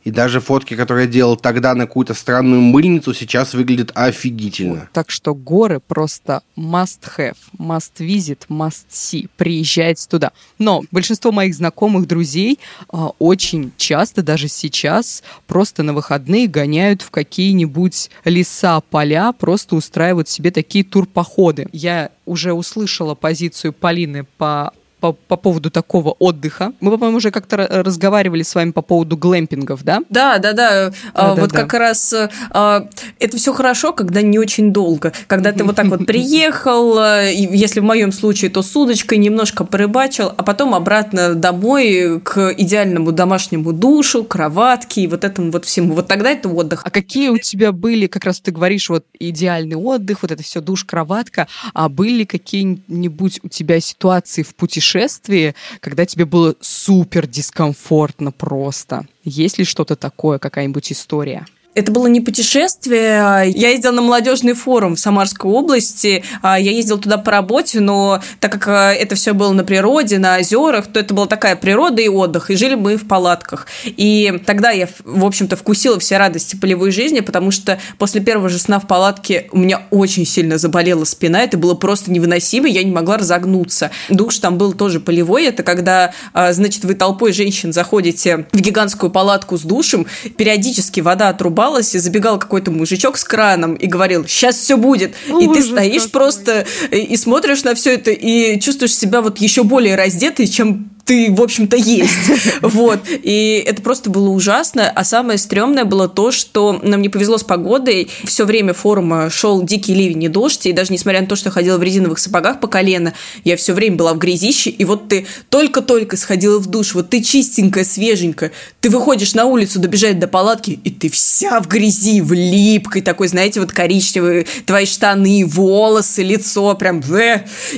и 0.04 0.10
даже 0.10 0.40
фотки, 0.40 0.74
которые 0.74 1.06
я 1.06 1.12
делал 1.12 1.36
тогда 1.36 1.74
на 1.74 1.86
какую-то 1.86 2.14
странную 2.14 2.60
мыльницу, 2.60 3.14
сейчас 3.14 3.54
выглядят 3.54 3.92
офигительно. 3.94 4.88
Так 4.92 5.10
что 5.10 5.34
горы 5.34 5.80
просто 5.80 6.42
must 6.56 7.00
have, 7.16 7.36
must 7.58 7.92
visit, 7.98 8.40
must 8.48 8.86
see. 8.90 9.28
Приезжайте 9.36 10.06
туда. 10.08 10.32
Но 10.58 10.82
большинство 10.90 11.32
моих 11.32 11.54
знакомых, 11.54 12.06
друзей 12.06 12.58
а, 12.88 13.10
очень 13.18 13.72
часто, 13.76 14.22
даже 14.22 14.48
сейчас, 14.48 15.22
просто 15.46 15.82
на 15.82 15.92
выходные 15.92 16.48
гоняют 16.48 17.02
в 17.02 17.10
какие-нибудь 17.10 18.10
леса, 18.24 18.80
поля, 18.80 19.32
просто 19.32 19.76
устраивают 19.76 20.28
себе 20.28 20.50
такие 20.50 20.84
турпоходы. 20.84 21.68
Я 21.72 22.10
уже 22.26 22.52
услышала 22.52 23.14
позицию 23.14 23.72
Полины 23.72 24.24
по 24.38 24.72
по, 25.02 25.12
по 25.12 25.36
поводу 25.36 25.68
такого 25.72 26.10
отдыха. 26.10 26.72
Мы, 26.78 26.92
по-моему, 26.92 27.16
уже 27.16 27.32
как-то 27.32 27.56
разговаривали 27.56 28.44
с 28.44 28.54
вами 28.54 28.70
по 28.70 28.82
поводу 28.82 29.16
глэмпингов, 29.16 29.82
да? 29.82 30.00
Да, 30.10 30.38
да, 30.38 30.52
да. 30.52 30.92
а, 31.12 31.34
вот 31.34 31.50
да. 31.50 31.62
как 31.62 31.74
раз 31.74 32.14
а, 32.50 32.88
это 33.18 33.36
все 33.36 33.52
хорошо, 33.52 33.92
когда 33.92 34.22
не 34.22 34.38
очень 34.38 34.72
долго. 34.72 35.12
Когда 35.26 35.50
ты 35.50 35.64
вот 35.64 35.74
так 35.74 35.86
вот 35.86 36.06
приехал, 36.06 36.98
а, 36.98 37.24
если 37.24 37.80
в 37.80 37.82
моем 37.82 38.12
случае, 38.12 38.48
то 38.52 38.62
с 38.62 38.76
удочкой 38.76 39.18
немножко 39.18 39.64
порыбачил, 39.64 40.32
а 40.36 40.44
потом 40.44 40.72
обратно 40.72 41.34
домой 41.34 42.20
к 42.20 42.54
идеальному 42.56 43.10
домашнему 43.10 43.72
душу, 43.72 44.22
кроватке 44.22 45.02
и 45.02 45.06
вот 45.08 45.24
этому 45.24 45.50
вот 45.50 45.64
всему. 45.64 45.94
Вот 45.94 46.06
тогда 46.06 46.30
это 46.30 46.48
отдых. 46.48 46.82
А 46.84 46.90
какие 46.90 47.30
у 47.30 47.38
тебя 47.38 47.72
были, 47.72 48.06
как 48.06 48.24
раз 48.24 48.38
ты 48.38 48.52
говоришь, 48.52 48.88
вот 48.88 49.04
идеальный 49.18 49.74
отдых, 49.74 50.22
вот 50.22 50.30
это 50.30 50.44
все 50.44 50.60
душ, 50.60 50.84
кроватка, 50.84 51.48
а 51.74 51.88
были 51.88 52.22
какие-нибудь 52.22 53.40
у 53.42 53.48
тебя 53.48 53.80
ситуации 53.80 54.44
в 54.44 54.54
путешествии, 54.54 54.91
путешествии, 54.92 55.54
когда 55.80 56.06
тебе 56.06 56.24
было 56.24 56.54
супер 56.60 57.26
дискомфортно 57.26 58.32
просто? 58.32 59.06
Есть 59.24 59.58
ли 59.58 59.64
что-то 59.64 59.96
такое, 59.96 60.38
какая-нибудь 60.38 60.92
история? 60.92 61.46
Это 61.74 61.90
было 61.90 62.06
не 62.06 62.20
путешествие. 62.20 63.50
Я 63.54 63.70
ездила 63.70 63.92
на 63.92 64.02
молодежный 64.02 64.52
форум 64.52 64.94
в 64.94 65.00
Самарской 65.00 65.50
области. 65.50 66.22
Я 66.42 66.58
ездила 66.58 66.98
туда 66.98 67.16
по 67.16 67.30
работе, 67.30 67.80
но 67.80 68.20
так 68.40 68.52
как 68.52 68.68
э, 68.68 68.98
это 68.98 69.14
все 69.14 69.32
было 69.32 69.52
на 69.52 69.64
природе, 69.64 70.18
на 70.18 70.36
озерах, 70.36 70.86
то 70.88 71.00
это 71.00 71.14
была 71.14 71.26
такая 71.26 71.56
природа 71.56 72.02
и 72.02 72.08
отдых. 72.08 72.50
И 72.50 72.56
жили 72.56 72.74
мы 72.74 72.96
в 72.96 73.08
палатках. 73.08 73.66
И 73.84 74.42
тогда 74.44 74.70
я, 74.70 74.86
в 75.02 75.24
общем-то, 75.24 75.56
вкусила 75.56 75.98
все 75.98 76.18
радости 76.18 76.56
полевой 76.56 76.90
жизни, 76.90 77.20
потому 77.20 77.50
что 77.50 77.80
после 77.96 78.20
первого 78.20 78.50
же 78.50 78.58
сна 78.58 78.78
в 78.78 78.86
палатке 78.86 79.48
у 79.50 79.58
меня 79.58 79.82
очень 79.90 80.26
сильно 80.26 80.58
заболела 80.58 81.04
спина. 81.04 81.42
Это 81.42 81.56
было 81.56 81.74
просто 81.74 82.10
невыносимо. 82.10 82.68
Я 82.68 82.82
не 82.82 82.92
могла 82.92 83.16
разогнуться. 83.16 83.90
Душ 84.10 84.38
там 84.40 84.58
был 84.58 84.74
тоже 84.74 85.00
полевой. 85.00 85.46
Это 85.46 85.62
когда, 85.62 86.12
э, 86.34 86.52
значит, 86.52 86.84
вы 86.84 86.94
толпой 86.94 87.32
женщин 87.32 87.72
заходите 87.72 88.46
в 88.52 88.60
гигантскую 88.60 89.10
палатку 89.10 89.56
с 89.56 89.62
душем, 89.62 90.06
периодически 90.36 91.00
вода 91.00 91.30
отрубается 91.30 91.61
улыбалась, 91.62 91.94
и 91.94 91.98
забегал 91.98 92.38
какой-то 92.38 92.70
мужичок 92.70 93.16
с 93.16 93.24
краном 93.24 93.74
и 93.74 93.86
говорил, 93.86 94.26
сейчас 94.26 94.56
все 94.56 94.76
будет. 94.76 95.14
Ужас 95.28 95.44
и 95.44 95.54
ты 95.54 95.62
стоишь 95.62 96.02
какой. 96.04 96.10
просто 96.10 96.66
и, 96.90 96.98
и 96.98 97.16
смотришь 97.16 97.64
на 97.64 97.74
все 97.74 97.94
это 97.94 98.10
и 98.10 98.58
чувствуешь 98.60 98.94
себя 98.94 99.20
вот 99.20 99.38
еще 99.38 99.62
более 99.62 99.96
раздетой, 99.96 100.46
чем 100.46 100.90
ты, 101.04 101.32
в 101.32 101.40
общем-то, 101.40 101.76
есть. 101.76 102.12
Вот. 102.62 103.00
И 103.08 103.62
это 103.66 103.82
просто 103.82 104.08
было 104.08 104.28
ужасно. 104.28 104.88
А 104.88 105.04
самое 105.04 105.38
стрёмное 105.38 105.84
было 105.84 106.08
то, 106.08 106.30
что 106.30 106.78
нам 106.82 107.02
не 107.02 107.08
повезло 107.08 107.38
с 107.38 107.44
погодой. 107.44 108.08
Все 108.24 108.44
время 108.44 108.72
форума 108.72 109.30
шел 109.30 109.62
дикий 109.62 109.94
ливень 109.94 110.24
и 110.24 110.28
дождь. 110.28 110.66
И 110.66 110.72
даже 110.72 110.92
несмотря 110.92 111.20
на 111.20 111.26
то, 111.26 111.36
что 111.36 111.48
я 111.48 111.52
ходила 111.52 111.76
в 111.76 111.82
резиновых 111.82 112.18
сапогах 112.18 112.60
по 112.60 112.68
колено, 112.68 113.14
я 113.44 113.56
все 113.56 113.72
время 113.72 113.96
была 113.96 114.14
в 114.14 114.18
грязище. 114.18 114.70
И 114.70 114.84
вот 114.84 115.08
ты 115.08 115.26
только-только 115.48 116.16
сходила 116.16 116.58
в 116.58 116.66
душ, 116.66 116.94
вот 116.94 117.10
ты 117.10 117.22
чистенькая, 117.22 117.84
свеженькая. 117.84 118.52
Ты 118.80 118.90
выходишь 118.90 119.34
на 119.34 119.46
улицу, 119.46 119.80
добежать 119.80 120.18
до 120.18 120.28
палатки, 120.28 120.78
и 120.82 120.90
ты 120.90 121.10
вся 121.10 121.60
в 121.60 121.68
грязи, 121.68 122.20
в 122.20 122.32
липкой 122.32 123.02
такой, 123.02 123.28
знаете, 123.28 123.60
вот 123.60 123.72
коричневые 123.72 124.46
твои 124.66 124.86
штаны, 124.86 125.44
волосы, 125.46 126.22
лицо, 126.22 126.74
прям... 126.74 127.02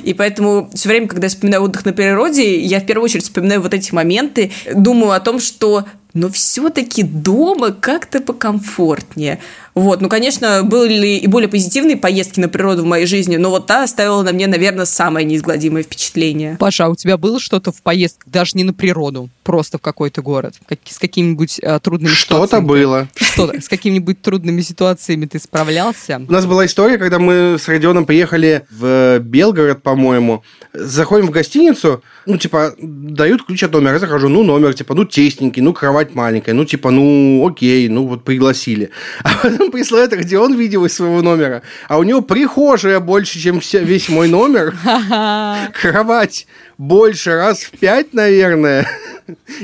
И 0.03 0.15
поэтому 0.15 0.71
все 0.75 0.89
время, 0.89 1.09
когда 1.09 1.27
я 1.27 1.29
вспоминаю 1.29 1.63
отдых 1.65 1.85
на 1.85 1.93
природе, 1.93 2.61
я 2.61 2.81
в 2.81 2.87
первую 2.87 3.05
очередь 3.05 3.14
очередь 3.15 3.25
вспоминаю 3.25 3.61
вот 3.61 3.75
эти 3.75 3.95
моменты, 3.95 4.53
думаю 4.75 5.13
о 5.13 5.21
том, 5.21 5.39
что 5.41 5.85
но 6.15 6.31
все-таки 6.31 7.03
дома 7.03 7.73
как-то 7.73 8.21
покомфортнее. 8.21 9.41
Вот, 9.75 10.01
ну, 10.01 10.09
конечно, 10.09 10.63
были 10.63 11.17
и 11.19 11.27
более 11.27 11.49
позитивные 11.49 11.97
поездки 11.97 12.39
на 12.39 12.49
природу 12.49 12.85
в 12.85 12.87
моей 12.87 13.07
жизни, 13.07 13.37
но 13.37 13.51
вот 13.51 13.67
та 13.67 13.83
оставила 13.83 14.23
на 14.23 14.33
мне, 14.33 14.47
наверное, 14.47 14.85
самое 14.85 15.27
неизгладимое 15.27 15.83
впечатление. 15.83 16.57
Паша, 16.61 16.87
а 16.87 16.89
у 16.89 16.95
тебя 16.95 17.17
было 17.17 17.41
что-то 17.41 17.73
в 17.73 17.83
поездках, 17.83 18.33
даже 18.33 18.53
не 18.55 18.63
на 18.63 18.73
природу, 18.73 19.29
просто 19.43 19.79
в 19.79 19.81
какой-то 19.81 20.23
город, 20.23 20.55
как, 20.67 20.79
с 20.85 20.99
какими-нибудь 20.99 21.59
э, 21.61 21.81
трудными 21.81 22.13
что-то 22.13 22.47
ситуациями? 22.47 22.47
Что-то 22.47 22.67
было. 22.67 23.09
Что-то, 23.17 23.61
с 23.61 23.69
какими-нибудь 23.69 24.23
трудными 24.23 24.61
ситуациями 24.61 25.27
ты 25.27 25.41
справлялся? 25.41 26.23
У 26.29 26.33
нас 26.33 26.47
была 26.47 26.67
история, 26.67 26.97
когда 26.97 27.19
мы 27.19 27.57
с 27.61 27.67
Родионом 27.67 28.07
приехали 28.07 28.65
в 28.71 29.19
Белгород, 29.19 29.83
по-моему, 29.83 30.45
заходим 30.73 31.27
в 31.27 31.31
гостиницу, 31.31 32.03
ну, 32.27 32.39
типа, 32.39 32.75
дают 32.79 33.45
ключ 33.45 33.65
от 33.65 33.73
номера, 33.73 33.95
я 33.95 33.99
захожу, 33.99 34.29
ну, 34.29 34.45
номер, 34.45 34.75
типа, 34.75 34.95
ну, 34.95 35.05
тесненький, 35.05 35.63
ну, 35.63 35.73
кровать 35.73 36.04
маленькая, 36.13 36.53
ну, 36.53 36.65
типа, 36.65 36.91
ну, 36.91 37.47
окей, 37.49 37.89
ну, 37.89 38.07
вот 38.07 38.25
пригласили. 38.25 38.91
А 39.23 39.35
потом 39.43 39.71
присылает 39.71 40.13
Родион 40.13 40.55
видео 40.55 40.85
из 40.85 40.95
своего 40.95 41.23
номера, 41.23 41.63
а 41.89 41.99
у 41.99 42.03
него 42.03 42.21
прихожая 42.21 42.99
больше, 43.01 43.39
чем 43.39 43.61
весь 43.61 44.09
мой 44.09 44.29
номер, 44.29 44.75
кровать 45.81 46.47
больше 46.77 47.37
раз 47.37 47.61
в 47.61 47.71
пять, 47.79 48.13
наверное, 48.13 48.89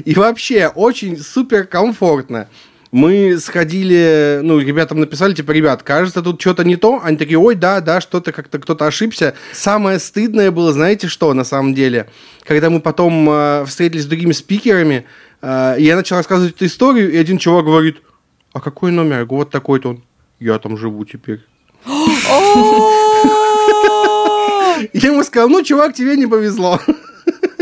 и 0.04 0.14
вообще 0.14 0.68
очень 0.68 1.18
супер 1.18 1.66
комфортно 1.66 2.48
мы 2.92 3.38
сходили, 3.38 4.40
ну, 4.42 4.58
ребятам 4.58 5.00
написали, 5.00 5.32
типа, 5.32 5.52
ребят, 5.52 5.82
кажется, 5.82 6.22
тут 6.22 6.40
что-то 6.40 6.64
не 6.64 6.76
то. 6.76 7.00
Они 7.02 7.16
такие, 7.16 7.38
ой, 7.38 7.54
да, 7.54 7.80
да, 7.80 8.00
что-то 8.00 8.32
как-то 8.32 8.58
кто-то 8.58 8.86
ошибся. 8.86 9.34
Самое 9.52 9.98
стыдное 9.98 10.50
было, 10.50 10.72
знаете 10.72 11.06
что, 11.06 11.32
на 11.32 11.44
самом 11.44 11.74
деле? 11.74 12.08
Когда 12.44 12.68
мы 12.68 12.80
потом 12.80 13.28
э, 13.30 13.64
встретились 13.66 14.04
с 14.04 14.06
другими 14.06 14.32
спикерами, 14.32 15.04
я 15.42 15.96
начал 15.96 16.16
рассказывать 16.16 16.54
эту 16.54 16.66
историю, 16.66 17.12
и 17.12 17.16
один 17.16 17.38
чувак 17.38 17.64
говорит, 17.64 18.02
а 18.52 18.60
какой 18.60 18.90
номер? 18.90 19.20
Я 19.20 19.24
говорю, 19.24 19.44
вот 19.44 19.50
такой-то 19.50 19.90
он. 19.90 20.02
Я 20.38 20.58
там 20.58 20.76
живу 20.76 21.04
теперь. 21.04 21.40
Я 24.92 25.10
ему 25.10 25.22
сказал, 25.24 25.48
ну, 25.48 25.62
чувак, 25.62 25.94
тебе 25.94 26.16
не 26.16 26.26
повезло. 26.26 26.80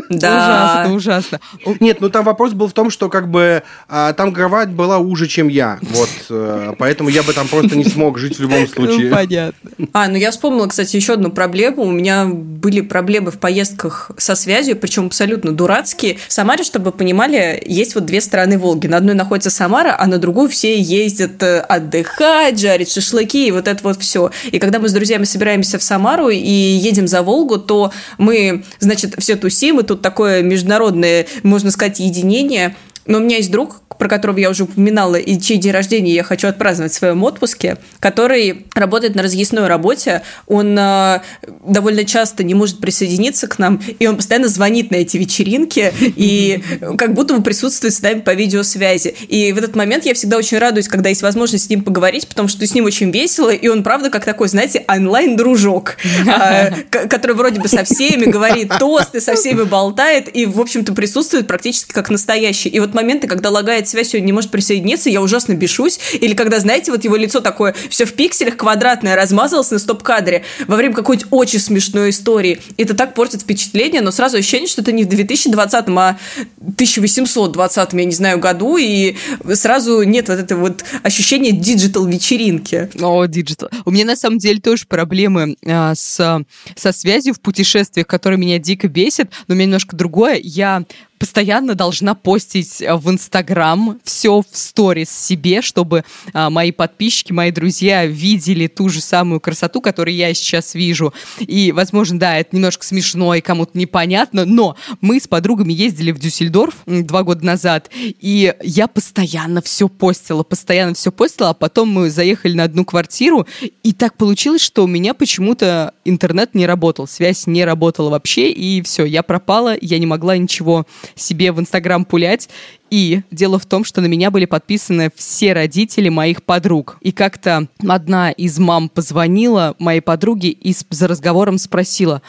Да. 0.08 0.86
Ужасно, 0.86 0.94
ужасно. 0.94 1.40
Нет, 1.80 2.00
ну 2.00 2.08
там 2.08 2.24
вопрос 2.24 2.52
был 2.52 2.68
в 2.68 2.72
том, 2.72 2.90
что 2.90 3.08
как 3.08 3.30
бы 3.30 3.62
а, 3.88 4.12
там 4.14 4.32
кровать 4.32 4.70
была 4.70 4.98
уже, 4.98 5.26
чем 5.26 5.48
я. 5.48 5.78
Вот, 5.82 6.08
а, 6.30 6.74
поэтому 6.78 7.10
я 7.10 7.22
бы 7.22 7.32
там 7.32 7.46
просто 7.48 7.76
не 7.76 7.84
смог 7.84 8.18
жить 8.18 8.38
в 8.38 8.42
любом 8.42 8.66
случае. 8.66 9.10
Ну, 9.10 9.16
понятно. 9.16 9.70
А, 9.92 10.08
ну 10.08 10.16
я 10.16 10.30
вспомнила, 10.30 10.66
кстати, 10.66 10.96
еще 10.96 11.14
одну 11.14 11.30
проблему. 11.30 11.82
У 11.82 11.90
меня 11.90 12.26
были 12.26 12.80
проблемы 12.80 13.30
в 13.30 13.38
поездках 13.38 14.10
со 14.16 14.34
связью, 14.34 14.76
причем 14.76 15.06
абсолютно 15.06 15.52
дурацкие. 15.52 16.18
В 16.26 16.32
Самаре, 16.32 16.64
чтобы 16.64 16.86
вы 16.86 16.92
понимали, 16.92 17.62
есть 17.66 17.94
вот 17.94 18.06
две 18.06 18.20
стороны 18.20 18.58
Волги. 18.58 18.86
На 18.86 18.96
одной 18.96 19.14
находится 19.14 19.50
Самара, 19.50 19.94
а 19.98 20.06
на 20.06 20.18
другую 20.18 20.48
все 20.48 20.80
ездят 20.80 21.42
э, 21.42 21.60
отдыхать, 21.60 22.58
жарить 22.58 22.90
шашлыки 22.90 23.48
и 23.48 23.50
вот 23.50 23.68
это 23.68 23.82
вот 23.82 24.00
все. 24.00 24.30
И 24.50 24.58
когда 24.58 24.78
мы 24.78 24.88
с 24.88 24.92
друзьями 24.92 25.24
собираемся 25.24 25.78
в 25.78 25.82
Самару 25.82 26.30
и 26.30 26.38
едем 26.38 27.06
за 27.06 27.22
Волгу, 27.22 27.58
то 27.58 27.92
мы, 28.16 28.64
значит, 28.78 29.14
все 29.18 29.36
тусим, 29.36 29.80
и 29.80 29.82
тут 29.82 29.97
такое 30.02 30.42
международное, 30.42 31.26
можно 31.42 31.70
сказать, 31.70 32.00
единение. 32.00 32.76
Но 33.06 33.18
у 33.18 33.20
меня 33.20 33.36
есть 33.36 33.50
друг, 33.50 33.82
про 33.98 34.08
которого 34.08 34.38
я 34.38 34.50
уже 34.50 34.64
упоминала, 34.64 35.16
и 35.16 35.38
чей 35.40 35.58
день 35.58 35.72
рождения 35.72 36.14
я 36.14 36.22
хочу 36.22 36.48
отпраздновать 36.48 36.92
в 36.92 36.96
своем 36.96 37.22
отпуске, 37.24 37.78
который 38.00 38.66
работает 38.74 39.14
на 39.14 39.22
разъясной 39.22 39.66
работе. 39.66 40.22
Он 40.46 40.78
э, 40.78 41.20
довольно 41.66 42.04
часто 42.04 42.44
не 42.44 42.54
может 42.54 42.78
присоединиться 42.78 43.48
к 43.48 43.58
нам, 43.58 43.80
и 43.98 44.06
он 44.06 44.16
постоянно 44.16 44.48
звонит 44.48 44.90
на 44.90 44.96
эти 44.96 45.16
вечеринки, 45.16 45.92
и 46.00 46.62
как 46.96 47.14
будто 47.14 47.34
бы 47.34 47.42
присутствует 47.42 47.94
с 47.94 48.02
нами 48.02 48.20
по 48.20 48.34
видеосвязи. 48.34 49.14
И 49.28 49.52
в 49.52 49.58
этот 49.58 49.74
момент 49.74 50.06
я 50.06 50.14
всегда 50.14 50.36
очень 50.36 50.58
радуюсь, 50.58 50.88
когда 50.88 51.08
есть 51.08 51.22
возможность 51.22 51.66
с 51.66 51.70
ним 51.70 51.82
поговорить, 51.82 52.28
потому 52.28 52.48
что 52.48 52.64
с 52.66 52.74
ним 52.74 52.84
очень 52.84 53.10
весело, 53.10 53.50
и 53.50 53.68
он, 53.68 53.82
правда, 53.82 54.10
как 54.10 54.24
такой, 54.24 54.48
знаете, 54.48 54.84
онлайн-дружок, 54.88 55.96
э, 56.26 56.82
который 57.08 57.34
вроде 57.34 57.60
бы 57.60 57.68
со 57.68 57.84
всеми 57.84 58.26
говорит 58.26 58.72
тосты, 58.78 59.20
со 59.20 59.34
всеми 59.34 59.64
болтает, 59.64 60.34
и, 60.34 60.46
в 60.46 60.60
общем-то, 60.60 60.92
присутствует 60.92 61.46
практически 61.46 61.92
как 61.92 62.10
настоящий. 62.10 62.68
И 62.68 62.78
вот 62.78 62.94
моменты, 62.94 63.26
когда 63.26 63.50
лагает 63.50 63.87
связь 63.88 64.08
сегодня 64.08 64.26
не 64.26 64.32
может 64.32 64.50
присоединиться, 64.50 65.10
я 65.10 65.20
ужасно 65.20 65.54
бешусь. 65.54 65.98
Или 66.14 66.34
когда, 66.34 66.60
знаете, 66.60 66.90
вот 66.90 67.04
его 67.04 67.16
лицо 67.16 67.40
такое 67.40 67.74
все 67.90 68.04
в 68.04 68.12
пикселях, 68.14 68.56
квадратное, 68.56 69.16
размазалось 69.16 69.70
на 69.70 69.78
стоп-кадре 69.78 70.44
во 70.66 70.76
время 70.76 70.94
какой-то 70.94 71.26
очень 71.30 71.58
смешной 71.58 72.10
истории. 72.10 72.60
Это 72.76 72.94
так 72.94 73.14
портит 73.14 73.42
впечатление, 73.42 74.00
но 74.00 74.10
сразу 74.10 74.36
ощущение, 74.36 74.68
что 74.68 74.82
это 74.82 74.92
не 74.92 75.04
в 75.04 75.08
2020, 75.08 75.88
а 75.88 76.18
1820, 76.58 77.92
я 77.92 78.04
не 78.04 78.12
знаю, 78.12 78.38
году, 78.38 78.76
и 78.76 79.16
сразу 79.54 80.02
нет 80.02 80.28
вот 80.28 80.38
этого 80.38 80.60
вот 80.60 80.84
ощущения 81.02 81.52
диджитал-вечеринки. 81.52 82.90
О, 83.00 83.24
digital. 83.26 83.70
У 83.84 83.90
меня 83.90 84.04
на 84.04 84.16
самом 84.16 84.38
деле 84.38 84.60
тоже 84.60 84.86
проблемы 84.86 85.56
а, 85.66 85.94
с, 85.94 86.44
со 86.76 86.92
связью 86.92 87.34
в 87.34 87.40
путешествиях, 87.40 88.06
которые 88.06 88.38
меня 88.38 88.58
дико 88.58 88.88
бесят, 88.88 89.30
но 89.46 89.54
у 89.54 89.56
меня 89.56 89.66
немножко 89.66 89.96
другое. 89.96 90.38
Я 90.42 90.84
постоянно 91.18 91.74
должна 91.74 92.14
постить 92.14 92.80
э, 92.80 92.94
в 92.94 93.10
Инстаграм 93.10 93.98
все 94.04 94.40
в 94.40 94.56
сторис 94.56 95.10
себе, 95.10 95.62
чтобы 95.62 96.04
а, 96.32 96.50
мои 96.50 96.72
подписчики, 96.72 97.32
мои 97.32 97.50
друзья 97.50 98.06
видели 98.06 98.66
ту 98.66 98.88
же 98.88 99.00
самую 99.00 99.40
красоту, 99.40 99.80
которую 99.80 100.14
я 100.14 100.32
сейчас 100.34 100.74
вижу. 100.74 101.12
И, 101.40 101.72
возможно, 101.72 102.18
да, 102.18 102.38
это 102.38 102.54
немножко 102.56 102.84
смешно 102.84 103.34
и 103.34 103.40
кому-то 103.40 103.76
непонятно, 103.76 104.44
но 104.44 104.76
мы 105.00 105.20
с 105.20 105.26
подругами 105.26 105.72
ездили 105.72 106.12
в 106.12 106.18
Дюссельдорф 106.18 106.74
два 106.86 107.22
года 107.22 107.44
назад, 107.44 107.90
и 107.94 108.54
я 108.62 108.86
постоянно 108.86 109.62
все 109.62 109.88
постила, 109.88 110.42
постоянно 110.42 110.94
все 110.94 111.10
постила, 111.12 111.50
а 111.50 111.54
потом 111.54 111.88
мы 111.88 112.10
заехали 112.10 112.54
на 112.54 112.64
одну 112.64 112.84
квартиру, 112.84 113.46
и 113.82 113.92
так 113.92 114.16
получилось, 114.16 114.62
что 114.62 114.84
у 114.84 114.86
меня 114.86 115.14
почему-то 115.14 115.94
интернет 116.04 116.54
не 116.54 116.66
работал, 116.66 117.06
связь 117.06 117.46
не 117.46 117.64
работала 117.64 118.10
вообще, 118.10 118.50
и 118.50 118.82
все, 118.82 119.04
я 119.04 119.22
пропала, 119.22 119.76
я 119.80 119.98
не 119.98 120.06
могла 120.06 120.36
ничего 120.36 120.86
себе 121.14 121.52
в 121.52 121.60
Инстаграм 121.60 122.04
пулять. 122.04 122.48
И 122.90 123.22
дело 123.30 123.58
в 123.58 123.66
том, 123.66 123.84
что 123.84 124.00
на 124.00 124.06
меня 124.06 124.30
были 124.30 124.46
подписаны 124.46 125.10
все 125.14 125.52
родители 125.52 126.08
моих 126.08 126.42
подруг. 126.42 126.98
И 127.02 127.12
как-то 127.12 127.68
одна 127.86 128.30
из 128.30 128.58
мам 128.58 128.88
позвонила 128.88 129.74
моей 129.78 130.00
подруге 130.00 130.48
и 130.50 130.74
за 130.90 131.08
разговором 131.08 131.58
спросила, 131.58 132.22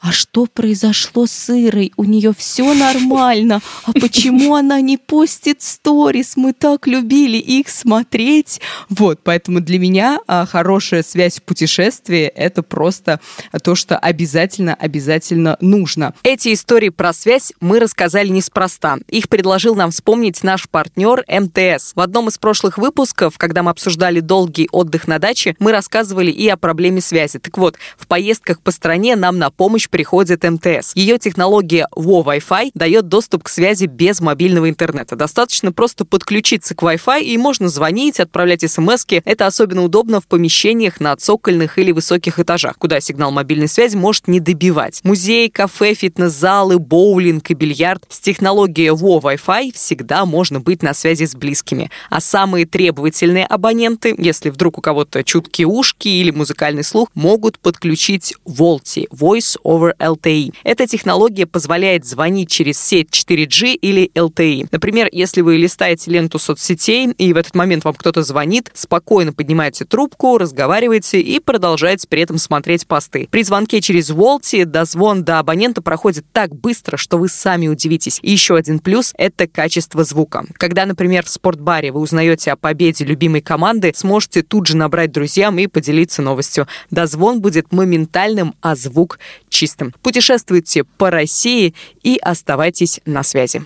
а 0.00 0.12
что 0.12 0.46
произошло 0.46 1.26
с 1.26 1.50
Ирой? 1.50 1.92
У 1.96 2.04
нее 2.04 2.32
все 2.36 2.72
нормально. 2.72 3.60
А 3.84 3.92
почему 3.92 4.54
она 4.54 4.80
не 4.80 4.96
постит 4.96 5.60
сторис? 5.60 6.36
Мы 6.36 6.54
так 6.54 6.86
любили 6.86 7.36
их 7.36 7.68
смотреть. 7.68 8.62
Вот, 8.88 9.20
поэтому 9.22 9.60
для 9.60 9.78
меня 9.78 10.18
а, 10.26 10.46
хорошая 10.46 11.02
связь 11.02 11.36
в 11.36 11.42
путешествии— 11.42 12.22
это 12.34 12.62
просто 12.62 13.20
то, 13.62 13.74
что 13.74 13.98
обязательно, 13.98 14.74
обязательно 14.74 15.58
нужно. 15.60 16.14
Эти 16.22 16.54
истории 16.54 16.88
про 16.88 17.12
связь 17.12 17.52
мы 17.60 17.78
рассказали 17.78 18.28
неспроста. 18.28 18.96
Их 19.08 19.28
предложил 19.28 19.74
нам 19.74 19.90
вспомнить 19.90 20.42
наш 20.42 20.66
партнер 20.70 21.24
МТС. 21.28 21.92
В 21.94 22.00
одном 22.00 22.28
из 22.28 22.38
прошлых 22.38 22.78
выпусков, 22.78 23.36
когда 23.36 23.62
мы 23.62 23.70
обсуждали 23.70 24.20
долгий 24.20 24.66
отдых 24.72 25.06
на 25.06 25.18
даче, 25.18 25.56
мы 25.58 25.72
рассказывали 25.72 26.30
и 26.30 26.48
о 26.48 26.56
проблеме 26.56 27.02
связи. 27.02 27.38
Так 27.38 27.58
вот, 27.58 27.76
в 27.98 28.06
поездках 28.06 28.60
по 28.60 28.70
стране 28.70 29.14
нам 29.14 29.36
на 29.36 29.50
помощь 29.50 29.89
приходит 29.90 30.44
МТС. 30.44 30.92
Ее 30.94 31.18
технология 31.18 31.86
Wo 31.94 32.24
Wi-Fi 32.24 32.70
дает 32.74 33.08
доступ 33.08 33.44
к 33.44 33.48
связи 33.48 33.86
без 33.86 34.20
мобильного 34.20 34.70
интернета. 34.70 35.16
Достаточно 35.16 35.72
просто 35.72 36.04
подключиться 36.04 36.74
к 36.74 36.82
Wi-Fi 36.82 37.22
и 37.22 37.36
можно 37.36 37.68
звонить, 37.68 38.20
отправлять 38.20 38.62
смс 38.70 39.04
-ки. 39.04 39.20
Это 39.24 39.46
особенно 39.46 39.84
удобно 39.84 40.20
в 40.20 40.26
помещениях 40.26 41.00
на 41.00 41.16
цокольных 41.16 41.78
или 41.78 41.92
высоких 41.92 42.38
этажах, 42.38 42.78
куда 42.78 43.00
сигнал 43.00 43.30
мобильной 43.30 43.68
связи 43.68 43.96
может 43.96 44.28
не 44.28 44.40
добивать. 44.40 45.00
Музей, 45.02 45.50
кафе, 45.50 45.94
фитнес-залы, 45.94 46.78
боулинг 46.78 47.50
и 47.50 47.54
бильярд. 47.54 48.04
С 48.08 48.20
технологией 48.20 48.90
Wo 48.90 49.20
Wi-Fi 49.20 49.72
всегда 49.74 50.24
можно 50.24 50.60
быть 50.60 50.82
на 50.82 50.94
связи 50.94 51.26
с 51.26 51.34
близкими. 51.34 51.90
А 52.08 52.20
самые 52.20 52.66
требовательные 52.66 53.46
абоненты, 53.46 54.14
если 54.16 54.50
вдруг 54.50 54.78
у 54.78 54.80
кого-то 54.80 55.24
чуткие 55.24 55.66
ушки 55.66 56.08
или 56.08 56.30
музыкальный 56.30 56.84
слух, 56.84 57.08
могут 57.14 57.58
подключить 57.58 58.34
VoLTE– 58.46 59.06
Voice 59.10 59.56
over 59.64 59.79
LTE. 59.88 60.54
Эта 60.64 60.86
технология 60.86 61.46
позволяет 61.46 62.04
звонить 62.04 62.50
через 62.50 62.78
сеть 62.80 63.08
4G 63.10 63.74
или 63.74 64.10
LTE. 64.14 64.68
Например, 64.70 65.08
если 65.12 65.40
вы 65.40 65.56
листаете 65.56 66.10
ленту 66.10 66.38
соцсетей, 66.38 67.08
и 67.16 67.32
в 67.32 67.36
этот 67.36 67.54
момент 67.54 67.84
вам 67.84 67.94
кто-то 67.94 68.22
звонит, 68.22 68.70
спокойно 68.74 69.32
поднимаете 69.32 69.84
трубку, 69.84 70.38
разговариваете 70.38 71.20
и 71.20 71.40
продолжаете 71.40 72.06
при 72.08 72.22
этом 72.22 72.38
смотреть 72.38 72.86
посты. 72.86 73.28
При 73.30 73.42
звонке 73.42 73.80
через 73.80 74.10
VoLTE 74.10 74.64
дозвон 74.64 75.24
до 75.24 75.38
абонента 75.38 75.82
проходит 75.82 76.24
так 76.32 76.54
быстро, 76.54 76.96
что 76.96 77.18
вы 77.18 77.28
сами 77.28 77.68
удивитесь. 77.68 78.18
И 78.22 78.30
еще 78.30 78.56
один 78.56 78.78
плюс— 78.78 79.12
это 79.16 79.46
качество 79.46 80.04
звука. 80.04 80.44
Когда, 80.54 80.86
например, 80.86 81.24
в 81.24 81.30
спортбаре 81.30 81.92
вы 81.92 82.00
узнаете 82.00 82.52
о 82.52 82.56
победе 82.56 83.04
любимой 83.04 83.40
команды, 83.40 83.92
сможете 83.94 84.42
тут 84.42 84.66
же 84.66 84.76
набрать 84.76 85.12
друзьям 85.12 85.58
и 85.58 85.66
поделиться 85.66 86.22
новостью. 86.22 86.66
Дозвон 86.90 87.40
будет 87.40 87.72
моментальным, 87.72 88.54
а 88.60 88.76
звук 88.76 89.18
чистым. 89.48 89.69
Путешествуйте 90.02 90.84
по 90.84 91.10
России 91.10 91.74
и 92.02 92.18
оставайтесь 92.22 93.00
на 93.04 93.22
связи. 93.22 93.62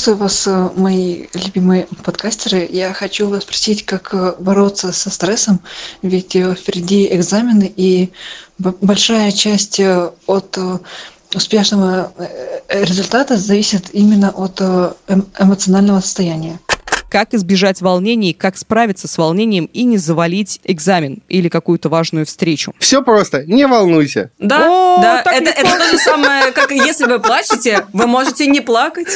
Приветствую 0.00 0.16
вас, 0.16 0.46
э, 0.46 0.80
мои 0.80 1.26
любимые 1.34 1.86
подкастеры. 2.02 2.66
Я 2.72 2.94
хочу 2.94 3.28
вас 3.28 3.42
спросить, 3.42 3.84
как 3.84 4.14
э, 4.14 4.34
бороться 4.38 4.92
со 4.92 5.10
стрессом, 5.10 5.60
ведь 6.00 6.34
э, 6.34 6.54
впереди 6.54 7.06
экзамены, 7.14 7.70
и 7.76 8.10
большая 8.58 9.30
часть 9.30 9.78
от 10.26 10.58
успешного 11.34 12.14
результата 12.70 13.36
зависит 13.36 13.90
именно 13.92 14.30
от 14.30 14.62
эм, 14.62 15.26
эмоционального 15.38 16.00
состояния 16.00 16.58
как 17.10 17.34
избежать 17.34 17.82
волнений, 17.82 18.32
как 18.32 18.56
справиться 18.56 19.08
с 19.08 19.18
волнением 19.18 19.68
и 19.72 19.82
не 19.82 19.98
завалить 19.98 20.60
экзамен 20.64 21.22
или 21.28 21.48
какую-то 21.48 21.88
важную 21.88 22.24
встречу. 22.24 22.72
Все 22.78 23.02
просто, 23.02 23.44
не 23.44 23.66
волнуйся. 23.66 24.30
Да, 24.38 24.66
О, 24.66 25.02
да, 25.02 25.20
это, 25.20 25.50
это 25.50 25.76
то 25.76 25.90
же 25.90 25.98
самое, 25.98 26.52
как 26.52 26.70
если 26.70 27.04
вы 27.04 27.18
плачете, 27.18 27.86
вы 27.92 28.06
можете 28.06 28.46
не 28.46 28.60
плакать. 28.60 29.08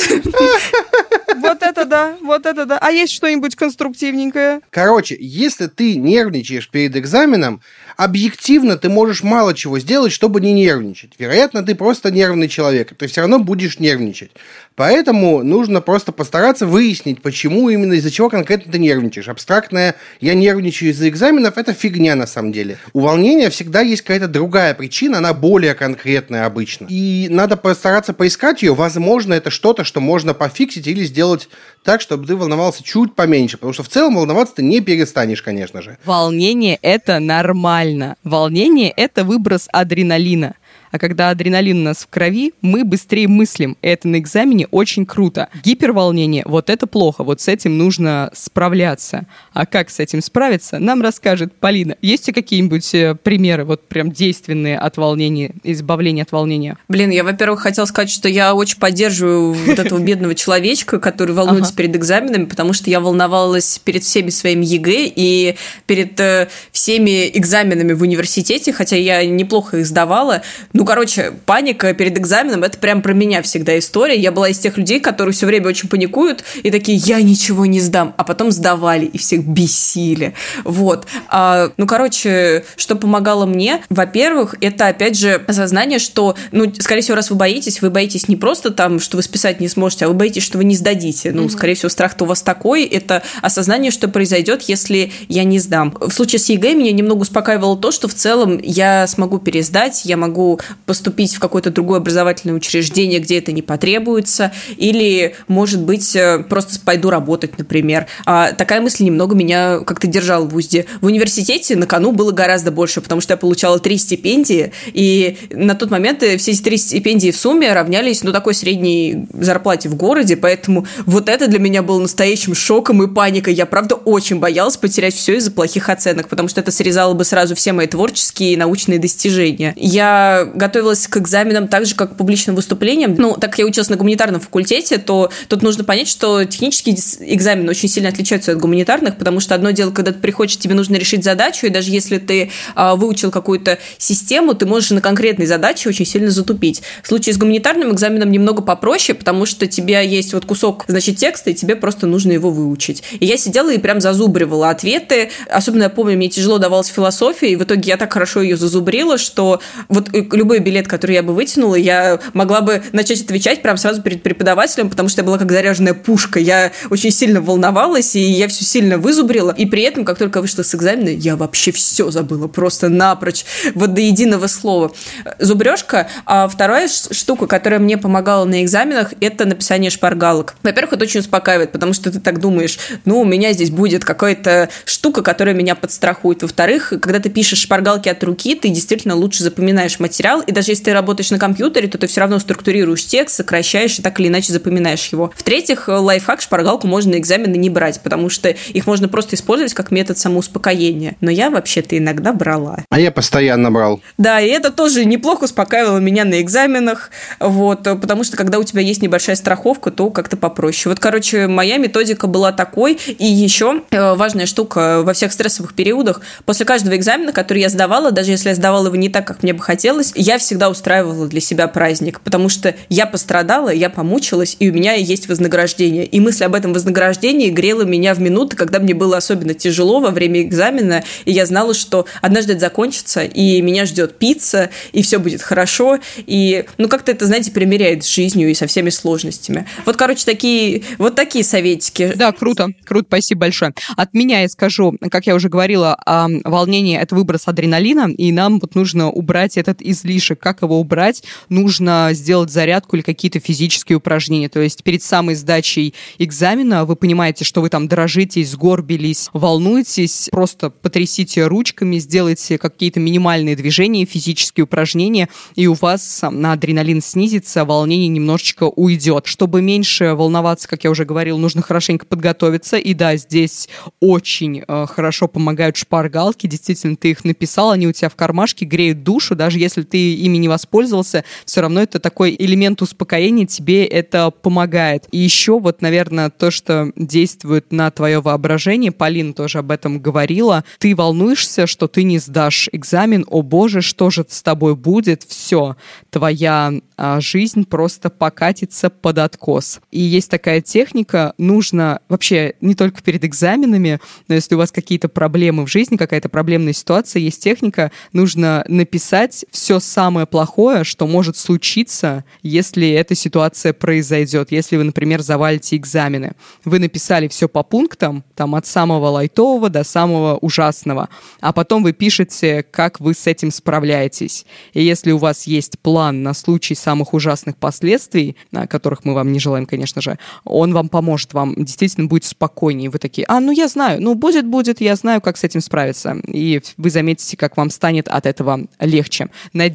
Вот 1.37 1.63
это 1.63 1.85
да, 1.85 2.17
вот 2.23 2.47
это 2.47 2.65
да. 2.65 2.79
А 2.81 2.91
есть 2.91 3.13
что-нибудь 3.13 3.57
конструктивненькое? 3.57 4.61
Короче, 4.71 5.17
если 5.19 5.67
ты 5.67 5.97
нервничаешь 5.97 6.69
перед 6.69 6.97
экзаменом, 6.97 7.61
объективно 7.97 8.77
ты 8.77 8.89
можешь 8.89 9.23
мало 9.23 9.55
чего 9.55 9.79
сделать, 9.79 10.13
чтобы 10.13 10.41
не 10.41 10.53
нервничать. 10.53 11.13
Вероятно, 11.19 11.63
ты 11.63 11.75
просто 11.75 12.11
нервный 12.11 12.49
человек, 12.49 12.97
ты 12.97 13.07
все 13.07 13.23
равно 13.23 13.39
будешь 13.39 13.79
нервничать. 13.79 14.31
Поэтому 14.77 15.45
нужно 15.45 15.81
просто 15.81 16.11
постараться 16.11 16.66
выяснить, 16.66 17.22
почему 17.22 17.68
именно 17.68 17.93
из-за 17.95 18.11
чего 18.11 18.29
конкретно 18.29 18.72
ты 18.72 18.79
нервничаешь. 18.79 19.29
Абстрактное 19.29 19.95
«я 20.20 20.35
нервничаю 20.35 20.91
из-за 20.91 21.09
экзаменов»— 21.09 21.57
это 21.59 21.72
фигня 21.72 22.16
на 22.16 22.27
самом 22.27 22.51
деле. 22.51 22.79
У 22.93 23.01
волнения 23.01 23.51
всегда 23.51 23.83
есть 23.83 24.03
какая-то 24.03 24.27
другая 24.27 24.75
причина, 24.75 25.18
она 25.18 25.33
более 25.33 25.75
конкретная 25.75 26.47
обычно. 26.47 26.87
И 26.91 27.29
надо 27.31 27.57
постараться 27.57 28.12
поискать 28.12 28.62
ее. 28.62 28.75
Возможно, 28.75 29.35
это 29.35 29.51
что-то, 29.51 29.85
что 29.85 30.01
можно 30.01 30.35
пофиксить 30.35 30.89
или 30.89 31.05
сделать 31.05 31.49
так, 31.85 32.01
чтобы 32.01 32.27
ты 32.27 32.35
волновался 32.35 32.83
чуть 32.83 33.14
поменьше. 33.14 33.59
Потому 33.59 33.75
что 33.75 33.85
в 33.85 33.89
целом 33.89 34.16
волноваться 34.16 34.57
ты 34.57 34.62
не 34.62 34.81
перестанешь, 34.81 35.43
конечно 35.43 35.83
же. 35.83 35.99
Волнение— 36.05 36.79
это 36.83 37.20
нормально. 37.20 38.16
Волнение— 38.25 38.91
это 38.97 39.22
выброс 39.22 39.68
адреналина. 39.72 40.55
А 40.95 40.99
когда 41.01 41.31
адреналин 41.31 41.81
у 41.81 41.83
нас 41.83 42.05
в 42.05 42.07
крови, 42.07 42.55
мы 42.61 42.85
быстрее 42.85 43.27
мыслим. 43.27 43.77
И 43.83 43.89
это 43.89 44.07
на 44.07 44.21
экзамене 44.21 44.69
очень 44.71 45.05
круто. 45.07 45.49
Гиперволнение, 45.65 46.45
вот 46.47 46.71
это 46.71 46.87
плохо. 46.87 47.25
Вот 47.25 47.41
с 47.41 47.49
этим 47.49 47.77
нужно 47.77 48.31
справляться. 48.33 49.27
А 49.53 49.67
как 49.67 49.91
с 49.91 49.99
этим 49.99 50.23
справиться, 50.23 50.79
нам 50.79 51.03
расскажет 51.03 51.53
Полина. 51.53 51.97
Есть 52.01 52.29
ли 52.29 52.33
какие-нибудь 52.33 52.95
э, 52.95 53.17
примеры, 53.21 53.65
вот 53.65 53.89
прям 53.89 54.13
действенные 54.13 54.79
от 54.79 54.97
волнения, 54.97 55.51
избавления 55.65 56.23
от 56.23 56.31
волнения? 56.31 56.77
Блин, 56.87 57.11
я, 57.11 57.25
во-первых, 57.25 57.63
хотела 57.63 57.87
сказать, 57.87 58.11
что 58.11 58.29
я 58.29 58.55
очень 58.55 58.79
поддерживаю 58.79 59.53
вот 59.53 59.81
этого 59.81 59.99
бедного 59.99 60.37
человечка, 60.37 61.01
который 61.01 61.35
волнуется 61.35 61.75
перед 61.75 61.97
экзаменами, 61.97 62.45
потому 62.45 62.73
что 62.73 62.89
я 62.89 63.01
волновалась 63.01 63.81
перед 63.81 64.05
всеми 64.05 64.31
своими 64.31 64.65
ЕГЭ 64.65 65.13
и 65.17 65.57
перед 65.87 66.21
э, 66.21 66.49
всеми 66.71 67.37
экзаменами 67.37 67.95
в 67.95 68.03
университете, 68.03 68.73
хотя 68.73 68.95
я 68.95 69.27
неплохо 69.27 69.79
их 69.79 69.87
сдавала. 69.87 70.43
Ну, 70.73 70.84
ну, 70.85 70.89
короче, 70.89 71.32
паника 71.47 71.95
перед 71.95 72.18
экзаменом 72.18 72.62
это 72.62 72.76
прям 72.76 73.01
про 73.01 73.14
меня 73.14 73.41
всегда 73.41 73.78
история. 73.78 74.16
Я 74.16 74.30
была 74.30 74.51
из 74.51 74.59
тех 74.59 74.76
людей, 74.76 75.01
которые 75.01 75.32
все 75.32 75.47
время 75.47 75.68
очень 75.68 75.89
паникуют 75.89 76.45
и 76.62 76.70
такие, 76.70 76.99
я 76.99 77.22
ничего 77.22 77.64
не 77.64 77.80
сдам, 77.80 78.12
а 78.18 78.22
потом 78.22 78.51
сдавали 78.51 79.07
и 79.07 79.16
всех 79.16 79.47
бесили. 79.47 80.35
Вот. 80.62 81.07
А, 81.28 81.70
ну, 81.78 81.87
короче, 81.87 82.66
что 82.76 82.97
помогало 82.97 83.47
мне? 83.47 83.80
Во-первых, 83.89 84.57
это 84.61 84.89
опять 84.89 85.16
же 85.16 85.43
осознание, 85.47 85.99
что, 85.99 86.37
ну, 86.53 86.70
скорее 86.78 87.01
всего, 87.01 87.16
раз 87.16 87.30
вы 87.30 87.37
боитесь, 87.37 87.80
вы 87.80 87.89
боитесь 87.89 88.28
не 88.28 88.37
просто 88.37 88.70
там, 88.70 89.01
что 89.01 89.16
вы 89.16 89.22
списать 89.22 89.61
не 89.61 89.68
сможете, 89.68 90.05
а 90.05 90.09
вы 90.09 90.14
боитесь, 90.14 90.43
что 90.43 90.59
вы 90.59 90.64
не 90.64 90.76
сдадите. 90.76 91.32
Ну, 91.32 91.45
mm-hmm. 91.45 91.51
скорее 91.51 91.76
всего, 91.76 91.89
страх-то 91.89 92.24
у 92.24 92.26
вас 92.26 92.43
такой. 92.43 92.85
Это 92.85 93.22
осознание, 93.41 93.91
что 93.91 94.07
произойдет, 94.09 94.61
если 94.68 95.12
я 95.30 95.45
не 95.45 95.59
сдам. 95.61 95.97
В 95.99 96.12
случае 96.12 96.41
с 96.41 96.51
ЕГЭ 96.51 96.74
меня 96.74 96.93
немного 96.93 97.22
успокаивало 97.22 97.78
то, 97.78 97.91
что 97.91 98.07
в 98.07 98.12
целом 98.12 98.61
я 98.62 99.07
смогу 99.07 99.39
пересдать, 99.39 100.05
я 100.05 100.18
могу 100.18 100.61
поступить 100.87 101.35
в 101.35 101.41
какое-то 101.41 101.70
другое 101.70 101.99
образовательное 101.99 102.57
учреждение, 102.57 103.20
где 103.20 103.39
это 103.39 103.53
не 103.53 103.62
потребуется, 103.62 104.53
или, 104.77 105.35
может 105.49 105.81
быть, 105.81 106.14
э, 106.16 106.45
просто 106.49 106.81
пойду 106.85 107.11
работать, 107.11 107.59
например. 107.59 108.07
А 108.27 108.53
такая 108.53 108.81
мысль 108.81 109.05
немного 109.05 109.35
меня 109.35 109.81
как-то 109.81 110.07
держала 110.07 110.45
в 110.45 110.55
узде. 110.55 110.87
В 111.01 111.07
университете 111.07 111.77
на 111.77 111.87
кону 111.87 112.12
было 112.12 112.33
гораздо 112.33 112.70
больше, 112.70 113.01
потому 113.01 113.20
что 113.20 113.35
я 113.35 113.37
получала 113.37 113.79
три 113.79 113.99
стипендии, 113.99 114.72
и 114.93 115.39
на 115.51 115.75
тот 115.75 115.91
момент 115.91 116.22
э, 116.22 116.37
все 116.37 116.53
эти 116.53 116.62
три 116.62 116.77
стипендии 116.77 117.31
в 117.31 117.37
сумме 117.37 117.72
равнялись, 117.72 118.22
ну, 118.22 118.33
такой 118.33 118.55
средней 118.55 119.27
зарплате 119.33 119.89
в 119.89 119.97
городе, 119.97 120.37
поэтому 120.37 120.87
вот 121.07 121.29
это 121.29 121.47
для 121.47 121.59
меня 121.59 121.83
было 121.83 122.01
настоящим 122.01 122.55
шоком 122.55 123.03
и 123.03 123.12
паникой. 123.12 123.55
Я, 123.55 123.66
правда, 123.66 123.95
очень 123.95 124.39
боялась 124.39 124.77
потерять 124.77 125.14
все 125.14 125.37
из-за 125.37 125.51
плохих 125.51 125.89
оценок, 125.89 126.29
потому 126.29 126.49
что 126.49 126.61
это 126.61 126.70
срезало 126.70 127.14
бы 127.14 127.25
сразу 127.25 127.55
все 127.55 127.72
мои 127.72 127.87
творческие 127.87 128.53
и 128.53 128.57
научные 128.57 128.99
достижения. 128.99 129.72
Я 129.77 130.51
готовилась 130.55 131.07
к 131.07 131.17
экзаменам 131.17 131.69
так 131.69 131.87
же, 131.87 131.95
как 131.95 132.15
к 132.15 132.17
публичным 132.17 132.57
выступлениям. 132.57 133.15
Ну, 133.17 133.35
так 133.35 133.51
как 133.51 133.59
я 133.59 133.67
училась 133.67 133.89
на 133.89 133.97
гуманитарном 133.97 134.41
факультете, 134.41 134.99
то 134.99 135.31
тут 135.49 135.63
нужно 135.63 135.85
понять, 135.85 136.09
что 136.09 136.45
технические 136.45 136.97
экзамены 137.35 137.71
очень 137.71 137.89
сильно 137.89 138.09
отличаются 138.09 138.53
от 138.53 138.59
гуманитарных, 138.59 139.17
потому 139.17 139.41
что 139.41 139.55
одно 139.55 139.71
дело, 139.71 139.91
когда 139.91 140.13
ты 140.13 140.19
приходишь, 140.19 140.57
тебе 140.57 140.75
нужно 140.75 140.97
решить 140.97 141.25
задачу, 141.25 141.67
и 141.67 141.71
даже 141.71 141.91
если 141.91 142.19
ты 142.19 142.51
а, 142.75 142.97
выучил 142.97 143.31
какую-то 143.31 143.79
систему, 143.99 144.55
ты 144.55 144.67
можешь 144.67 144.91
на 144.91 145.01
конкретной 145.01 145.47
задаче 145.47 145.89
очень 145.89 146.07
сильно 146.07 146.31
затупить. 146.31 146.83
В 147.03 147.09
случае 147.09 147.35
с 147.35 147.39
гуманитарным 147.39 147.93
экзаменом 147.93 148.31
немного 148.31 148.63
попроще, 148.63 149.17
потому 149.17 149.47
что 149.47 149.67
у 149.67 149.69
тебя 149.69 150.01
есть 150.01 150.35
вот 150.35 150.45
кусок, 150.45 150.85
значит, 150.89 151.17
текста, 151.17 151.51
и 151.51 151.55
тебе 151.55 151.77
просто 151.77 152.07
нужно 152.07 152.33
его 152.33 152.51
выучить. 152.51 153.03
И 153.21 153.27
я 153.27 153.37
сидела 153.37 153.73
и 153.73 153.79
прям 153.79 154.01
зазубривала 154.01 154.71
ответы. 154.71 155.31
Особенно 155.51 155.85
я 155.85 155.91
помню, 155.91 156.17
мне 156.17 156.29
тяжело 156.29 156.59
давалась 156.59 156.89
философия, 156.89 157.51
и 157.51 157.57
в 157.57 157.63
итоге 157.63 157.89
я 157.89 157.97
так 157.97 158.13
хорошо 158.13 158.43
ее 158.43 158.57
зазубрила, 158.57 159.19
что 159.19 159.61
вот 159.89 160.09
любой 160.45 160.59
билет, 160.59 160.87
который 160.87 161.15
я 161.15 161.23
бы 161.23 161.35
вытянула, 161.35 161.75
я 161.75 162.21
могла 162.35 162.61
бы 162.61 162.83
начать 162.93 163.23
отвечать 163.23 163.63
прямо 163.63 163.79
сразу 163.79 164.03
перед 164.03 164.23
преподавателем, 164.23 164.91
потому 164.91 165.09
что 165.09 165.23
я 165.23 165.27
была 165.27 165.39
как 165.39 165.51
заряженная 165.51 165.95
пушка. 165.95 166.39
Я 166.39 166.71
очень 166.91 167.11
сильно 167.11 167.41
волновалась, 167.41 168.15
и 168.15 168.21
я 168.21 168.47
все 168.49 168.65
сильно 168.65 168.99
вызубрила. 168.99 169.53
И 169.57 169.65
при 169.65 169.83
этом, 169.83 170.05
как 170.05 170.19
только 170.19 170.43
вышла 170.43 170.63
с 170.63 170.75
экзамена, 170.75 171.09
я 171.09 171.37
вообще 171.37 171.73
все 171.73 172.11
забыла, 172.11 172.47
просто 172.47 172.91
напрочь, 172.91 173.47
вот 173.75 173.95
до 173.95 174.03
единого 174.03 174.47
слова. 174.47 174.93
Зубрежка. 175.39 176.09
А 176.27 176.47
вторая 176.47 176.89
штука, 176.89 177.47
которая 177.47 177.81
мне 177.81 177.97
помогала 177.97 178.45
на 178.45 178.63
экзаменах, 178.63 179.15
это 179.21 179.47
написание 179.47 179.91
шпаргалок. 179.91 180.57
Во-первых, 180.63 180.93
это 180.93 181.05
очень 181.05 181.21
успокаивает, 181.21 181.73
потому 181.73 181.95
что 181.95 182.13
ты 182.13 182.21
так 182.21 182.39
думаешь, 182.39 182.79
ну, 183.07 183.21
у 183.21 183.25
меня 183.25 183.55
здесь 183.55 183.71
будет 183.71 184.05
какая-то 184.05 184.69
штука, 184.85 185.23
которая 185.23 185.55
меня 185.55 185.75
подстрахует. 185.75 186.43
Во-вторых, 186.43 186.93
когда 187.01 187.19
ты 187.19 187.31
пишешь 187.31 187.61
шпаргалки 187.61 188.11
от 188.11 188.23
руки, 188.23 188.55
ты 188.55 188.69
действительно 188.69 189.15
лучше 189.15 189.43
запоминаешь 189.43 189.99
материал, 190.01 190.34
и 190.43 190.53
даже 190.53 190.72
если 190.72 190.85
ты 190.85 190.93
работаешь 190.93 191.30
на 191.30 191.39
компьютере, 191.39 191.89
то 191.89 191.99
ты 191.99 192.07
все 192.07 192.20
равно 192.20 192.39
структурируешь 192.39 193.07
текст, 193.07 193.37
сокращаешь 193.37 193.99
и 193.99 194.03
так 194.03 194.18
или 194.20 194.28
иначе 194.28 194.53
запоминаешь 194.53 195.07
его. 195.09 195.32
В-третьих, 195.37 195.89
лайфхак, 195.89 196.41
шпаргалку 196.41 196.87
можно 196.87 197.12
на 197.12 197.18
экзамены 197.18 197.57
не 197.57 197.70
брать, 197.70 198.01
потому 198.03 198.28
что 198.28 198.49
их 198.49 198.87
можно 198.87 199.09
просто 199.09 199.37
использовать 199.37 199.74
как 199.74 199.91
метод 199.91 200.18
самоуспокоения. 200.18 201.16
Но 201.20 201.30
я 201.30 201.51
вообще-то 201.51 201.97
иногда 201.97 202.32
брала. 202.32 202.78
А 202.91 203.01
я 203.01 203.11
постоянно 203.11 203.70
брал. 203.70 204.01
Да, 204.18 204.41
и 204.41 204.49
это 204.49 204.70
тоже 204.70 205.05
неплохо 205.05 205.45
успокаивало 205.45 205.99
меня 205.99 206.24
на 206.24 206.41
экзаменах, 206.41 207.11
вот, 207.41 207.82
потому 207.82 208.24
что 208.24 208.37
когда 208.37 208.59
у 208.59 208.64
тебя 208.64 208.80
есть 208.80 209.03
небольшая 209.03 209.37
страховка, 209.37 209.91
то 209.91 210.11
как-то 210.11 210.37
попроще. 210.37 210.93
Вот, 210.93 211.01
короче, 211.01 211.47
моя 211.47 211.76
методика 211.78 212.26
была 212.26 212.53
такой, 212.53 212.95
и 212.95 213.26
еще 213.26 213.82
э, 213.91 214.14
важная 214.14 214.47
штука 214.47 215.03
во 215.03 215.12
всех 215.12 215.32
стрессовых 215.32 215.74
периодах, 215.74 216.20
после 216.45 216.66
каждого 216.66 216.97
экзамена, 216.97 217.32
который 217.32 217.61
я 217.61 217.68
сдавала, 217.68 218.11
даже 218.11 218.30
если 218.30 218.49
я 218.49 218.55
сдавала 218.55 218.87
его 218.87 218.97
не 218.97 219.09
так, 219.09 219.26
как 219.26 219.43
мне 219.43 219.53
бы 219.53 219.62
хотелось, 219.62 220.12
я 220.25 220.39
всегда 220.39 220.70
устраивала 220.70 221.27
для 221.27 221.41
себя 221.41 221.68
праздник, 221.68 222.20
потому 222.20 222.49
что 222.49 222.75
я 222.89 223.05
пострадала, 223.05 223.68
я 223.68 223.91
помучилась, 223.91 224.57
и 224.59 224.70
у 224.70 224.72
меня 224.72 224.95
есть 224.95 225.29
вознаграждение. 225.29 226.07
И 226.07 226.18
мысль 226.18 226.45
об 226.45 226.55
этом 226.55 226.72
вознаграждении 226.72 227.51
грела 227.51 227.83
меня 227.83 228.14
в 228.14 228.20
минуты, 228.20 228.57
когда 228.57 228.79
мне 228.79 228.95
было 228.95 229.18
особенно 229.18 229.53
тяжело 229.53 230.01
во 230.01 230.11
время 230.11 230.41
экзамена, 230.41 231.05
и 231.27 231.33
я 231.33 231.45
знала, 231.45 231.75
что 231.75 232.07
однажды 232.22 232.53
это 232.53 232.61
закончится, 232.61 233.22
и 233.22 233.61
меня 233.61 233.85
ждет 233.85 234.18
пицца, 234.18 234.70
и 234.93 235.03
все 235.03 235.18
будет 235.18 235.43
хорошо, 235.43 235.99
и, 236.16 236.64
ну, 236.79 236.89
как-то 236.89 237.12
это, 237.12 237.27
знаете, 237.27 237.51
примеряет 237.51 238.05
с 238.05 238.09
жизнью 238.09 238.51
и 238.51 238.55
со 238.55 238.66
всеми 238.66 238.89
сложностями. 238.89 239.66
Вот, 239.85 239.97
короче, 239.97 240.25
такие, 240.25 240.83
вот 240.97 241.16
такие 241.16 241.45
советики. 241.45 242.12
Да, 242.16 242.33
круто, 242.33 242.68
круто, 242.85 243.07
спасибо 243.09 243.43
большое. 243.43 243.75
От 243.97 244.14
меня 244.14 244.41
я 244.41 244.49
скажу, 244.49 244.97
как 245.11 245.27
я 245.27 245.35
уже 245.35 245.51
говорила, 245.51 245.99
волнение– 246.45 247.01
это 247.03 247.14
выброс 247.14 247.43
адреналина, 247.47 248.11
и 248.16 248.33
нам 248.33 248.59
вот 248.59 248.75
нужно 248.75 249.11
убрать 249.11 249.59
этот 249.59 249.83
излишек. 250.15 250.39
Как 250.39 250.62
его 250.62 250.81
убрать? 250.81 251.23
Нужно 251.49 252.11
сделать 252.12 252.51
зарядку 252.51 252.97
или 252.97 253.03
какие-то 253.03 253.41
физические 253.41 253.97
упражнения. 253.97 254.49
То 254.49 254.61
есть 254.61 254.83
перед 254.83 255.03
самой 255.03 255.35
сдачей 255.35 255.95
экзамена 256.19 256.85
вы 256.85 256.97
понимаете, 256.97 257.45
что 257.45 257.61
вы 257.61 257.69
там 257.69 257.89
дрожитесь, 257.89 258.51
сгорбились, 258.51 259.29
волнуетесь, 259.33 260.29
просто 260.31 260.71
потрясите 260.71 261.47
ручками, 261.47 261.99
сделайте 261.99 262.59
какие-то 262.59 263.01
минимальные 263.01 263.57
движения, 263.57 264.05
физические 264.05 264.65
упражнения, 264.65 265.29
и 265.57 265.67
у 265.67 265.75
вас 265.75 266.23
на 266.31 266.53
адреналин 266.53 267.03
снизится, 267.03 267.65
волнение 267.65 268.09
немножечко 268.09 268.65
уйдет. 268.65 269.27
Чтобы 269.27 269.62
меньше 269.62 270.15
волноваться, 270.15 270.69
как 270.69 270.85
я 270.85 270.91
уже 270.91 271.05
говорил, 271.05 271.39
нужно 271.39 271.62
хорошенько 271.62 272.07
подготовиться. 272.07 272.77
И 272.77 272.95
да, 272.95 273.17
здесь 273.17 273.69
очень 274.01 274.62
э, 274.67 274.87
хорошо 274.87 275.29
помогают 275.29 275.77
шпаргалки. 275.77 276.47
Действительно, 276.47 276.97
ты 276.97 277.11
их 277.11 277.25
написал, 277.25 277.71
они 277.71 277.87
у 277.87 277.93
тебя 277.93 278.09
в 278.09 278.17
кармашке, 278.17 278.65
греют 278.65 279.03
душу. 279.03 279.35
Даже 279.35 279.59
если 279.59 279.83
ты 279.83 280.04
ими 280.13 280.39
не 280.39 280.49
воспользовался, 280.49 281.25
все 281.45 281.61
равно 281.61 281.83
это 281.83 281.99
такой 281.99 282.35
элемент 282.39 282.83
успокоения, 282.83 283.47
тебе 283.47 283.85
это 283.85 284.31
помогает. 284.31 285.07
И 285.11 285.19
еще 285.19 285.59
вот, 285.59 285.83
наверное, 285.83 286.31
то, 286.31 286.51
что 286.51 286.93
действует 286.97 287.73
на 287.73 287.91
твое 287.91 288.21
воображение, 288.21 288.93
Полина 288.93 289.33
тоже 289.33 289.59
об 289.59 289.71
этом 289.71 290.01
говорила, 290.01 290.65
ты 290.79 290.95
волнуешься, 290.95 291.67
что 291.67 291.89
ты 291.89 292.03
не 292.03 292.19
сдашь 292.19 292.69
экзамен, 292.73 293.25
о 293.29 293.43
боже, 293.43 293.81
что 293.81 294.11
же 294.11 294.25
с 294.29 294.43
тобой 294.43 294.77
будет, 294.77 295.23
все, 295.23 295.77
твоя 296.11 296.73
а, 296.97 297.21
жизнь 297.21 297.65
просто 297.65 298.11
покатится 298.11 298.91
под 298.91 299.19
откос. 299.19 299.81
И 299.91 300.01
есть 300.01 300.31
такая 300.31 300.61
техника, 300.61 301.35
нужно 301.39 302.01
вообще 302.09 302.55
не 302.61 302.75
только 302.75 303.03
перед 303.03 303.25
экзаменами, 303.25 304.01
но 304.29 304.35
если 304.35 304.55
у 304.55 304.59
вас 304.59 304.71
какие-то 304.71 305.09
проблемы 305.09 305.67
в 305.67 305.71
жизни, 305.71 305.97
какая-то 305.97 306.29
проблемная 306.29 306.73
ситуация, 306.73 307.21
есть 307.21 307.43
техника, 307.43 307.91
нужно 308.13 308.65
написать 308.69 309.45
все 309.51 309.81
самое 309.95 310.27
плохое, 310.27 310.83
что 310.83 311.07
может 311.07 311.37
случиться, 311.37 312.25
если 312.43 312.91
эта 312.91 313.15
ситуация 313.15 313.73
произойдет. 313.73 314.51
Если 314.51 314.77
вы, 314.77 314.83
например, 314.83 315.23
завалите 315.23 315.77
экзамены. 315.77 316.33
Вы 316.65 316.81
написали 316.81 317.29
все 317.29 317.49
по 317.49 317.63
пунктам, 317.63 318.25
там 318.35 318.57
от 318.57 318.67
самого 318.67 319.07
лайтового 319.07 319.71
до 319.71 319.85
самого 319.85 320.37
ужасного, 320.39 321.09
а 321.41 321.53
потом 321.53 321.85
вы 321.85 321.93
пишете, 321.93 322.65
как 322.69 322.99
вы 322.99 323.15
с 323.15 323.29
этим 323.29 323.53
справляетесь. 323.53 324.47
И 324.73 324.83
если 324.83 325.13
у 325.13 325.19
вас 325.19 325.47
есть 325.47 325.79
план 325.79 326.25
на 326.25 326.35
случай 326.35 326.75
самых 326.75 327.15
ужасных 327.15 327.57
последствий, 327.57 328.37
которых 328.69 329.05
мы 329.05 329.15
вам 329.15 329.31
не 329.31 329.39
желаем, 329.39 329.65
конечно 329.65 330.03
же, 330.03 330.19
он 330.45 330.73
вам 330.75 330.89
поможет, 330.89 331.35
вам 331.35 331.55
действительно 331.65 332.09
будет 332.09 332.25
спокойнее. 332.25 332.91
Вы 332.91 332.99
такие, 332.99 333.27
а, 333.29 333.39
ну 333.39 333.53
я 333.53 333.69
знаю, 333.69 334.03
ну 334.03 334.15
будет, 334.17 334.45
будет, 334.45 334.81
я 334.81 334.97
знаю, 334.97 335.21
как 335.21 335.37
с 335.37 335.45
этим 335.45 335.61
справиться. 335.61 336.17
И 336.27 336.61
вы 336.79 336.91
заметите, 336.91 337.37
как 337.37 337.57
вам 337.57 337.71
станет 337.71 338.09
от 338.09 338.27
этого 338.27 338.67
легче. 338.81 339.29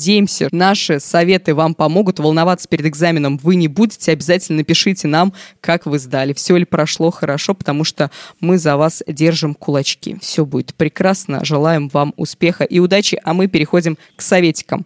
Надеемся, 0.09 0.49
наши 0.51 0.99
советы 0.99 1.53
вам 1.53 1.75
помогут 1.75 2.17
волноваться 2.17 2.67
перед 2.67 2.87
экзаменом. 2.87 3.37
Вы 3.37 3.53
не 3.53 3.67
будете, 3.67 4.11
обязательно 4.11 4.57
напишите 4.57 5.07
нам, 5.07 5.33
как 5.61 5.85
вы 5.85 5.99
сдали. 5.99 6.33
Все 6.33 6.57
ли 6.57 6.65
прошло 6.65 7.11
хорошо, 7.11 7.53
потому 7.53 7.83
что 7.83 8.09
мы 8.39 8.57
за 8.57 8.75
вас 8.75 9.03
держим 9.05 9.53
кулачки. 9.53 10.17
Все 10.19 10.47
будет 10.47 10.73
прекрасно. 10.73 11.45
Желаем 11.45 11.89
вам 11.89 12.15
успеха 12.17 12.63
и 12.63 12.79
удачи, 12.79 13.21
а 13.23 13.35
мы 13.35 13.45
переходим 13.45 13.99
к 14.15 14.23
советикам. 14.23 14.83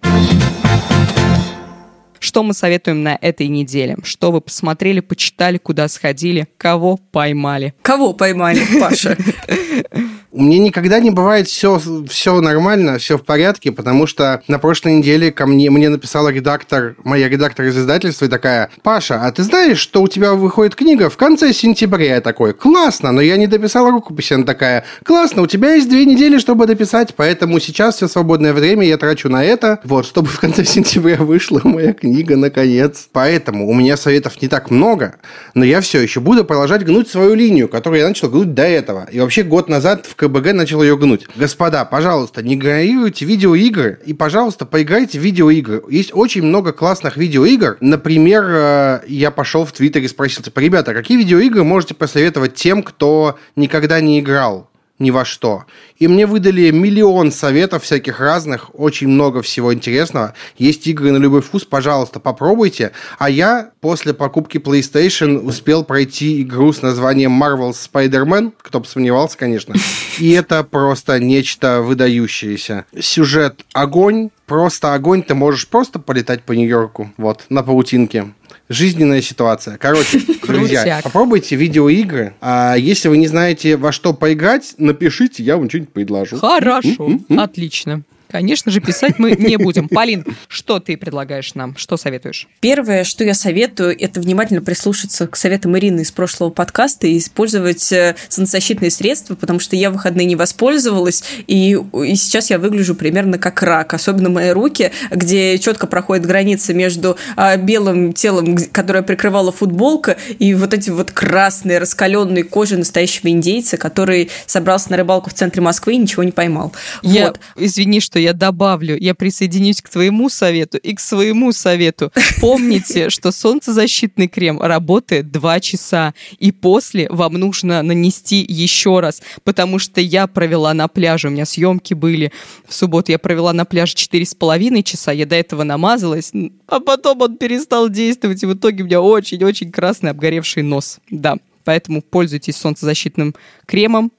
Что 2.19 2.43
мы 2.43 2.53
советуем 2.53 3.01
на 3.01 3.17
этой 3.21 3.47
неделе? 3.47 3.95
Что 4.03 4.29
вы 4.29 4.41
посмотрели, 4.41 4.99
почитали, 4.99 5.57
куда 5.57 5.87
сходили, 5.87 6.49
кого 6.57 6.97
поймали? 6.97 7.73
Кого 7.81 8.11
поймали, 8.11 8.59
Паша? 8.77 9.15
У 10.35 10.41
меня 10.41 10.57
никогда 10.57 10.99
не 10.99 11.11
бывает 11.11 11.47
все, 11.47 11.79
все 12.09 12.41
нормально, 12.41 12.97
все 12.97 13.19
в 13.19 13.23
порядке, 13.23 13.71
потому 13.71 14.07
что 14.07 14.41
на 14.47 14.57
прошлой 14.57 14.93
неделе 14.93 15.31
ко 15.31 15.45
мне, 15.45 15.69
мне 15.69 15.89
написала 15.89 16.29
редактор, 16.29 16.95
моя 17.03 17.29
редактор 17.29 17.67
из 17.67 17.77
издательства 17.77 18.25
и 18.25 18.29
такая, 18.29 18.71
Паша, 18.81 19.21
а 19.21 19.31
ты 19.31 19.43
знаешь, 19.43 19.77
что 19.77 20.01
у 20.01 20.07
тебя 20.07 20.33
выходит 20.33 20.73
книга 20.73 21.11
в 21.11 21.17
конце 21.17 21.53
сентября? 21.53 22.15
Я 22.15 22.21
такой, 22.21 22.55
классно, 22.55 23.11
но 23.11 23.21
я 23.21 23.37
не 23.37 23.45
дописала 23.45 23.91
рукопись. 23.91 24.31
Она 24.31 24.43
такая, 24.43 24.85
классно, 25.03 25.43
у 25.43 25.45
тебя 25.47 25.75
есть 25.75 25.87
две 25.87 26.03
недели, 26.03 26.39
чтобы 26.39 26.65
дописать, 26.65 27.13
поэтому 27.15 27.59
сейчас 27.59 27.97
все 27.97 28.07
свободное 28.07 28.53
время 28.53 28.87
я 28.87 28.97
трачу 28.97 29.29
на 29.29 29.45
это, 29.45 29.81
вот, 29.83 30.07
чтобы 30.07 30.29
в 30.29 30.39
конце 30.39 30.65
сентября 30.65 31.17
вышла 31.17 31.61
моя 31.63 31.93
книга, 31.93 32.37
наконец. 32.37 33.07
Поэтому 33.11 33.69
у 33.69 33.75
меня 33.75 33.97
советов 33.97 34.41
не 34.41 34.47
так 34.47 34.71
много, 34.71 35.17
но 35.53 35.63
я 35.63 35.79
все 35.81 36.01
еще 36.01 36.21
буду 36.21 36.43
продолжать 36.43 36.83
гнуть 36.83 37.07
свою 37.07 37.35
линию, 37.35 37.69
которую 37.69 38.01
я 38.01 38.07
начал 38.07 38.31
гнуть 38.31 38.55
до 38.55 38.63
этого. 38.63 39.07
И 39.11 39.19
вообще 39.19 39.43
год 39.43 39.69
назад 39.69 40.07
в 40.07 40.22
КБГ 40.23 40.53
начал 40.53 40.81
ее 40.81 40.97
гнуть. 40.97 41.27
Господа, 41.35 41.83
пожалуйста, 41.85 42.41
не 42.41 42.55
игнорируйте 42.55 43.25
видеоигры 43.25 43.99
и, 44.05 44.13
пожалуйста, 44.13 44.65
поиграйте 44.65 45.19
в 45.19 45.21
видеоигры. 45.21 45.83
Есть 45.89 46.11
очень 46.13 46.43
много 46.43 46.71
классных 46.71 47.17
видеоигр. 47.17 47.77
Например, 47.81 48.43
э, 48.47 48.99
я 49.07 49.31
пошел 49.31 49.65
в 49.65 49.71
Твиттере 49.73 50.05
и 50.05 50.07
спросил, 50.07 50.43
типа, 50.43 50.59
ребята, 50.59 50.93
какие 50.93 51.17
видеоигры 51.17 51.63
можете 51.63 51.93
посоветовать 51.93 52.55
тем, 52.55 52.83
кто 52.83 53.37
никогда 53.55 53.99
не 53.99 54.19
играл? 54.19 54.69
Ни 54.99 55.11
во 55.11 55.25
что. 55.25 55.65
И 55.97 56.07
мне 56.07 56.25
выдали 56.25 56.69
миллион 56.71 57.31
советов 57.31 57.83
всяких 57.83 58.19
разных, 58.19 58.69
очень 58.73 59.07
много 59.07 59.41
всего 59.41 59.73
интересного. 59.73 60.33
Есть 60.57 60.87
игры 60.87 61.11
на 61.11 61.17
любой 61.17 61.41
вкус, 61.41 61.65
пожалуйста, 61.65 62.19
попробуйте. 62.19 62.91
А 63.17 63.29
я 63.29 63.71
после 63.81 64.13
покупки 64.13 64.57
PlayStation 64.57 65.39
успел 65.39 65.83
пройти 65.83 66.41
игру 66.41 66.71
с 66.71 66.81
названием 66.81 67.41
Marvel 67.41 67.71
Spider-Man, 67.71 68.53
кто 68.61 68.79
бы 68.79 68.85
сомневался, 68.85 69.37
конечно. 69.37 69.75
И 70.19 70.31
это 70.31 70.63
просто 70.63 71.19
нечто 71.19 71.81
выдающееся. 71.81 72.85
Сюжет 72.99 73.65
огонь, 73.73 74.29
просто 74.45 74.93
огонь, 74.93 75.23
ты 75.23 75.33
можешь 75.33 75.67
просто 75.67 75.99
полетать 75.99 76.43
по 76.43 76.51
Нью-Йорку, 76.51 77.11
вот, 77.17 77.45
на 77.49 77.63
паутинке 77.63 78.33
жизненная 78.73 79.21
ситуация. 79.21 79.77
Короче, 79.77 80.19
друзья, 80.47 80.99
попробуйте 81.03 81.55
видеоигры. 81.55 82.33
А 82.41 82.75
если 82.75 83.09
вы 83.09 83.17
не 83.17 83.27
знаете, 83.27 83.77
во 83.77 83.91
что 83.91 84.13
поиграть, 84.13 84.75
напишите, 84.77 85.43
я 85.43 85.57
вам 85.57 85.69
что-нибудь 85.69 85.93
предложу. 85.93 86.37
Хорошо, 86.37 87.19
отлично. 87.29 88.03
Конечно 88.33 88.71
же, 88.71 88.81
писать 88.81 89.19
мы 89.19 89.33
не 89.33 89.57
будем. 89.57 89.87
Полин, 89.89 90.25
что 90.47 90.79
ты 90.79 90.97
предлагаешь 90.97 91.53
нам? 91.53 91.77
Что 91.77 91.97
советуешь? 91.97 92.47
Первое, 92.61 93.03
что 93.03 93.23
я 93.23 93.35
советую, 93.35 93.95
это 93.95 94.19
внимательно 94.19 94.63
прислушаться 94.63 95.27
к 95.27 95.35
советам 95.35 95.77
Ирины 95.77 96.01
из 96.01 96.11
прошлого 96.11 96.49
подкаста 96.49 97.05
и 97.05 97.19
использовать 97.19 97.91
э, 97.91 98.15
солнцезащитные 98.29 98.89
средства, 98.89 99.35
потому 99.35 99.59
что 99.59 99.75
я 99.75 99.91
в 99.91 99.93
выходные 99.93 100.25
не 100.25 100.35
воспользовалась, 100.35 101.23
и, 101.45 101.77
и 101.77 102.15
сейчас 102.15 102.49
я 102.49 102.57
выгляжу 102.57 102.95
примерно 102.95 103.37
как 103.37 103.61
рак, 103.61 103.93
особенно 103.93 104.31
мои 104.31 104.49
руки, 104.49 104.91
где 105.11 105.59
четко 105.59 105.85
проходит 105.85 106.25
граница 106.25 106.73
между 106.73 107.17
а, 107.35 107.55
белым 107.55 108.13
телом, 108.13 108.57
которое 108.71 109.03
прикрывала 109.03 109.51
футболка, 109.51 110.17
и 110.39 110.55
вот 110.55 110.73
эти 110.73 110.89
вот 110.89 111.11
красные 111.11 111.77
раскаленные 111.77 112.45
кожи 112.45 112.77
настоящего 112.77 113.29
индейца, 113.29 113.77
который 113.77 114.31
собрался 114.47 114.89
на 114.89 114.97
рыбалку 114.97 115.29
в 115.29 115.35
центре 115.35 115.61
Москвы 115.61 115.93
и 115.93 115.97
ничего 115.97 116.23
не 116.23 116.31
поймал. 116.31 116.73
Я, 117.03 117.27
вот. 117.27 117.39
Извини, 117.55 117.99
что 117.99 118.22
я 118.23 118.33
добавлю, 118.33 118.97
я 118.99 119.13
присоединюсь 119.13 119.81
к 119.81 119.89
твоему 119.89 120.29
совету 120.29 120.77
и 120.77 120.93
к 120.93 120.99
своему 120.99 121.51
совету. 121.51 122.11
Помните, 122.39 123.09
что 123.11 123.31
солнцезащитный 123.31 124.27
крем 124.27 124.61
работает 124.61 125.31
2 125.31 125.59
часа, 125.59 126.13
и 126.39 126.51
после 126.51 127.07
вам 127.09 127.33
нужно 127.33 127.81
нанести 127.83 128.45
еще 128.47 128.99
раз, 128.99 129.21
потому 129.43 129.79
что 129.79 130.01
я 130.01 130.27
провела 130.27 130.73
на 130.73 130.87
пляже, 130.87 131.27
у 131.27 131.31
меня 131.31 131.45
съемки 131.45 131.93
были 131.93 132.31
в 132.67 132.73
субботу, 132.73 133.11
я 133.11 133.19
провела 133.19 133.53
на 133.53 133.65
пляже 133.65 133.93
4,5 133.95 134.83
часа, 134.83 135.11
я 135.11 135.25
до 135.25 135.35
этого 135.35 135.63
намазалась, 135.63 136.31
а 136.67 136.79
потом 136.79 137.21
он 137.21 137.37
перестал 137.37 137.89
действовать, 137.89 138.43
и 138.43 138.45
в 138.45 138.53
итоге 138.53 138.83
у 138.83 138.85
меня 138.85 139.01
очень-очень 139.01 139.71
красный 139.71 140.11
обгоревший 140.11 140.63
нос. 140.63 140.99
Да, 141.09 141.37
поэтому 141.63 142.01
пользуйтесь 142.01 142.57
солнцезащитным 142.57 143.35
кремом 143.65 144.11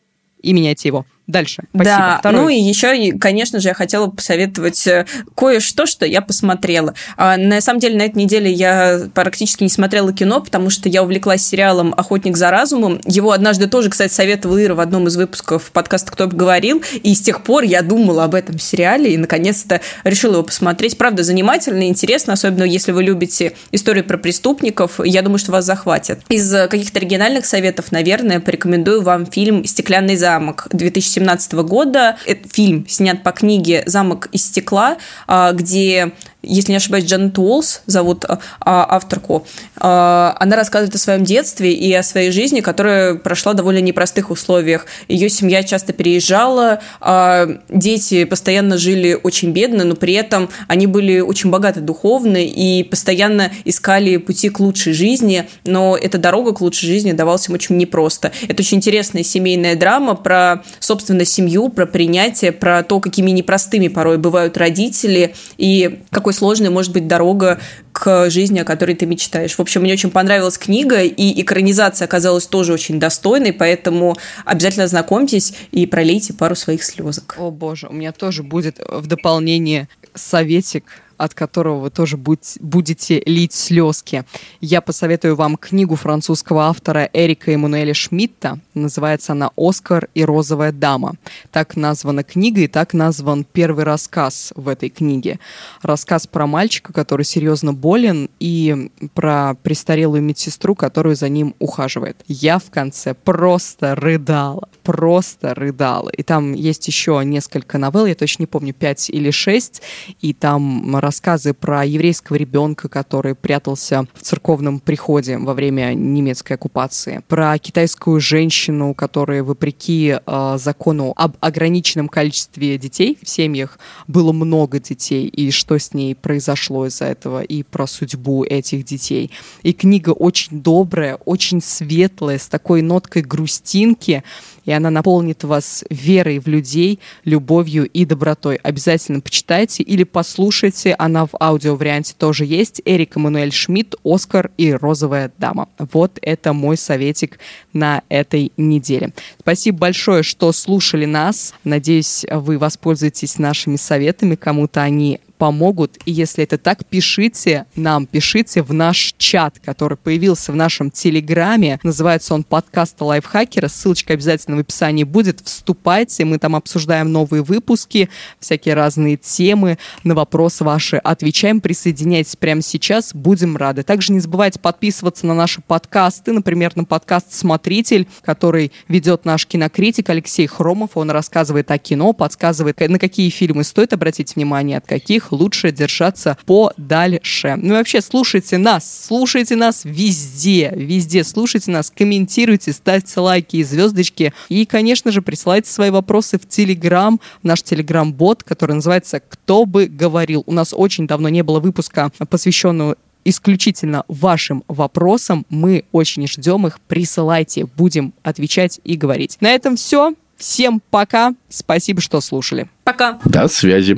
и 0.42 0.52
меняйте 0.52 0.88
его. 0.88 1.06
Дальше. 1.26 1.64
Спасибо. 1.74 1.84
Да, 1.84 2.18
Второй. 2.18 2.40
ну 2.40 2.48
и 2.50 2.56
еще, 2.56 3.12
конечно 3.18 3.58
же, 3.58 3.68
я 3.68 3.74
хотела 3.74 4.08
посоветовать 4.08 4.86
э, 4.86 5.06
кое-что, 5.34 5.86
что 5.86 6.04
я 6.04 6.20
посмотрела. 6.20 6.94
А, 7.16 7.38
на 7.38 7.62
самом 7.62 7.80
деле, 7.80 7.96
на 7.96 8.02
этой 8.02 8.18
неделе 8.18 8.52
я 8.52 9.08
практически 9.14 9.62
не 9.62 9.70
смотрела 9.70 10.12
кино, 10.12 10.42
потому 10.42 10.68
что 10.68 10.90
я 10.90 11.02
увлеклась 11.02 11.42
сериалом 11.42 11.94
«Охотник 11.96 12.36
за 12.36 12.50
разумом». 12.50 13.00
Его 13.06 13.32
однажды 13.32 13.68
тоже, 13.68 13.88
кстати, 13.88 14.12
советовал 14.12 14.58
Ира 14.58 14.74
в 14.74 14.80
одном 14.80 15.08
из 15.08 15.16
выпусков 15.16 15.70
подкаста 15.70 16.12
«Кто 16.12 16.26
бы 16.26 16.36
говорил», 16.36 16.82
и 17.02 17.14
с 17.14 17.22
тех 17.22 17.42
пор 17.42 17.62
я 17.64 17.80
думала 17.80 18.24
об 18.24 18.34
этом 18.34 18.58
сериале 18.58 19.14
и, 19.14 19.16
наконец-то, 19.16 19.80
решила 20.04 20.34
его 20.34 20.42
посмотреть. 20.42 20.98
Правда, 20.98 21.22
занимательно 21.22 21.88
интересно, 21.88 22.34
особенно 22.34 22.64
если 22.64 22.92
вы 22.92 23.02
любите 23.02 23.54
истории 23.72 24.02
про 24.02 24.18
преступников. 24.18 25.00
Я 25.02 25.22
думаю, 25.22 25.38
что 25.38 25.52
вас 25.52 25.64
захватит. 25.64 26.20
Из 26.28 26.50
каких-то 26.68 26.98
оригинальных 26.98 27.46
советов, 27.46 27.92
наверное, 27.92 28.40
порекомендую 28.40 29.00
вам 29.00 29.24
фильм 29.24 29.64
«Стеклянный 29.64 30.16
замок» 30.16 30.68
2000 30.70 31.13
2017 31.20 31.52
года. 31.68 32.16
Это 32.26 32.48
фильм 32.48 32.86
снят 32.88 33.22
по 33.22 33.32
книге 33.32 33.82
«Замок 33.86 34.28
из 34.32 34.46
стекла», 34.46 34.96
а, 35.26 35.52
где 35.52 36.12
если 36.46 36.72
не 36.72 36.76
ошибаюсь, 36.76 37.04
Джанет 37.04 37.38
Уолс 37.38 37.82
зовут 37.86 38.24
а, 38.24 38.38
авторку. 38.60 39.46
А, 39.76 40.36
она 40.38 40.56
рассказывает 40.56 40.94
о 40.94 40.98
своем 40.98 41.24
детстве 41.24 41.72
и 41.72 41.92
о 41.92 42.02
своей 42.02 42.30
жизни, 42.30 42.60
которая 42.60 43.14
прошла 43.14 43.52
в 43.52 43.56
довольно 43.56 43.80
непростых 43.80 44.30
условиях. 44.30 44.86
Ее 45.08 45.28
семья 45.28 45.62
часто 45.62 45.92
переезжала, 45.92 46.80
а, 47.00 47.48
дети 47.68 48.24
постоянно 48.24 48.78
жили 48.78 49.18
очень 49.20 49.52
бедно, 49.52 49.84
но 49.84 49.94
при 49.94 50.14
этом 50.14 50.50
они 50.68 50.86
были 50.86 51.20
очень 51.20 51.50
богаты 51.50 51.80
духовно 51.80 52.38
и 52.44 52.82
постоянно 52.82 53.50
искали 53.64 54.16
пути 54.18 54.48
к 54.50 54.60
лучшей 54.60 54.92
жизни, 54.92 55.48
но 55.64 55.96
эта 55.96 56.18
дорога 56.18 56.52
к 56.52 56.60
лучшей 56.60 56.86
жизни 56.86 57.12
давалась 57.12 57.48
им 57.48 57.54
очень 57.54 57.76
непросто. 57.76 58.32
Это 58.48 58.62
очень 58.62 58.78
интересная 58.78 59.22
семейная 59.22 59.76
драма 59.76 60.14
про, 60.14 60.62
собственно, 60.80 61.03
семью, 61.24 61.68
про 61.68 61.86
принятие, 61.86 62.52
про 62.52 62.82
то, 62.82 63.00
какими 63.00 63.30
непростыми 63.30 63.88
порой 63.88 64.18
бывают 64.18 64.56
родители 64.56 65.34
и 65.56 66.00
какой 66.10 66.32
сложной 66.32 66.70
может 66.70 66.92
быть 66.92 67.06
дорога 67.06 67.60
к 67.92 68.28
жизни, 68.30 68.58
о 68.58 68.64
которой 68.64 68.96
ты 68.96 69.06
мечтаешь. 69.06 69.54
В 69.54 69.60
общем, 69.60 69.82
мне 69.82 69.92
очень 69.92 70.10
понравилась 70.10 70.58
книга, 70.58 71.02
и 71.02 71.40
экранизация 71.40 72.06
оказалась 72.06 72.46
тоже 72.46 72.72
очень 72.72 72.98
достойной, 72.98 73.52
поэтому 73.52 74.16
обязательно 74.44 74.86
знакомьтесь 74.86 75.54
и 75.70 75.86
пролейте 75.86 76.32
пару 76.32 76.56
своих 76.56 76.82
слезок. 76.82 77.36
О 77.38 77.50
боже, 77.50 77.86
у 77.88 77.92
меня 77.92 78.12
тоже 78.12 78.42
будет 78.42 78.80
в 78.88 79.06
дополнение 79.06 79.88
советик 80.14 80.84
от 81.18 81.34
которого 81.34 81.80
вы 81.80 81.90
тоже 81.90 82.16
будете 82.16 83.22
лить 83.26 83.52
слезки. 83.52 84.24
Я 84.60 84.80
посоветую 84.80 85.36
вам 85.36 85.56
книгу 85.56 85.96
французского 85.96 86.64
автора 86.64 87.08
Эрика 87.12 87.52
Эммануэля 87.52 87.94
Шмидта. 87.94 88.58
Называется 88.74 89.32
она 89.32 89.50
«Оскар 89.56 90.08
и 90.14 90.24
розовая 90.24 90.72
дама». 90.72 91.14
Так 91.52 91.76
названа 91.76 92.22
книга 92.22 92.62
и 92.62 92.68
так 92.68 92.94
назван 92.94 93.44
первый 93.44 93.84
рассказ 93.84 94.52
в 94.56 94.68
этой 94.68 94.88
книге. 94.88 95.38
Рассказ 95.82 96.26
про 96.26 96.46
мальчика, 96.46 96.92
который 96.92 97.24
серьезно 97.24 97.72
болен, 97.72 98.28
и 98.40 98.90
про 99.14 99.54
престарелую 99.62 100.22
медсестру, 100.22 100.74
которую 100.74 101.16
за 101.16 101.28
ним 101.28 101.54
ухаживает. 101.58 102.16
Я 102.26 102.58
в 102.58 102.70
конце 102.70 103.14
просто 103.14 103.94
рыдала, 103.94 104.68
просто 104.82 105.54
рыдала. 105.54 106.10
И 106.10 106.22
там 106.22 106.52
есть 106.52 106.86
еще 106.86 107.22
несколько 107.24 107.78
новелл, 107.78 108.06
я 108.06 108.14
точно 108.14 108.42
не 108.42 108.46
помню, 108.46 108.74
пять 108.74 109.08
или 109.10 109.30
шесть, 109.30 109.82
и 110.20 110.32
там 110.34 110.96
рассказы 111.04 111.52
про 111.52 111.84
еврейского 111.84 112.36
ребенка, 112.36 112.88
который 112.88 113.34
прятался 113.34 114.06
в 114.14 114.22
церковном 114.22 114.80
приходе 114.80 115.36
во 115.36 115.52
время 115.52 115.92
немецкой 115.92 116.54
оккупации, 116.54 117.22
про 117.28 117.58
китайскую 117.58 118.20
женщину, 118.20 118.94
которая, 118.94 119.42
вопреки 119.42 120.16
э, 120.16 120.56
закону 120.58 121.12
об 121.16 121.36
ограниченном 121.40 122.08
количестве 122.08 122.78
детей 122.78 123.18
в 123.22 123.28
семьях, 123.28 123.78
было 124.08 124.32
много 124.32 124.80
детей, 124.80 125.28
и 125.28 125.50
что 125.50 125.78
с 125.78 125.92
ней 125.92 126.14
произошло 126.14 126.86
из-за 126.86 127.04
этого, 127.04 127.42
и 127.42 127.62
про 127.62 127.86
судьбу 127.86 128.44
этих 128.44 128.84
детей. 128.84 129.30
И 129.62 129.74
книга 129.74 130.10
очень 130.10 130.62
добрая, 130.62 131.16
очень 131.16 131.60
светлая, 131.60 132.38
с 132.38 132.48
такой 132.48 132.80
ноткой 132.80 133.22
грустинки, 133.22 134.24
и 134.64 134.72
она 134.72 134.90
наполнит 134.90 135.44
вас 135.44 135.84
верой 135.90 136.38
в 136.38 136.46
людей, 136.46 136.98
любовью 137.24 137.86
и 137.86 138.04
добротой. 138.04 138.56
Обязательно 138.56 139.20
почитайте 139.20 139.82
или 139.82 140.04
послушайте, 140.04 140.94
она 140.98 141.26
в 141.26 141.30
аудиоварианте 141.40 142.14
тоже 142.16 142.44
есть. 142.44 142.80
Эрик 142.84 143.16
Эммануэль 143.16 143.52
Шмидт, 143.52 143.94
Оскар 144.04 144.50
и 144.56 144.72
Розовая 144.72 145.32
дама. 145.38 145.68
Вот 145.78 146.18
это 146.22 146.52
мой 146.52 146.76
советик 146.76 147.38
на 147.72 148.02
этой 148.08 148.52
неделе. 148.56 149.12
Спасибо 149.40 149.78
большое, 149.78 150.22
что 150.22 150.52
слушали 150.52 151.04
нас. 151.04 151.54
Надеюсь, 151.64 152.24
вы 152.30 152.58
воспользуетесь 152.58 153.38
нашими 153.38 153.76
советами. 153.76 154.34
Кому-то 154.34 154.82
они 154.82 155.20
помогут. 155.44 155.98
И 156.06 156.10
если 156.10 156.42
это 156.42 156.56
так, 156.56 156.86
пишите 156.86 157.66
нам, 157.76 158.06
пишите 158.06 158.62
в 158.62 158.72
наш 158.72 159.14
чат, 159.18 159.58
который 159.62 159.98
появился 159.98 160.52
в 160.52 160.56
нашем 160.56 160.90
Телеграме. 160.90 161.78
Называется 161.82 162.32
он 162.32 162.44
«Подкаст 162.44 162.98
лайфхакера». 162.98 163.68
Ссылочка 163.68 164.14
обязательно 164.14 164.56
в 164.56 164.60
описании 164.60 165.04
будет. 165.04 165.42
Вступайте, 165.44 166.24
мы 166.24 166.38
там 166.38 166.56
обсуждаем 166.56 167.12
новые 167.12 167.42
выпуски, 167.42 168.08
всякие 168.40 168.74
разные 168.74 169.18
темы, 169.18 169.76
на 170.02 170.14
вопросы 170.14 170.64
ваши 170.64 170.96
отвечаем. 170.96 171.60
Присоединяйтесь 171.60 172.36
прямо 172.36 172.62
сейчас, 172.62 173.12
будем 173.12 173.58
рады. 173.58 173.82
Также 173.82 174.14
не 174.14 174.20
забывайте 174.20 174.58
подписываться 174.58 175.26
на 175.26 175.34
наши 175.34 175.60
подкасты, 175.60 176.32
например, 176.32 176.72
на 176.74 176.84
подкаст 176.84 177.34
«Смотритель», 177.34 178.08
который 178.22 178.72
ведет 178.88 179.26
наш 179.26 179.46
кинокритик 179.46 180.08
Алексей 180.08 180.46
Хромов. 180.46 180.92
Он 180.94 181.10
рассказывает 181.10 181.70
о 181.70 181.76
кино, 181.76 182.14
подсказывает, 182.14 182.80
на 182.80 182.98
какие 182.98 183.28
фильмы 183.28 183.62
стоит 183.62 183.92
обратить 183.92 184.36
внимание, 184.36 184.78
от 184.78 184.86
каких 184.86 185.33
лучше 185.34 185.72
держаться 185.72 186.38
подальше. 186.46 187.56
Ну 187.56 187.74
и 187.74 187.76
вообще, 187.76 188.00
слушайте 188.00 188.58
нас, 188.58 189.06
слушайте 189.06 189.56
нас 189.56 189.82
везде, 189.84 190.72
везде 190.74 191.24
слушайте 191.24 191.70
нас, 191.70 191.92
комментируйте, 191.94 192.72
ставьте 192.72 193.20
лайки 193.20 193.56
и 193.56 193.64
звездочки. 193.64 194.32
И, 194.48 194.64
конечно 194.64 195.12
же, 195.12 195.22
присылайте 195.22 195.70
свои 195.70 195.90
вопросы 195.90 196.38
в 196.38 196.48
Телеграм, 196.48 197.20
наш 197.42 197.62
Телеграм-бот, 197.62 198.42
который 198.42 198.76
называется 198.76 199.20
«Кто 199.20 199.64
бы 199.66 199.86
говорил». 199.86 200.42
У 200.46 200.52
нас 200.52 200.72
очень 200.74 201.06
давно 201.06 201.28
не 201.28 201.42
было 201.42 201.60
выпуска, 201.60 202.10
посвященного 202.28 202.96
исключительно 203.24 204.04
вашим 204.08 204.64
вопросам. 204.68 205.46
Мы 205.48 205.84
очень 205.92 206.26
ждем 206.28 206.66
их. 206.66 206.78
Присылайте, 206.86 207.66
будем 207.76 208.12
отвечать 208.22 208.80
и 208.84 208.96
говорить. 208.96 209.38
На 209.40 209.50
этом 209.50 209.76
все. 209.76 210.14
Всем 210.36 210.82
пока. 210.90 211.34
Спасибо, 211.48 212.00
что 212.00 212.20
слушали. 212.20 212.68
Пока. 212.84 213.18
До 213.24 213.48
связи. 213.48 213.96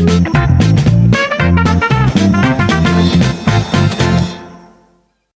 Thank 0.00 0.34
you. 0.34 0.49